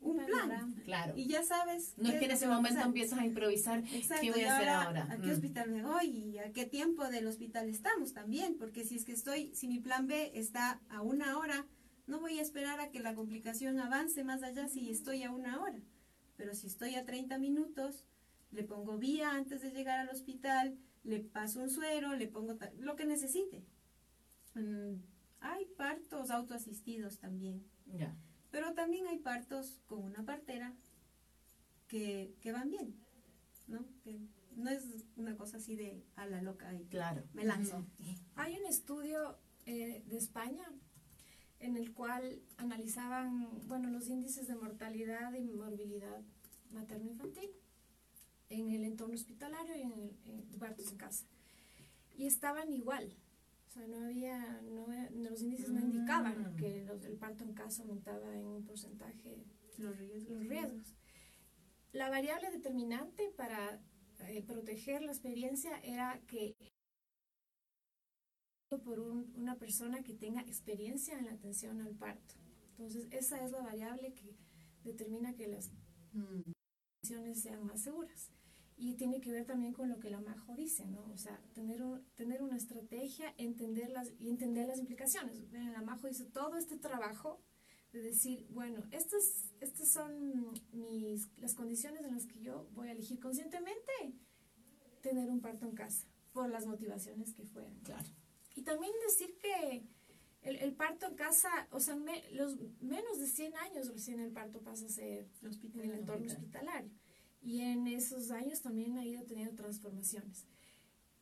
un 0.01 0.17
plan. 0.25 0.75
Claro. 0.83 1.13
Y 1.15 1.27
ya 1.27 1.43
sabes. 1.43 1.93
No 1.97 2.09
es 2.09 2.19
que 2.19 2.25
en 2.25 2.31
ese 2.31 2.47
momento 2.47 2.81
empiezas 2.81 3.19
a 3.19 3.25
improvisar 3.25 3.83
qué 3.83 4.31
voy 4.31 4.41
a 4.41 4.55
hacer 4.55 4.69
ahora. 4.69 5.07
¿A 5.09 5.17
qué 5.17 5.27
mm. 5.27 5.31
hospital 5.31 5.71
me 5.71 5.83
voy? 5.83 6.07
¿Y 6.07 6.37
a 6.39 6.51
qué 6.51 6.65
tiempo 6.65 7.07
del 7.07 7.27
hospital 7.27 7.69
estamos 7.69 8.13
también? 8.13 8.57
Porque 8.57 8.83
si 8.83 8.95
es 8.95 9.05
que 9.05 9.13
estoy, 9.13 9.53
si 9.55 9.67
mi 9.67 9.79
plan 9.79 10.07
B 10.07 10.31
está 10.33 10.81
a 10.89 11.01
una 11.01 11.37
hora, 11.37 11.65
no 12.07 12.19
voy 12.21 12.39
a 12.39 12.41
esperar 12.41 12.79
a 12.79 12.89
que 12.89 13.01
la 13.01 13.13
complicación 13.13 13.79
avance 13.79 14.23
más 14.23 14.41
allá 14.41 14.67
si 14.69 14.89
estoy 14.89 15.23
a 15.23 15.31
una 15.31 15.61
hora. 15.61 15.79
Pero 16.37 16.55
si 16.55 16.67
estoy 16.67 16.95
a 16.95 17.05
30 17.05 17.37
minutos, 17.37 18.05
le 18.51 18.63
pongo 18.63 18.97
vía 18.97 19.31
antes 19.31 19.61
de 19.61 19.71
llegar 19.71 19.99
al 19.99 20.09
hospital, 20.09 20.77
le 21.03 21.19
paso 21.19 21.61
un 21.61 21.69
suero, 21.69 22.15
le 22.15 22.27
pongo 22.27 22.57
lo 22.79 22.95
que 22.95 23.05
necesite. 23.05 23.63
Mm, 24.55 24.95
hay 25.41 25.65
partos 25.77 26.31
autoasistidos 26.31 27.19
también. 27.19 27.63
Pero 28.51 28.73
también 28.73 29.07
hay 29.07 29.19
partos 29.19 29.81
con 29.87 30.03
una 30.03 30.23
partera 30.23 30.73
que, 31.87 32.33
van 32.45 32.69
bien, 32.69 32.95
¿no? 33.67 33.85
Que 34.03 34.19
no 34.55 34.69
es 34.69 35.05
una 35.15 35.35
cosa 35.35 35.57
así 35.57 35.75
de 35.75 36.03
a 36.15 36.25
la 36.25 36.41
loca 36.41 36.73
y 36.73 36.85
claro. 36.85 37.23
me 37.33 37.43
lanzo. 37.43 37.85
Hay 38.35 38.57
un 38.57 38.65
estudio 38.65 39.37
eh, 39.65 40.03
de 40.07 40.17
España 40.17 40.67
en 41.59 41.75
el 41.77 41.93
cual 41.93 42.41
analizaban 42.57 43.47
bueno, 43.67 43.89
los 43.89 44.07
índices 44.09 44.47
de 44.47 44.55
mortalidad 44.55 45.33
y 45.33 45.51
morbilidad 45.53 46.21
materno-infantil 46.71 47.49
en 48.49 48.71
el 48.71 48.83
entorno 48.85 49.15
hospitalario 49.15 49.75
y 49.75 49.81
en, 49.81 49.91
el, 49.93 50.59
partos 50.59 50.91
en 50.91 50.97
casa. 50.97 51.25
Y 52.17 52.25
estaban 52.27 52.71
igual. 52.71 53.13
O 53.67 53.71
sea, 53.71 53.87
no 53.87 54.05
había, 54.05 54.61
no 54.61 54.91
era- 54.91 55.09
los 55.11 55.41
índices 55.41 55.69
no 55.69 55.79
indicaban 55.81 56.55
que 56.55 56.83
los- 56.85 57.03
el 57.05 57.17
parto 57.17 57.43
en 57.43 57.53
casa 57.53 57.83
aumentaba 57.83 58.33
en 58.35 58.45
un 58.45 58.63
porcentaje 58.65 59.37
Los 59.77 59.97
riesgos. 59.97 60.29
los 60.37 60.47
riesgos. 60.47 60.93
La 61.91 62.09
variable 62.09 62.49
determinante 62.51 63.29
para 63.35 63.79
eh, 64.27 64.41
proteger 64.41 65.01
la 65.03 65.11
experiencia 65.11 65.77
era 65.83 66.19
que 66.27 66.55
por 68.75 68.99
un- 68.99 69.31
una 69.35 69.55
persona 69.55 70.03
que 70.03 70.13
tenga 70.13 70.41
experiencia 70.41 71.17
en 71.17 71.25
la 71.25 71.31
atención 71.33 71.79
al 71.81 71.95
parto. 71.95 72.35
Entonces, 72.71 73.07
esa 73.11 73.43
es 73.43 73.51
la 73.51 73.61
variable 73.61 74.13
que 74.13 74.35
determina 74.83 75.33
que 75.33 75.47
las 75.47 75.71
decisiones 77.01 77.41
sean 77.41 77.65
más 77.65 77.81
seguras. 77.81 78.29
Y 78.75 78.95
tiene 78.95 79.21
que 79.21 79.31
ver 79.31 79.45
también 79.45 79.73
con 79.73 79.89
lo 79.89 79.99
que 79.99 80.09
la 80.11 80.19
Majo 80.19 80.53
dice, 80.55 80.85
¿no? 80.85 81.01
O 81.11 81.17
sea, 81.17 81.39
tener, 81.53 81.81
un- 81.81 82.03
tener 82.15 82.43
una 82.43 82.57
estrategia, 82.57 83.33
entenderlas 83.37 84.11
y 84.19 84.29
entender 84.29 84.67
las 84.67 84.79
implicaciones. 84.79 85.49
La 85.51 85.81
Majo 85.81 86.07
dice 86.07 86.25
todo 86.25 86.57
este 86.57 86.77
trabajo 86.77 87.41
de 87.91 88.01
decir, 88.01 88.45
bueno, 88.51 88.83
estas, 88.91 89.49
estas 89.61 89.91
son 89.91 90.51
mis, 90.73 91.27
las 91.37 91.55
condiciones 91.55 92.03
en 92.03 92.13
las 92.13 92.27
que 92.27 92.39
yo 92.41 92.67
voy 92.73 92.89
a 92.89 92.91
elegir 92.91 93.19
conscientemente 93.19 93.91
tener 95.01 95.29
un 95.31 95.39
parto 95.39 95.65
en 95.65 95.73
casa, 95.73 96.05
por 96.33 96.49
las 96.49 96.67
motivaciones 96.67 97.33
que 97.33 97.45
fueran. 97.45 97.79
Claro. 97.79 98.09
Y 98.57 98.63
también 98.63 98.91
decir 99.07 99.37
que 99.37 99.83
el, 100.41 100.55
el 100.57 100.73
parto 100.73 101.05
en 101.05 101.15
casa, 101.15 101.67
o 101.71 101.79
sea, 101.79 101.95
me- 101.95 102.23
los 102.31 102.57
menos 102.81 103.19
de 103.19 103.27
100 103.27 103.55
años 103.55 103.87
recién 103.87 104.19
el 104.19 104.31
parto 104.31 104.61
pasa 104.61 104.87
a 104.87 104.89
ser 104.89 105.27
en 105.43 105.79
el 105.79 105.91
entorno 105.91 106.25
hospitalario. 106.25 106.89
Y 107.43 107.61
en 107.61 107.85
esos 107.87 108.31
años 108.31 108.61
también 108.63 108.97
ha 108.97 109.05
ido 109.05 109.23
teniendo 109.25 109.53
transformaciones. 109.53 110.45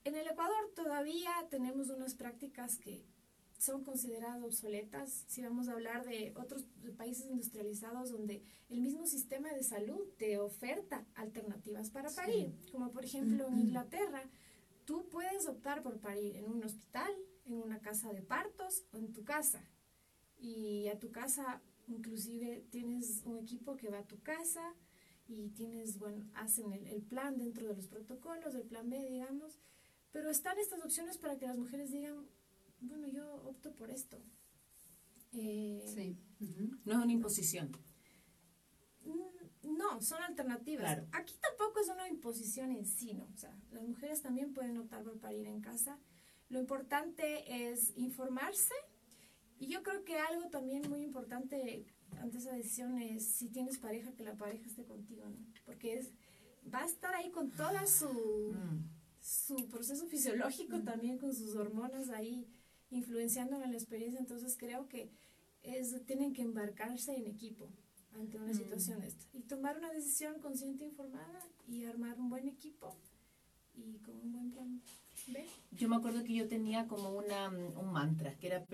En 0.06 0.16
el 0.16 0.26
Ecuador 0.28 0.72
todavía 0.76 1.30
tenemos 1.50 1.90
unas 1.90 2.14
prácticas 2.16 2.78
que 2.78 3.04
son 3.58 3.84
consideradas 3.84 4.42
obsoletas. 4.42 5.26
Si 5.28 5.42
vamos 5.42 5.68
a 5.68 5.74
hablar 5.74 6.06
de 6.06 6.32
otros 6.38 6.66
países 6.98 7.26
industrializados 7.26 8.12
donde 8.12 8.44
el 8.70 8.80
mismo 8.80 9.06
sistema 9.08 9.52
de 9.52 9.64
salud 9.64 10.08
te 10.18 10.38
oferta 10.38 11.06
alternativas 11.16 11.90
para 11.90 12.10
Sí. 12.10 12.16
parir, 12.16 12.56
como 12.72 12.92
por 12.92 13.04
ejemplo 13.04 13.48
en 13.50 13.60
Inglaterra, 13.60 14.24
tú 14.86 15.08
puedes 15.10 15.48
optar 15.48 15.82
por 15.82 16.00
parir 16.00 16.36
en 16.38 16.50
un 16.50 16.64
hospital, 16.64 17.12
en 17.46 17.62
una 17.62 17.80
casa 17.80 18.12
de 18.14 18.22
partos 18.22 18.86
o 18.92 18.98
en 18.98 19.12
tu 19.12 19.24
casa. 19.24 19.64
Y 20.38 20.88
a 20.88 21.00
tu 21.00 21.12
casa 21.12 21.62
inclusive 21.88 22.66
tienes 22.72 23.22
un 23.26 23.38
equipo 23.38 23.76
que 23.78 23.90
va 23.90 24.00
a 24.00 24.08
tu 24.08 24.20
casa 24.22 24.74
y 25.28 25.50
tienes, 25.50 25.98
bueno, 25.98 26.26
hacen 26.36 26.72
el, 26.74 26.88
el 26.88 27.02
plan 27.02 27.38
dentro 27.38 27.68
de 27.68 27.76
los 27.76 27.88
protocolos, 27.88 28.56
el 28.56 28.64
plan 28.64 28.90
B, 28.90 29.04
digamos, 29.10 29.60
pero 30.12 30.30
están 30.30 30.58
estas 30.60 30.84
opciones 30.84 31.18
para 31.18 31.38
que 31.38 31.46
las 31.46 31.58
mujeres 31.58 31.92
digan, 31.92 32.26
bueno, 32.80 33.08
yo 33.08 33.36
opto 33.44 33.74
por 33.76 33.92
esto. 33.92 34.18
Eh, 35.34 35.84
sí. 35.94 36.18
No 36.86 36.94
es 36.94 36.98
una 37.00 37.12
imposición. 37.12 37.72
Mm, 39.76 39.78
No, 39.78 40.02
son 40.02 40.22
alternativas. 40.24 40.84
Claro. 40.86 41.08
Aquí 41.12 41.36
tampoco 41.42 41.80
es 41.80 41.90
una 41.90 42.08
imposición 42.08 42.72
en 42.72 42.86
sí, 42.86 43.14
¿no? 43.14 43.26
O 43.34 43.38
sea, 43.38 43.56
las 43.72 43.84
mujeres 43.84 44.22
también 44.22 44.54
pueden 44.54 44.78
optar 44.78 45.04
por 45.04 45.20
parir 45.20 45.46
en 45.48 45.62
casa. 45.62 46.00
Lo 46.50 46.60
importante 46.60 47.70
es 47.72 47.92
informarse 47.96 48.74
y 49.60 49.68
yo 49.68 49.84
creo 49.84 50.04
que 50.04 50.18
algo 50.18 50.50
también 50.50 50.88
muy 50.90 51.02
importante 51.02 51.86
ante 52.20 52.38
esa 52.38 52.54
decisión 52.54 53.00
es 53.00 53.26
si 53.26 53.50
tienes 53.50 53.78
pareja, 53.78 54.14
que 54.14 54.24
la 54.24 54.36
pareja 54.36 54.66
esté 54.68 54.86
contigo, 54.86 55.28
¿no? 55.28 55.38
Porque 55.66 55.96
es, 55.96 56.14
va 56.74 56.84
a 56.84 56.86
estar 56.86 57.14
ahí 57.16 57.32
con 57.32 57.52
toda 57.52 57.86
su, 57.88 58.08
Mm. 58.54 58.90
su 59.20 59.68
proceso 59.68 60.06
fisiológico 60.08 60.82
también, 60.84 61.18
con 61.18 61.34
sus 61.34 61.56
hormonas 61.56 62.10
ahí 62.10 62.48
influenciando 62.92 63.62
en 63.62 63.72
la 63.72 63.78
experiencia. 63.78 64.20
Entonces 64.20 64.56
creo 64.58 64.88
que 64.88 65.10
es, 65.64 66.06
tienen 66.06 66.32
que 66.34 66.44
embarcarse 66.44 67.16
en 67.16 67.26
equipo 67.26 67.70
ante 68.20 68.38
una 68.38 68.52
Mm. 68.52 68.58
situación 68.58 69.04
esta 69.04 69.26
y 69.34 69.42
tomar 69.42 69.78
una 69.78 69.92
decisión 69.92 70.40
consciente, 70.40 70.86
informada 70.86 71.40
y 71.68 71.86
armar 71.86 72.18
un 72.20 72.30
buen 72.30 72.48
equipo 72.48 72.96
y 73.76 73.98
con 74.00 74.16
un 74.16 74.32
buen 74.32 74.52
plan 74.52 74.82
B. 75.28 75.46
Yo 75.72 75.90
me 75.90 75.96
acuerdo 75.98 76.24
que 76.24 76.34
yo 76.36 76.48
tenía 76.48 76.88
como 76.88 77.10
una, 77.12 77.50
mm, 77.50 77.78
un 77.78 77.92
mantra, 77.92 78.36
que 78.38 78.48
era... 78.48 78.66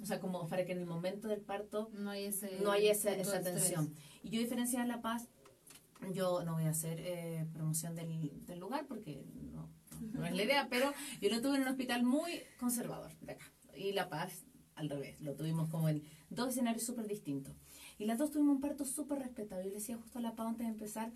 O 0.00 0.06
sea, 0.06 0.18
como 0.20 0.48
para 0.48 0.64
que 0.64 0.72
en 0.72 0.78
el 0.78 0.86
momento 0.86 1.28
del 1.28 1.40
parto 1.42 1.90
No 1.92 2.10
hay 2.10 2.24
ese. 2.26 2.58
no 2.60 2.70
hay 2.72 2.88
esa, 2.88 3.10
punto 3.14 3.22
esa 3.30 3.42
tensión. 3.42 3.94
Y 4.22 4.30
yo, 4.30 4.40
a 4.40 4.42
diferencia 4.42 4.80
de 4.80 4.86
La 4.88 5.00
Paz, 5.02 5.28
yo 6.12 6.42
no 6.44 6.54
voy 6.54 6.64
a 6.64 6.70
hacer 6.70 6.98
eh, 7.00 7.46
promoción 7.52 7.94
del, 7.94 8.44
del 8.46 8.58
lugar 8.58 8.86
porque 8.88 9.24
no, 9.52 9.68
no 10.14 10.26
es 10.26 10.34
la 10.34 10.42
idea, 10.42 10.66
pero 10.68 10.92
yo 11.20 11.28
lo 11.30 11.40
tuve 11.42 11.56
en 11.56 11.62
un 11.62 11.68
hospital 11.68 12.02
muy 12.04 12.40
conservador 12.58 13.12
de 13.20 13.32
acá. 13.32 13.44
Y 13.76 13.92
La 13.92 14.08
Paz, 14.08 14.44
al 14.74 14.88
revés, 14.88 15.20
lo 15.20 15.34
tuvimos 15.34 15.68
como 15.68 15.88
en 15.88 16.02
dos 16.30 16.48
escenarios 16.48 16.84
súper 16.84 17.06
distintos. 17.06 17.54
Y 17.98 18.06
las 18.06 18.18
dos 18.18 18.30
tuvimos 18.30 18.56
un 18.56 18.60
parto 18.60 18.84
súper 18.84 19.18
respetable. 19.18 19.64
Yo 19.64 19.70
le 19.70 19.76
decía 19.76 19.96
justo 19.96 20.18
a 20.18 20.22
La 20.22 20.34
Paz 20.34 20.48
antes 20.48 20.66
de 20.66 20.72
empezar 20.72 21.12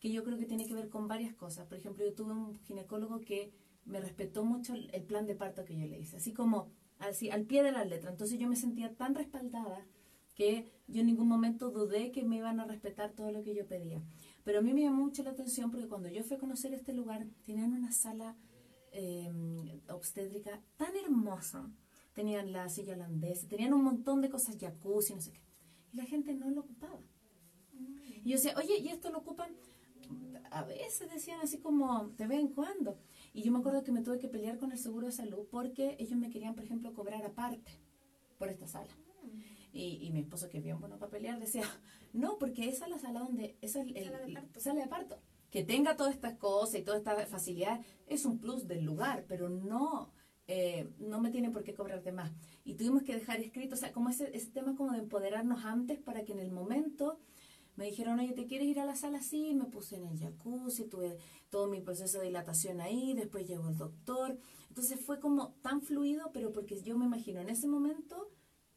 que 0.00 0.10
yo 0.10 0.24
creo 0.24 0.38
que 0.38 0.46
tiene 0.46 0.66
que 0.66 0.74
ver 0.74 0.88
con 0.88 1.08
varias 1.08 1.34
cosas. 1.34 1.66
Por 1.66 1.78
ejemplo, 1.78 2.04
yo 2.04 2.14
tuve 2.14 2.32
un 2.32 2.58
ginecólogo 2.60 3.20
que 3.20 3.52
me 3.84 4.00
respetó 4.00 4.44
mucho 4.44 4.74
el, 4.74 5.02
plan 5.04 5.26
de 5.26 5.34
parto 5.34 5.64
que 5.64 5.76
yo 5.76 5.86
le 5.86 5.98
hice, 5.98 6.18
así 6.18 6.32
como 6.32 6.68
así 6.98 7.30
al 7.30 7.44
pie 7.44 7.62
de 7.62 7.72
la 7.72 7.84
letra. 7.84 8.10
Entonces 8.10 8.38
yo 8.38 8.48
me 8.48 8.56
sentía 8.56 8.94
tan 8.94 9.14
respaldada 9.14 9.86
que 10.34 10.70
yo 10.86 11.00
en 11.00 11.06
ningún 11.06 11.28
momento 11.28 11.70
dudé 11.70 12.12
que 12.12 12.24
me 12.24 12.36
iban 12.36 12.60
a 12.60 12.64
respetar 12.64 13.12
todo 13.12 13.32
lo 13.32 13.42
que 13.42 13.54
yo 13.54 13.66
pedía. 13.66 14.02
Pero 14.44 14.60
a 14.60 14.62
mí 14.62 14.72
me 14.72 14.82
llamó 14.82 15.04
mucho 15.04 15.22
la 15.22 15.30
atención 15.30 15.70
porque 15.70 15.88
cuando 15.88 16.08
yo 16.08 16.22
fui 16.22 16.36
a 16.36 16.40
conocer 16.40 16.72
este 16.72 16.92
lugar, 16.92 17.26
tenían 17.44 17.72
una 17.72 17.92
sala 17.92 18.36
eh, 18.92 19.30
obstétrica 19.88 20.62
tan 20.76 20.96
hermosa. 20.96 21.70
Tenían 22.14 22.52
la 22.52 22.68
silla 22.68 22.94
holandesa, 22.94 23.46
tenían 23.48 23.72
un 23.72 23.84
montón 23.84 24.20
de 24.20 24.28
cosas, 24.30 24.56
jacuzzi, 24.58 25.14
no 25.14 25.20
sé 25.20 25.32
qué. 25.32 25.40
Y 25.92 25.96
la 25.96 26.04
gente 26.04 26.34
no 26.34 26.50
lo 26.50 26.62
ocupaba. 26.62 27.00
Y 28.24 28.30
yo 28.30 28.36
decía, 28.36 28.54
oye, 28.56 28.78
¿y 28.78 28.88
esto 28.88 29.10
lo 29.10 29.18
ocupan? 29.18 29.54
A 30.50 30.64
veces 30.64 31.08
decían 31.12 31.40
así 31.40 31.58
como, 31.58 32.08
de 32.16 32.26
vez 32.26 32.40
en 32.40 32.48
cuando. 32.48 32.98
Y 33.32 33.42
yo 33.42 33.52
me 33.52 33.58
acuerdo 33.60 33.84
que 33.84 33.92
me 33.92 34.02
tuve 34.02 34.18
que 34.18 34.28
pelear 34.28 34.58
con 34.58 34.72
el 34.72 34.78
seguro 34.78 35.06
de 35.06 35.12
salud 35.12 35.46
porque 35.50 35.96
ellos 36.00 36.18
me 36.18 36.30
querían, 36.30 36.54
por 36.54 36.64
ejemplo, 36.64 36.92
cobrar 36.92 37.24
aparte 37.24 37.72
por 38.38 38.48
esta 38.48 38.66
sala. 38.66 38.90
Y, 39.72 39.98
y 40.04 40.10
mi 40.10 40.20
esposo, 40.20 40.48
que 40.48 40.58
es 40.58 40.64
bien 40.64 40.80
bueno 40.80 40.98
para 40.98 41.12
pelear, 41.12 41.38
decía, 41.38 41.62
no, 42.12 42.38
porque 42.38 42.68
esa 42.68 42.86
es 42.86 42.90
la 42.90 42.98
sala 42.98 43.20
donde, 43.20 43.56
esa 43.60 43.80
es 43.82 43.86
el, 43.94 44.04
Sala 44.04 44.18
de 44.18 44.24
el- 44.26 44.34
parto. 44.34 44.60
sala 44.60 44.80
de 44.82 44.88
parto. 44.88 45.18
Que 45.50 45.62
tenga 45.64 45.96
todas 45.96 46.14
estas 46.14 46.34
cosas 46.38 46.80
y 46.80 46.82
todas 46.82 46.98
estas 47.00 47.28
facilidades 47.28 47.86
es 48.08 48.24
un 48.24 48.38
plus 48.40 48.66
del 48.66 48.84
lugar, 48.84 49.24
pero 49.28 49.48
no, 49.48 50.12
eh, 50.52 50.90
no 50.98 51.20
me 51.20 51.30
tiene 51.30 51.50
por 51.50 51.62
qué 51.62 51.74
cobrar 51.74 52.02
de 52.02 52.12
más. 52.12 52.32
Y 52.64 52.74
tuvimos 52.74 53.02
que 53.04 53.14
dejar 53.14 53.40
escrito, 53.40 53.74
o 53.74 53.78
sea, 53.78 53.92
como 53.92 54.08
ese, 54.08 54.34
ese 54.36 54.50
tema 54.50 54.74
como 54.76 54.92
de 54.92 54.98
empoderarnos 54.98 55.64
antes 55.64 55.98
para 56.00 56.24
que 56.24 56.32
en 56.32 56.40
el 56.40 56.50
momento 56.50 57.18
me 57.76 57.84
dijeron, 57.86 58.18
oye, 58.18 58.32
¿te 58.32 58.46
quieres 58.46 58.66
ir 58.66 58.80
a 58.80 58.84
la 58.84 58.96
sala? 58.96 59.22
Sí, 59.22 59.54
me 59.54 59.64
puse 59.66 59.96
en 59.96 60.06
el 60.06 60.18
jacuzzi, 60.18 60.84
tuve 60.88 61.16
todo 61.50 61.68
mi 61.68 61.80
proceso 61.80 62.18
de 62.18 62.26
dilatación 62.26 62.80
ahí, 62.80 63.14
después 63.14 63.46
llegó 63.46 63.68
el 63.68 63.76
doctor. 63.78 64.38
Entonces 64.68 65.00
fue 65.00 65.20
como 65.20 65.54
tan 65.62 65.80
fluido, 65.82 66.30
pero 66.32 66.52
porque 66.52 66.80
yo 66.82 66.98
me 66.98 67.06
imagino, 67.06 67.40
en 67.40 67.48
ese 67.48 67.68
momento 67.68 68.28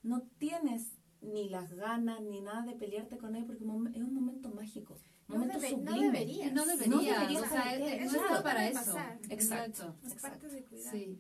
no 0.03 0.21
tienes 0.37 0.91
ni 1.21 1.49
las 1.49 1.73
ganas 1.73 2.21
ni 2.21 2.41
nada 2.41 2.63
de 2.65 2.75
pelearte 2.75 3.17
con 3.17 3.35
él, 3.35 3.45
porque 3.45 3.63
es 3.63 3.69
un 4.03 4.13
momento 4.13 4.49
mágico, 4.51 4.93
un 5.27 5.35
No 5.35 5.39
momento 5.39 5.59
debe- 5.59 5.77
no 5.77 5.91
sublime. 5.91 6.05
debería. 6.11 6.47
Y 6.47 6.51
no 6.51 6.65
No 6.65 6.71
debería, 6.71 7.13
debería 7.19 7.39
o 7.41 7.45
sea, 7.45 7.63
¿por 7.63 7.71
qué? 7.87 7.97
no 7.99 8.05
Eso 8.05 8.15
está 8.17 8.37
no 8.37 8.43
para 8.43 8.67
eso. 8.67 8.79
pasar. 8.79 9.19
Exacto. 9.29 9.95
Es 10.05 10.15
parte 10.15 10.47
de 10.49 10.63
cuidar. 10.65 10.91
Sí. 10.93 11.19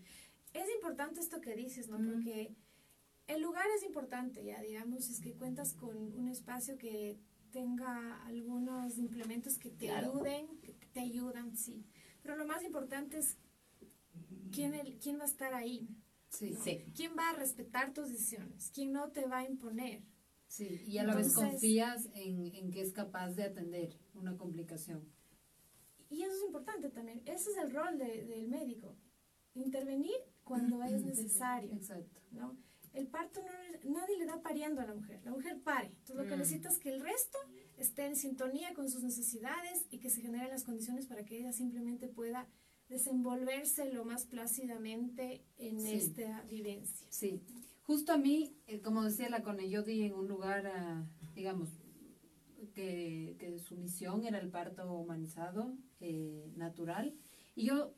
Es 0.53 0.69
importante 0.75 1.19
esto 1.19 1.41
que 1.41 1.55
dices, 1.55 1.87
¿no? 1.89 1.99
Mm. 1.99 2.11
Porque 2.11 2.55
el 3.27 3.41
lugar 3.41 3.65
es 3.77 3.83
importante, 3.83 4.43
ya 4.43 4.61
digamos, 4.61 5.09
es 5.09 5.19
que 5.19 5.33
cuentas 5.33 5.73
con 5.73 5.95
un 5.97 6.27
espacio 6.29 6.77
que 6.77 7.19
tenga 7.51 8.23
algunos 8.25 8.97
implementos 8.97 9.57
que 9.57 9.69
te 9.69 9.85
Claro. 9.87 10.11
ayuden, 10.13 10.47
que 10.61 10.73
te 10.93 10.99
ayudan, 10.99 11.55
sí. 11.55 11.85
Pero 12.21 12.35
lo 12.35 12.45
más 12.45 12.63
importante 12.63 13.17
es 13.19 13.37
quién, 14.51 14.73
el, 14.73 14.97
quién 14.99 15.19
va 15.19 15.23
a 15.23 15.27
estar 15.27 15.53
ahí, 15.53 15.87
Sí. 16.29 16.55
Sí. 16.63 16.83
quién 16.95 17.15
va 17.17 17.29
a 17.29 17.33
respetar 17.35 17.93
tus 17.93 18.09
decisiones, 18.09 18.71
quién 18.73 18.91
no 18.91 19.11
te 19.11 19.25
va 19.27 19.39
a 19.39 19.45
imponer. 19.49 20.03
Sí, 20.47 20.81
y 20.85 20.97
a 20.99 21.03
la 21.03 21.15
vez 21.15 21.33
confías 21.33 22.09
en, 22.13 22.53
en 22.55 22.71
que 22.71 22.81
es 22.81 22.91
capaz 22.91 23.31
de 23.33 23.43
atender 23.43 23.97
una 24.13 24.37
complicación. 24.37 25.07
Y 26.09 26.21
eso 26.21 26.33
es 26.35 26.43
importante 26.43 26.89
también. 26.91 27.21
Ese 27.25 27.49
es 27.51 27.57
el 27.57 27.71
rol 27.71 27.97
de- 27.97 28.25
del 28.25 28.47
médico. 28.47 28.95
Intervenir 29.55 30.15
cuando 30.43 30.83
es 30.83 31.01
necesario. 31.03 31.71
Exacto. 31.73 32.19
¿no? 32.31 32.55
El 32.93 33.07
parto, 33.07 33.41
no, 33.41 33.91
nadie 33.93 34.17
le 34.17 34.25
da 34.25 34.41
pariendo 34.41 34.81
a 34.81 34.85
la 34.85 34.93
mujer. 34.93 35.19
La 35.23 35.31
mujer 35.31 35.59
pare. 35.63 35.87
Entonces 35.87 36.15
lo 36.15 36.23
que 36.25 36.35
Mm. 36.35 36.39
necesita 36.39 36.69
es 36.69 36.77
que 36.77 36.89
el 36.89 37.01
resto 37.01 37.37
esté 37.77 38.05
en 38.05 38.15
sintonía 38.15 38.73
con 38.75 38.89
sus 38.89 39.01
necesidades 39.03 39.85
y 39.89 39.97
que 39.99 40.09
se 40.11 40.21
generen 40.21 40.49
las 40.49 40.63
condiciones 40.63 41.07
para 41.07 41.23
que 41.25 41.39
ella 41.39 41.53
simplemente 41.53 42.07
pueda 42.07 42.47
desenvolverse 42.89 43.91
lo 43.91 44.05
más 44.05 44.25
plácidamente 44.25 45.43
en 45.57 45.79
Sí. 45.81 45.93
esta 45.93 46.43
vivencia. 46.43 47.07
Sí, 47.09 47.41
justo 47.81 48.13
a 48.13 48.17
mí, 48.17 48.55
eh, 48.67 48.81
como 48.81 49.03
decía 49.03 49.29
la 49.29 49.41
Cone, 49.41 49.69
yo 49.69 49.81
di 49.81 50.03
en 50.03 50.13
un 50.13 50.27
lugar, 50.27 50.67
ah, 50.67 51.03
digamos, 51.33 51.69
que, 52.73 53.35
que 53.39 53.59
su 53.59 53.75
misión 53.77 54.23
era 54.25 54.39
el 54.39 54.49
parto 54.49 54.91
humanizado, 54.93 55.75
eh, 55.99 56.51
natural, 56.55 57.15
y 57.55 57.65
yo 57.65 57.93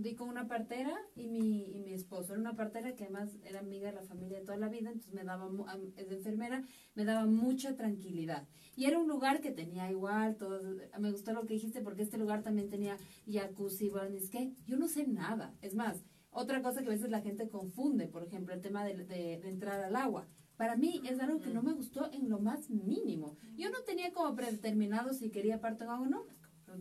di 0.00 0.14
con 0.14 0.28
una 0.28 0.46
partera 0.48 0.94
y 1.14 1.28
mi, 1.28 1.64
y 1.74 1.80
mi 1.80 1.92
esposo. 1.92 2.32
Era 2.32 2.40
una 2.40 2.56
partera 2.56 2.94
que 2.94 3.04
además 3.04 3.36
era 3.44 3.60
amiga 3.60 3.88
de 3.88 3.94
la 3.94 4.02
familia 4.02 4.38
de 4.38 4.44
toda 4.44 4.58
la 4.58 4.68
vida, 4.68 4.90
entonces 4.90 5.14
me 5.14 5.24
daba, 5.24 5.48
es 5.96 6.10
enfermera, 6.10 6.62
me 6.94 7.04
daba 7.04 7.26
mucha 7.26 7.76
tranquilidad. 7.76 8.46
Y 8.76 8.84
era 8.86 8.98
un 8.98 9.08
lugar 9.08 9.40
que 9.40 9.50
tenía 9.52 9.90
igual, 9.90 10.36
todo, 10.36 10.60
me 10.98 11.10
gustó 11.10 11.32
lo 11.32 11.46
que 11.46 11.54
dijiste 11.54 11.80
porque 11.80 12.02
este 12.02 12.18
lugar 12.18 12.42
también 12.42 12.68
tenía 12.68 12.98
jacuzzi, 13.26 13.88
bueno, 13.88 14.16
es 14.16 14.30
que 14.30 14.52
yo 14.66 14.76
no 14.76 14.88
sé 14.88 15.06
nada. 15.06 15.54
Es 15.62 15.74
más, 15.74 16.04
otra 16.30 16.60
cosa 16.62 16.82
que 16.82 16.88
a 16.88 16.90
veces 16.90 17.10
la 17.10 17.22
gente 17.22 17.48
confunde, 17.48 18.08
por 18.08 18.22
ejemplo, 18.22 18.54
el 18.54 18.60
tema 18.60 18.84
de, 18.84 18.94
de- 19.04 19.48
entrar 19.48 19.80
al 19.82 19.96
agua. 19.96 20.28
Para 20.56 20.76
mí 20.76 21.00
es 21.08 21.18
algo 21.20 21.40
que 21.40 21.50
no 21.50 21.62
me 21.62 21.72
gustó 21.74 22.10
en 22.12 22.28
lo 22.28 22.38
más 22.38 22.70
mínimo. 22.70 23.36
Yo 23.56 23.70
no 23.70 23.82
tenía 23.84 24.12
como 24.12 24.34
predeterminado 24.34 25.12
si 25.12 25.30
quería 25.30 25.60
parto 25.60 25.84
o 25.86 26.06
no. 26.06 26.24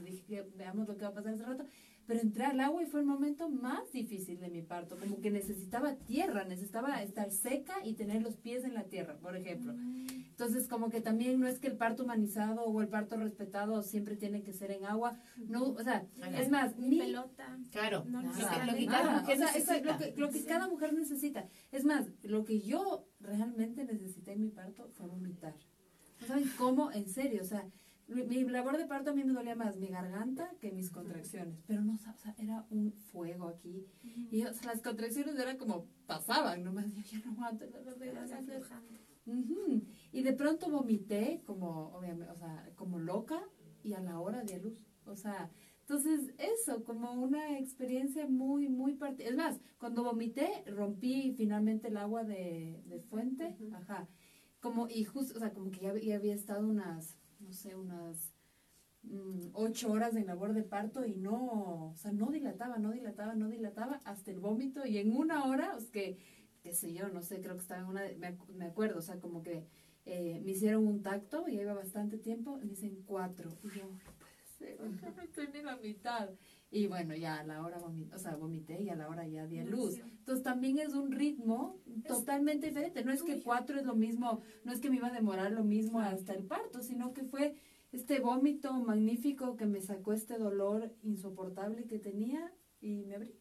Dije 0.03 0.24
que 0.26 0.41
veamos 0.56 0.88
lo 0.88 0.97
que 0.97 1.03
va 1.03 1.12
a 1.12 1.14
pasar 1.14 1.34
hace 1.34 1.43
rato. 1.43 1.66
Pero 2.08 2.20
entré 2.20 2.45
al 2.45 2.60
agua 2.60 2.84
y 2.84 2.86
fue 2.86 2.99
el 2.99 3.06
momento 3.06 3.49
más 3.49 3.91
difícil 3.91 4.39
de 4.39 4.49
mi 4.49 4.62
parto. 4.62 4.97
Como 4.97 5.22
que 5.22 5.32
necesitaba 5.32 5.95
tierra, 5.95 6.43
necesitaba 6.45 7.01
estar 7.01 7.32
seca 7.32 7.74
y 7.84 7.93
tener 7.93 8.22
los 8.22 8.38
pies 8.38 8.64
en 8.64 8.76
la 8.76 8.84
tierra, 8.84 9.18
por 9.18 9.36
ejemplo. 9.36 9.74
Entonces, 9.74 10.68
como 10.68 10.89
que 10.89 11.01
también 11.01 11.39
no 11.39 11.47
es 11.47 11.60
que 11.60 11.68
el 11.68 11.78
parto 11.78 12.03
humanizado 12.03 12.64
o 12.64 12.82
el 12.82 12.89
parto 12.89 13.18
respetado 13.18 13.82
siempre 13.82 14.18
tiene 14.18 14.43
que 14.43 14.53
ser 14.53 14.72
en 14.72 14.86
agua. 14.86 15.18
No, 15.47 15.70
o 15.70 15.84
sea, 15.84 16.06
Ajá. 16.22 16.41
es 16.41 16.49
más, 16.49 16.78
mi, 16.78 16.99
pelota. 16.99 17.58
Claro, 17.72 18.03
No 18.06 18.22
lo 18.22 18.32
que, 18.34 18.41
cada 18.41 18.66
Nada, 19.03 19.22
mujer 19.22 19.39
necesita. 19.39 20.47
cada 20.47 20.68
mujer 20.68 20.93
necesita. 20.93 21.47
Es 21.72 21.86
más, 21.86 22.06
lo 22.24 22.45
que 22.45 22.62
yo 22.62 23.08
realmente 23.20 23.84
necesité 23.84 24.34
en 24.34 24.41
mi 24.41 24.49
parto 24.49 24.89
fue 24.89 25.08
vomitar. 25.08 25.56
¿No 26.22 26.28
saben 26.28 26.51
cómo? 26.58 26.91
En 26.91 27.10
serio, 27.10 27.41
o 27.41 27.45
sea, 27.45 27.68
mi, 28.08 28.43
labor 28.43 28.78
de 28.78 28.86
parto 28.86 29.12
a 29.12 29.14
mí 29.14 29.24
me 29.24 29.34
dolía 29.34 29.56
más 29.56 29.78
mi 29.78 29.88
garganta 29.88 30.51
que 30.60 30.72
mis 30.72 30.91
contracciones. 30.91 31.64
Pero 31.68 31.82
no, 31.82 31.95
o 31.95 31.97
sea, 31.97 32.36
era 32.38 32.66
un 32.70 32.91
fuego 32.91 33.47
aquí. 33.47 33.88
Y 34.32 34.43
o 34.43 34.53
sea, 34.53 34.74
las 34.74 34.82
contracciones 34.82 35.38
eran 35.38 35.58
como 35.58 35.88
pasaban, 36.06 36.64
nomás 36.64 36.86
yo 36.93 37.01
ya 37.01 37.26
no 37.26 37.32
aguanto. 37.32 37.66
ya. 37.66 38.38
aflojando. 38.38 38.93
Ujú. 39.26 39.84
Y 40.12 40.22
de 40.22 40.34
pronto 40.34 40.70
vomité 40.70 41.41
como, 41.45 41.89
obviamente, 41.95 42.32
o 42.32 42.36
sea, 42.36 42.70
como 42.76 42.99
loca 42.99 43.41
y 43.84 43.93
a 43.93 44.01
la 44.01 44.20
hora 44.20 44.43
de 44.43 44.60
luz. 44.60 44.78
O 45.06 45.16
sea, 45.16 45.51
entonces 45.82 46.34
eso, 46.39 46.84
como 46.84 47.12
una 47.14 47.60
experiencia 47.60 48.28
muy, 48.28 48.70
muy 48.70 48.95
particular. 48.95 49.32
Es 49.32 49.38
más, 49.38 49.62
cuando 49.78 50.03
vomité, 50.03 50.64
rompí 50.68 51.34
finalmente 51.38 51.89
el 51.89 51.97
agua 51.97 52.24
de, 52.24 52.82
de 52.86 52.99
fuente. 53.01 53.56
Ajá. 53.72 54.08
Como, 54.60 54.88
y 54.89 55.03
justo, 55.03 55.36
o 55.36 55.39
sea, 55.39 55.53
como 55.53 55.70
que 55.70 55.82
ya, 55.82 55.95
ya 55.97 56.16
había 56.16 56.34
estado 56.34 56.68
unas, 56.68 57.16
no 57.39 57.51
sé, 57.53 57.75
unas 57.75 58.33
mm, 59.03 59.49
ocho 59.53 59.91
horas 59.91 60.15
en 60.15 60.27
labor 60.27 60.53
de 60.53 60.63
parto 60.63 61.05
y 61.05 61.15
no, 61.15 61.91
o 61.91 61.95
sea, 61.95 62.11
no 62.11 62.31
dilataba, 62.31 62.77
no 62.77 62.91
dilataba, 62.91 63.36
no 63.36 63.49
dilataba 63.49 64.01
hasta 64.05 64.31
el 64.31 64.39
vómito 64.39 64.86
y 64.86 64.97
en 64.97 65.15
una 65.15 65.45
hora, 65.45 65.75
es 65.77 65.89
que, 65.89 66.17
qué 66.63 66.73
sé 66.73 66.93
yo, 66.93 67.09
no 67.09 67.21
sé, 67.21 67.41
creo 67.41 67.55
que 67.55 67.61
estaba 67.61 67.81
en 67.81 67.88
una, 67.88 68.01
de- 68.03 68.17
me, 68.17 68.38
me 68.55 68.65
acuerdo, 68.65 68.99
o 68.99 69.01
sea, 69.01 69.19
como 69.19 69.43
que 69.43 69.65
eh, 70.05 70.41
me 70.43 70.51
hicieron 70.51 70.88
un 70.88 71.01
tacto 71.03 71.47
y 71.47 71.59
iba 71.59 71.73
bastante 71.73 72.17
tiempo 72.17 72.57
y 72.59 72.65
me 72.65 72.69
dicen 72.71 73.03
cuatro 73.05 73.57
y 73.63 73.69
yo, 73.71 73.86
no 73.86 73.97
puede 74.19 74.45
ser, 74.57 74.79
no 75.15 75.21
estoy 75.23 75.47
ni 75.53 75.61
la 75.63 75.77
mitad. 75.77 76.29
Y 76.72 76.88
bueno, 76.88 77.16
ya 77.16 77.39
a 77.39 77.43
la 77.43 77.61
hora 77.61 77.78
vomité, 77.78 78.16
o 78.16 78.20
sea, 78.20 78.36
vomité 78.36 78.82
y 78.82 78.89
a 78.89 78.95
la 78.95 79.07
hora 79.07 79.28
ya 79.28 79.47
di 79.47 79.59
a 79.59 79.66
luz. 79.66 79.97
Entonces 79.99 80.43
también 80.43 80.80
es 80.80 80.93
un 80.93 81.11
ritmo 81.11 81.80
totalmente 82.07 82.68
diferente. 82.68 83.03
No 83.05 83.13
es 83.13 83.24
que 83.24 83.41
cuatro 83.41 83.80
es 83.80 83.86
lo 83.86 83.95
mismo, 83.95 84.41
no 84.63 84.74
es 84.74 84.80
que 84.82 84.89
me 84.89 84.97
iba 84.97 85.07
a 85.07 85.13
demorar 85.13 85.51
lo 85.51 85.63
mismo 85.63 86.01
hasta 86.01 86.34
el 86.34 86.43
parto, 86.45 86.82
sino 86.82 87.13
que 87.13 87.24
fue 87.24 87.55
este 87.91 88.20
vómito 88.20 88.74
magnífico 88.74 89.55
que 89.55 89.66
me 89.66 89.80
sacó 89.82 90.11
este 90.13 90.38
dolor 90.38 90.93
insoportable 91.03 91.86
que 91.86 91.99
tenía 91.99 92.51
y 92.82 93.03
me 93.03 93.16
abrí. 93.16 93.39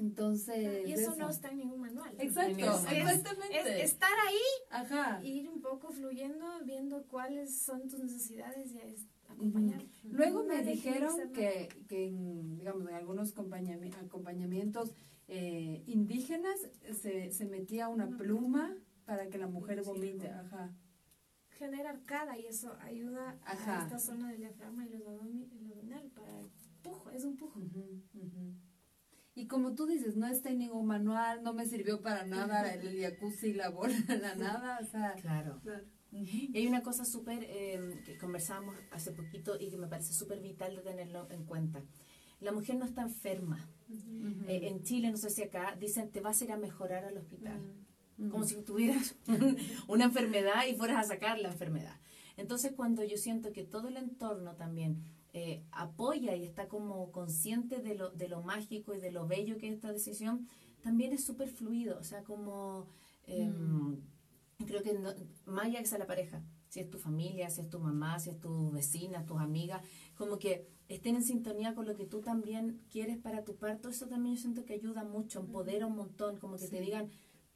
Entonces. 0.00 0.88
Y 0.88 0.92
eso, 0.92 1.14
no 1.16 1.28
está 1.28 1.48
en 1.48 1.58
ningún 1.58 1.80
manual. 1.80 2.14
Exacto, 2.18 2.58
manual. 2.58 2.96
exactamente. 2.96 3.82
Es 3.82 3.92
estar 3.92 4.12
ahí, 4.26 4.38
Ajá. 4.70 5.20
ir 5.22 5.48
un 5.48 5.60
poco 5.60 5.90
fluyendo, 5.90 6.46
viendo 6.64 7.06
cuáles 7.06 7.62
son 7.62 7.88
tus 7.88 8.00
necesidades 8.00 8.72
y 8.72 8.78
Luego 10.04 10.44
me 10.44 10.62
dijeron 10.62 11.32
que, 11.32 11.68
que 11.88 12.08
en, 12.08 12.56
digamos, 12.58 12.88
en 12.88 12.94
algunos 12.94 13.34
acompañami- 13.36 13.94
acompañamientos 14.04 14.94
eh, 15.28 15.82
indígenas 15.86 16.56
se, 16.92 17.30
se 17.30 17.44
metía 17.46 17.88
una 17.88 18.06
Una 18.06 18.16
pluma 18.16 18.76
para 19.04 19.28
que 19.28 19.38
la 19.38 19.46
mujer 19.46 19.82
Sí, 19.82 19.88
vomite. 19.90 20.28
como- 20.28 20.40
Ajá. 20.40 20.74
genera 21.50 21.90
arcada 21.90 22.38
y 22.38 22.46
eso 22.46 22.76
ayuda 22.80 23.38
Ajá. 23.44 23.80
a 23.80 23.82
esta 23.84 23.98
zona 23.98 24.28
del 24.30 24.38
diafragma 24.38 24.86
y 24.86 24.90
los 24.90 25.06
abdominal 25.06 26.10
para 26.14 26.40
el 26.40 26.46
pujo, 26.82 27.10
es 27.10 27.24
un 27.24 27.36
pujo. 27.36 27.60
Y 29.34 29.46
como 29.46 29.74
tú 29.74 29.86
dices, 29.86 30.16
no 30.16 30.26
está 30.26 30.50
en 30.50 30.58
ningún 30.58 30.86
manual, 30.86 31.42
no 31.42 31.52
me 31.54 31.64
sirvió 31.66 32.00
para 32.02 32.24
nada 32.26 32.72
el 32.74 32.98
jacuzzi, 33.00 33.52
la 33.52 33.68
bola, 33.70 33.94
la 34.08 34.34
nada, 34.34 34.78
o 34.82 34.84
sea. 34.86 35.14
Claro. 35.14 35.60
Claro. 35.62 35.84
Y 36.12 36.56
hay 36.56 36.66
una 36.66 36.82
cosa 36.82 37.04
súper 37.04 37.44
eh, 37.48 38.02
que 38.04 38.18
conversábamos 38.18 38.76
hace 38.90 39.12
poquito 39.12 39.56
y 39.58 39.70
que 39.70 39.76
me 39.76 39.86
parece 39.86 40.12
súper 40.12 40.40
vital 40.40 40.76
de 40.76 40.82
tenerlo 40.82 41.28
en 41.30 41.44
cuenta. 41.44 41.82
La 42.40 42.52
mujer 42.52 42.76
no 42.76 42.84
está 42.84 43.02
enferma. 43.02 43.68
Eh, 44.48 44.68
en 44.68 44.82
Chile, 44.82 45.10
no 45.10 45.16
sé 45.16 45.30
si 45.30 45.42
acá, 45.42 45.76
dicen 45.78 46.10
te 46.10 46.20
vas 46.20 46.40
a 46.40 46.44
ir 46.44 46.52
a 46.52 46.56
mejorar 46.56 47.04
al 47.04 47.16
hospital. 47.16 47.60
Como 48.30 48.44
si 48.44 48.56
tuvieras 48.62 49.14
una 49.88 50.04
enfermedad 50.04 50.66
y 50.68 50.74
fueras 50.74 51.06
a 51.06 51.08
sacar 51.08 51.38
la 51.38 51.48
enfermedad. 51.48 51.96
Entonces, 52.36 52.72
cuando 52.76 53.04
yo 53.04 53.16
siento 53.16 53.52
que 53.52 53.64
todo 53.64 53.88
el 53.88 53.96
entorno 53.96 54.56
también 54.56 55.02
eh, 55.32 55.62
apoya 55.72 56.34
y 56.34 56.44
está 56.44 56.68
como 56.68 57.12
consciente 57.12 57.80
de 57.80 57.94
lo, 57.94 58.10
de 58.10 58.28
lo 58.28 58.42
mágico 58.42 58.94
y 58.94 59.00
de 59.00 59.10
lo 59.10 59.26
bello 59.26 59.58
que 59.58 59.68
es 59.68 59.74
esta 59.74 59.92
decisión, 59.92 60.48
también 60.82 61.12
es 61.12 61.24
súper 61.24 61.48
fluido. 61.48 61.98
O 61.98 62.04
sea, 62.04 62.22
como 62.24 62.86
em, 63.26 64.00
creo 64.66 64.82
que 64.82 64.94
no, 64.94 65.12
más 65.46 65.66
allá 65.66 65.80
que 65.80 65.86
sea 65.86 65.98
la 65.98 66.06
pareja, 66.06 66.42
si 66.68 66.80
es 66.80 66.88
tu 66.88 66.98
familia, 66.98 67.50
si 67.50 67.60
es 67.60 67.68
tu 67.68 67.80
mamá, 67.80 68.18
si 68.18 68.30
es 68.30 68.40
tu 68.40 68.70
vecina, 68.70 69.26
tus 69.26 69.40
amigas, 69.40 69.82
como 70.14 70.38
que 70.38 70.68
estén 70.88 71.16
en 71.16 71.22
sintonía 71.22 71.74
con 71.74 71.86
lo 71.86 71.94
que 71.94 72.06
tú 72.06 72.20
también 72.20 72.82
quieres 72.90 73.18
para 73.18 73.44
tu 73.44 73.56
parto, 73.56 73.88
eso 73.88 74.06
también 74.06 74.36
yo 74.36 74.40
siento 74.40 74.64
que 74.64 74.74
ayuda 74.74 75.04
mucho, 75.04 75.40
empodera 75.40 75.86
un 75.86 75.96
montón, 75.96 76.38
como 76.38 76.56
que 76.56 76.68
te 76.68 76.80
digan, 76.80 77.10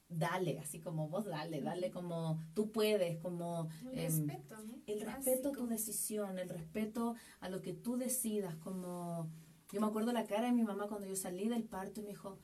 dale, 0.07 0.59
así 0.59 0.79
como 0.79 1.09
vos 1.09 1.25
dale, 1.25 1.61
dale 1.61 1.91
como 1.91 2.39
tú 2.53 2.71
puedes, 2.71 3.17
como 3.19 3.69
El 3.91 3.99
em, 3.99 4.27
respeto, 4.27 4.55
¿no? 4.63 4.73
el 4.85 5.01
respeto 5.01 5.49
a 5.49 5.51
tu 5.53 5.67
decisión, 5.67 6.39
el 6.39 6.49
respeto 6.49 7.15
a 7.39 7.49
lo 7.49 7.61
que 7.61 7.73
tú 7.73 7.97
decidas, 7.97 8.55
como 8.57 9.29
yo 9.71 9.81
me 9.81 9.87
acuerdo 9.87 10.11
la 10.13 10.25
cara 10.25 10.47
de 10.47 10.53
mi 10.53 10.63
mamá 10.63 10.87
cuando 10.87 11.07
yo 11.07 11.15
salí 11.15 11.47
del 11.47 11.63
parto 11.63 11.99
y 11.99 12.03
me 12.03 12.09
dijo, 12.09 12.39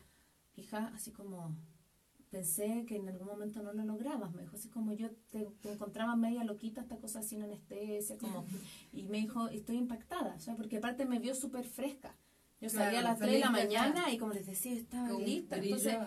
hija, 0.56 0.92
así 0.94 1.12
como 1.12 1.56
pensé 2.32 2.86
que 2.88 2.96
en 2.96 3.10
algún 3.10 3.28
momento 3.28 3.62
no 3.62 3.74
lo 3.74 3.84
lograbas, 3.84 4.34
me 4.34 4.42
dijo, 4.42 4.56
así 4.56 4.70
como 4.70 4.94
yo 4.94 5.10
te, 5.30 5.46
te 5.62 5.74
encontraba 5.74 6.16
media 6.16 6.44
loquita, 6.44 6.82
esta 6.82 6.98
cosa 6.98 7.22
sin 7.22 7.44
anestesia, 7.44 8.18
como, 8.18 8.46
y 8.94 9.04
me 9.04 9.20
dijo, 9.20 9.50
estoy 9.50 9.78
impactada, 9.78 10.36
o 10.36 10.40
sea, 10.40 10.56
porque 10.56 10.78
aparte 10.78 11.06
me 11.06 11.20
vio 11.20 11.36
súper 11.36 11.66
fresca. 11.66 12.16
Yo 12.62 12.70
salí 12.70 12.96
a 12.96 13.02
las 13.02 13.18
3 13.18 13.32
de 13.32 13.40
la 13.40 13.50
mañana 13.50 14.12
y 14.12 14.20
como 14.20 14.34
les 14.34 14.46
decía, 14.46 14.74
estaba 14.74 15.10
Con 15.10 15.24
lista. 15.24 15.58
Entonces, 15.58 15.98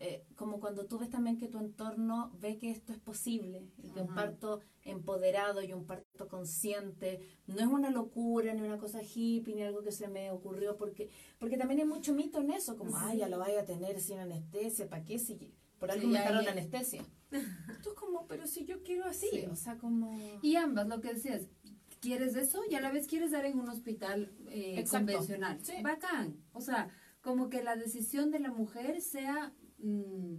eh, 0.00 0.24
como 0.34 0.58
cuando 0.58 0.86
tú 0.86 0.98
ves 0.98 1.08
también 1.08 1.38
que 1.38 1.46
tu 1.46 1.58
entorno 1.58 2.32
ve 2.40 2.58
que 2.58 2.72
esto 2.72 2.92
es 2.92 2.98
posible, 2.98 3.68
y 3.80 3.88
que 3.90 4.00
un 4.00 4.12
parto 4.12 4.58
empoderado 4.82 5.62
y 5.62 5.72
un 5.72 5.86
parto 5.86 6.26
consciente 6.26 7.20
no 7.46 7.60
es 7.60 7.66
una 7.66 7.90
locura 7.90 8.52
ni 8.52 8.62
una 8.62 8.78
cosa 8.78 9.00
hippie 9.00 9.54
ni 9.54 9.62
algo 9.62 9.82
que 9.82 9.92
se 9.92 10.08
me 10.08 10.32
ocurrió 10.32 10.76
porque 10.76 11.08
porque 11.38 11.56
también 11.56 11.78
hay 11.78 11.86
mucho 11.86 12.12
mito 12.12 12.40
en 12.40 12.50
eso 12.50 12.76
como 12.76 12.96
ay 12.96 13.18
ya 13.18 13.28
lo 13.28 13.38
vaya 13.38 13.60
a 13.60 13.64
tener 13.64 14.00
sin 14.00 14.18
anestesia 14.18 14.88
para 14.88 15.04
qué 15.04 15.20
si 15.20 15.52
por 15.82 15.90
algo 15.90 16.06
me 16.08 16.14
ya. 16.14 16.50
anestesia 16.52 17.04
tú 17.82 17.90
como 17.96 18.26
pero 18.28 18.46
si 18.46 18.64
yo 18.64 18.82
quiero 18.84 19.04
así 19.06 19.26
Sí. 19.30 19.44
o 19.50 19.56
sea 19.56 19.76
como 19.78 20.16
Y 20.42 20.54
ambas, 20.56 20.86
lo 20.86 21.00
que 21.00 21.14
decías, 21.14 21.42
¿quieres 22.00 22.36
eso? 22.36 22.62
Y 22.70 22.74
a 22.76 22.80
la 22.80 22.92
vez 22.92 23.06
quieres 23.08 23.30
dar 23.32 23.44
en 23.46 23.58
un 23.58 23.68
hospital 23.68 24.30
eh, 24.48 24.84
convencional. 24.90 25.58
Sí. 25.64 25.74
Bacán. 25.82 26.36
O 26.52 26.60
sea, 26.60 26.88
como 27.20 27.48
que 27.48 27.62
la 27.62 27.76
decisión 27.76 28.30
de 28.30 28.38
la 28.40 28.50
mujer 28.50 29.00
sea 29.00 29.52
mm, 29.78 30.34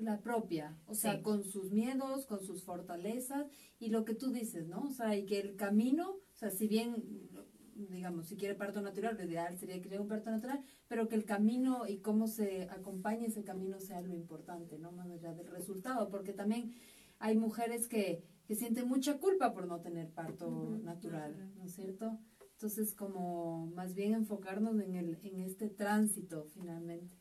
la 0.00 0.20
propia. 0.20 0.76
O 0.86 0.94
sea, 0.94 1.16
Sí. 1.16 1.22
con 1.22 1.44
sus 1.44 1.70
miedos, 1.72 2.26
con 2.26 2.40
sus 2.44 2.62
fortalezas 2.64 3.46
y 3.78 3.88
lo 3.90 4.04
que 4.04 4.14
tú 4.14 4.32
dices, 4.32 4.66
¿no? 4.68 4.82
O 4.82 4.90
sea, 4.90 5.16
y 5.16 5.26
que 5.26 5.38
el 5.40 5.56
camino, 5.56 6.10
o 6.10 6.36
sea, 6.36 6.50
si 6.50 6.66
bien, 6.68 7.28
digamos, 7.74 8.26
si 8.26 8.36
quiere 8.36 8.54
parto 8.54 8.80
natural, 8.80 9.16
lo 9.16 9.24
ideal 9.24 9.56
sería 9.58 9.80
que 9.80 9.98
un 9.98 10.08
parto 10.08 10.30
natural, 10.30 10.62
pero 10.88 11.08
que 11.08 11.14
el 11.14 11.24
camino 11.24 11.86
y 11.86 11.98
cómo 11.98 12.26
se 12.26 12.68
acompañe 12.70 13.26
ese 13.26 13.44
camino 13.44 13.80
sea 13.80 14.00
lo 14.00 14.14
importante, 14.14 14.78
¿no? 14.78 14.92
Más 14.92 15.10
allá 15.10 15.32
del 15.32 15.48
resultado, 15.48 16.08
porque 16.08 16.32
también 16.32 16.74
hay 17.18 17.36
mujeres 17.36 17.88
que, 17.88 18.24
que 18.46 18.54
sienten 18.54 18.88
mucha 18.88 19.18
culpa 19.18 19.52
por 19.52 19.66
no 19.66 19.80
tener 19.80 20.10
parto 20.10 20.78
natural, 20.82 21.52
¿no 21.56 21.64
es 21.64 21.74
cierto? 21.74 22.18
Entonces, 22.54 22.94
como 22.94 23.66
más 23.74 23.94
bien 23.94 24.14
enfocarnos 24.14 24.80
en, 24.80 24.94
el, 24.94 25.18
en 25.22 25.40
este 25.40 25.68
tránsito 25.68 26.46
finalmente. 26.54 27.16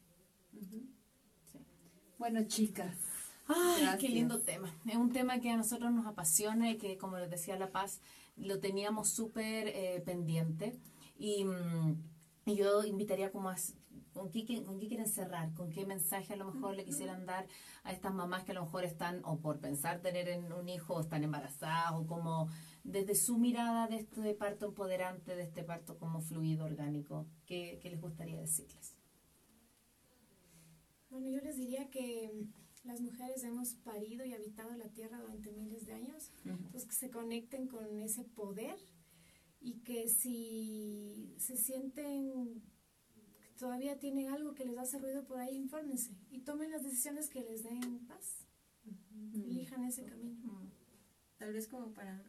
Sí. 0.60 0.88
Bueno, 2.20 2.44
chicas. 2.46 2.96
Ay, 3.48 3.82
Gracias. 3.82 4.00
qué 4.00 4.10
lindo 4.10 4.42
tema. 4.42 4.72
Es 4.86 4.96
un 4.96 5.12
tema 5.12 5.40
que 5.40 5.50
a 5.50 5.58
nosotros 5.58 5.92
nos 5.92 6.06
apasiona 6.06 6.70
y 6.70 6.78
que, 6.78 6.98
como 6.98 7.18
les 7.18 7.30
decía 7.30 7.58
La 7.58 7.72
Paz, 7.72 8.00
lo 8.42 8.60
teníamos 8.60 9.10
súper 9.10 9.68
eh, 9.70 10.02
pendiente. 10.06 10.80
Y 11.18 11.46
mm, 11.46 12.04
Y 12.46 12.56
yo 12.56 12.84
invitaría 12.86 13.32
como 13.32 13.50
a, 13.50 13.56
¿con 14.14 14.30
qué, 14.32 14.46
¿con 14.66 14.80
qué 14.80 14.88
quieren 14.88 15.08
cerrar? 15.08 15.54
¿Con 15.54 15.70
qué 15.70 15.86
mensaje 15.86 16.34
a 16.34 16.36
lo 16.38 16.46
mejor 16.52 16.76
le 16.76 16.86
quisieran 16.86 17.26
dar 17.26 17.48
a 17.84 17.92
estas 17.94 18.14
mamás 18.14 18.44
que 18.44 18.52
a 18.52 18.56
lo 18.56 18.64
mejor 18.66 18.84
están 18.86 19.22
o 19.26 19.40
por 19.40 19.60
pensar 19.60 20.02
tener 20.02 20.28
en 20.30 20.52
un 20.54 20.68
hijo 20.70 20.96
o 20.96 21.02
están 21.02 21.24
embarazadas 21.24 21.94
o 21.94 22.08
como 22.08 22.50
desde 22.84 23.16
su 23.16 23.38
mirada 23.38 23.88
de 23.88 23.98
este 23.98 24.34
parto 24.36 24.66
empoderante, 24.68 25.36
de 25.36 25.44
este 25.44 25.64
parto 25.64 25.98
como 25.98 26.22
fluido 26.22 26.66
orgánico? 26.66 27.28
¿Qué, 27.46 27.80
qué 27.82 27.90
les 27.92 28.02
gustaría 28.02 28.40
decirles? 28.40 28.96
Bueno, 31.10 31.28
yo 31.30 31.40
les 31.42 31.58
diría 31.58 31.90
que 31.90 32.32
las 32.84 33.02
mujeres 33.02 33.44
hemos 33.44 33.76
parido 33.76 34.26
y 34.26 34.34
habitado 34.34 34.76
la 34.76 34.90
tierra 34.90 35.20
durante 35.20 35.52
miles 35.52 35.86
de 35.86 35.94
años, 35.94 36.32
entonces 36.46 36.86
que 36.86 36.96
se 36.96 37.12
conecten 37.12 37.68
con 37.68 38.00
ese 38.00 38.24
poder 38.24 38.76
y 39.60 39.80
que 39.82 40.08
si 40.10 41.36
se 41.38 41.56
sienten 41.58 42.64
todavía 43.58 44.00
tienen 44.00 44.30
algo 44.30 44.56
que 44.56 44.66
les 44.66 44.78
hace 44.80 44.98
ruido 44.98 45.24
por 45.24 45.40
ahí, 45.40 45.56
infórmense 45.56 46.16
y 46.32 46.40
tomen 46.42 46.72
las 46.72 46.84
decisiones 46.84 47.30
que 47.30 47.42
les 47.42 47.64
den 47.64 48.08
paz. 48.08 48.48
Elijan 49.34 49.86
ese 49.86 50.04
camino. 50.04 50.72
Tal 51.38 51.54
vez 51.54 51.68
como 51.68 51.94
para 51.94 52.24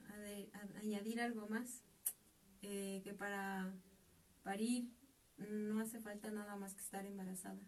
añadir 0.74 1.20
algo 1.20 1.48
más, 1.48 1.82
eh, 2.60 3.00
que 3.02 3.14
para 3.14 3.74
parir 4.42 4.90
no 5.38 5.80
hace 5.80 6.00
falta 6.00 6.30
nada 6.30 6.56
más 6.56 6.74
que 6.74 6.82
estar 6.82 7.06
embarazada. 7.06 7.60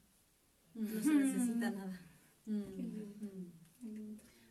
No 0.74 1.03
se 1.03 1.14
necesita 1.14 1.70
nada. 1.70 2.14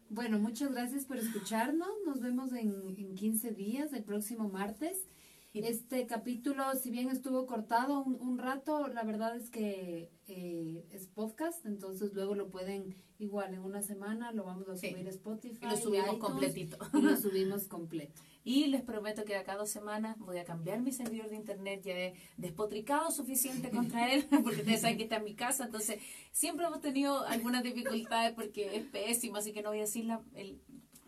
Bueno, 0.10 0.40
muchas 0.40 0.72
gracias 0.72 1.06
por 1.06 1.18
escucharnos. 1.18 1.90
Nos 2.06 2.22
vemos 2.22 2.54
en, 2.54 2.96
en 2.98 3.16
15 3.16 3.52
días, 3.52 3.94
el 3.94 4.04
próximo 4.04 4.50
martes. 4.50 5.08
Este 5.54 6.08
capítulo, 6.08 6.64
si 6.82 6.90
bien 6.90 7.10
estuvo 7.10 7.46
cortado 7.46 8.04
un, 8.04 8.20
un 8.20 8.40
rato, 8.40 8.88
la 8.88 9.04
verdad 9.04 9.36
es 9.36 9.52
que 9.52 10.12
eh, 10.28 10.88
es 10.92 11.06
podcast, 11.08 11.64
entonces 11.68 12.14
luego 12.14 12.34
lo 12.34 12.50
pueden 12.50 12.96
igual 13.20 13.54
en 13.54 13.62
una 13.62 13.84
semana, 13.84 14.32
lo 14.32 14.46
vamos 14.46 14.68
a 14.68 14.76
subir 14.76 15.06
a 15.06 15.12
Spotify. 15.12 15.60
Y 15.62 15.70
lo 15.70 15.78
subimos 15.78 16.18
completito. 16.18 16.78
Y 16.94 17.02
lo 17.02 17.16
subimos 17.22 17.68
completo. 17.68 18.20
Y 18.44 18.68
les 18.68 18.82
prometo 18.82 19.24
que 19.24 19.34
de 19.34 19.52
a 19.52 19.56
dos 19.56 19.70
semanas 19.70 20.18
voy 20.20 20.38
a 20.38 20.44
cambiar 20.44 20.82
mi 20.82 20.92
servidor 20.92 21.30
de 21.30 21.38
internet. 21.38 21.82
Ya 21.84 21.94
he 21.94 22.14
despotricado 22.38 23.10
suficiente 23.12 23.70
contra 23.70 24.12
él, 24.14 24.26
porque 24.44 24.62
ustedes 24.62 24.82
saben 24.82 24.98
que 24.98 25.04
está 25.04 25.18
en 25.18 25.24
mi 25.24 25.36
casa. 25.36 25.66
Entonces, 25.66 26.00
siempre 26.32 26.66
hemos 26.66 26.82
tenido 26.82 27.26
algunas 27.26 27.64
dificultades 27.64 28.34
porque 28.34 28.76
es 28.76 28.84
pésimo, 28.86 29.38
así 29.38 29.54
que 29.54 29.62
no 29.62 29.70
voy 29.70 29.80
a 29.80 29.82
decir 29.82 30.06
la, 30.06 30.22
el, 30.36 30.62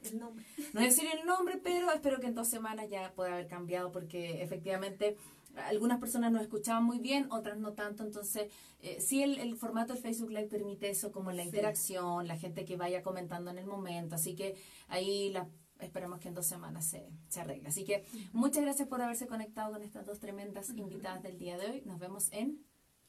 el 0.04 0.20
nombre. 0.20 0.46
No 0.58 0.66
voy 0.74 0.84
a 0.84 0.86
decir 0.88 1.10
el 1.14 1.26
nombre, 1.26 1.60
pero 1.62 1.92
espero 1.92 2.20
que 2.20 2.28
en 2.28 2.36
dos 2.36 2.48
semanas 2.48 2.90
ya 2.90 3.12
pueda 3.14 3.34
haber 3.34 3.48
cambiado, 3.48 3.92
porque 3.92 4.42
efectivamente 4.42 5.18
algunas 5.56 6.00
personas 6.00 6.32
nos 6.32 6.42
escuchaban 6.42 6.84
muy 6.84 7.00
bien, 7.00 7.32
otras 7.32 7.58
no 7.58 7.74
tanto, 7.74 8.04
entonces 8.04 8.52
eh, 8.82 9.00
sí 9.00 9.24
el, 9.24 9.40
el, 9.40 9.56
formato 9.56 9.94
del 9.94 10.02
Facebook 10.02 10.30
Live 10.30 10.48
permite 10.48 10.90
eso, 10.90 11.14
como 11.14 11.32
la 11.32 11.44
interacción, 11.44 12.28
la 12.28 12.38
gente 12.38 12.66
que 12.66 12.76
vaya 12.76 13.02
comentando 13.02 13.52
en 13.52 13.58
el 13.58 13.66
momento, 13.66 14.16
así 14.16 14.36
que 14.36 14.56
ahí 14.90 15.30
la, 15.30 15.48
esperemos 15.80 16.20
que 16.20 16.30
en 16.30 16.34
dos 16.34 16.46
semanas 16.46 16.86
se, 16.86 17.10
se 17.28 17.42
arregle. 17.42 17.68
Así 17.68 17.84
que 17.84 18.06
muchas 18.34 18.64
gracias 18.64 18.88
por 18.88 19.02
haberse 19.02 19.28
conectado 19.28 19.74
con 19.74 19.84
estas 19.84 20.06
dos 20.06 20.20
tremendas 20.20 20.70
invitadas 20.70 21.24
del 21.24 21.38
día 21.38 21.58
de 21.58 21.68
hoy. 21.68 21.82
Nos 21.86 22.00
vemos 22.00 22.32
en 22.32 22.64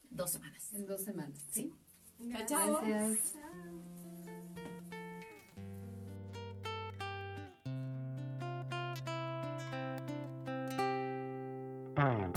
dos 0.09 0.31
semanas. 0.31 0.73
En 0.73 0.85
dos 0.85 1.01
semanas, 1.01 1.39
sí. 1.51 1.73
Gracias. 2.19 2.49
Chao, 2.49 2.81
chao. 11.95 12.36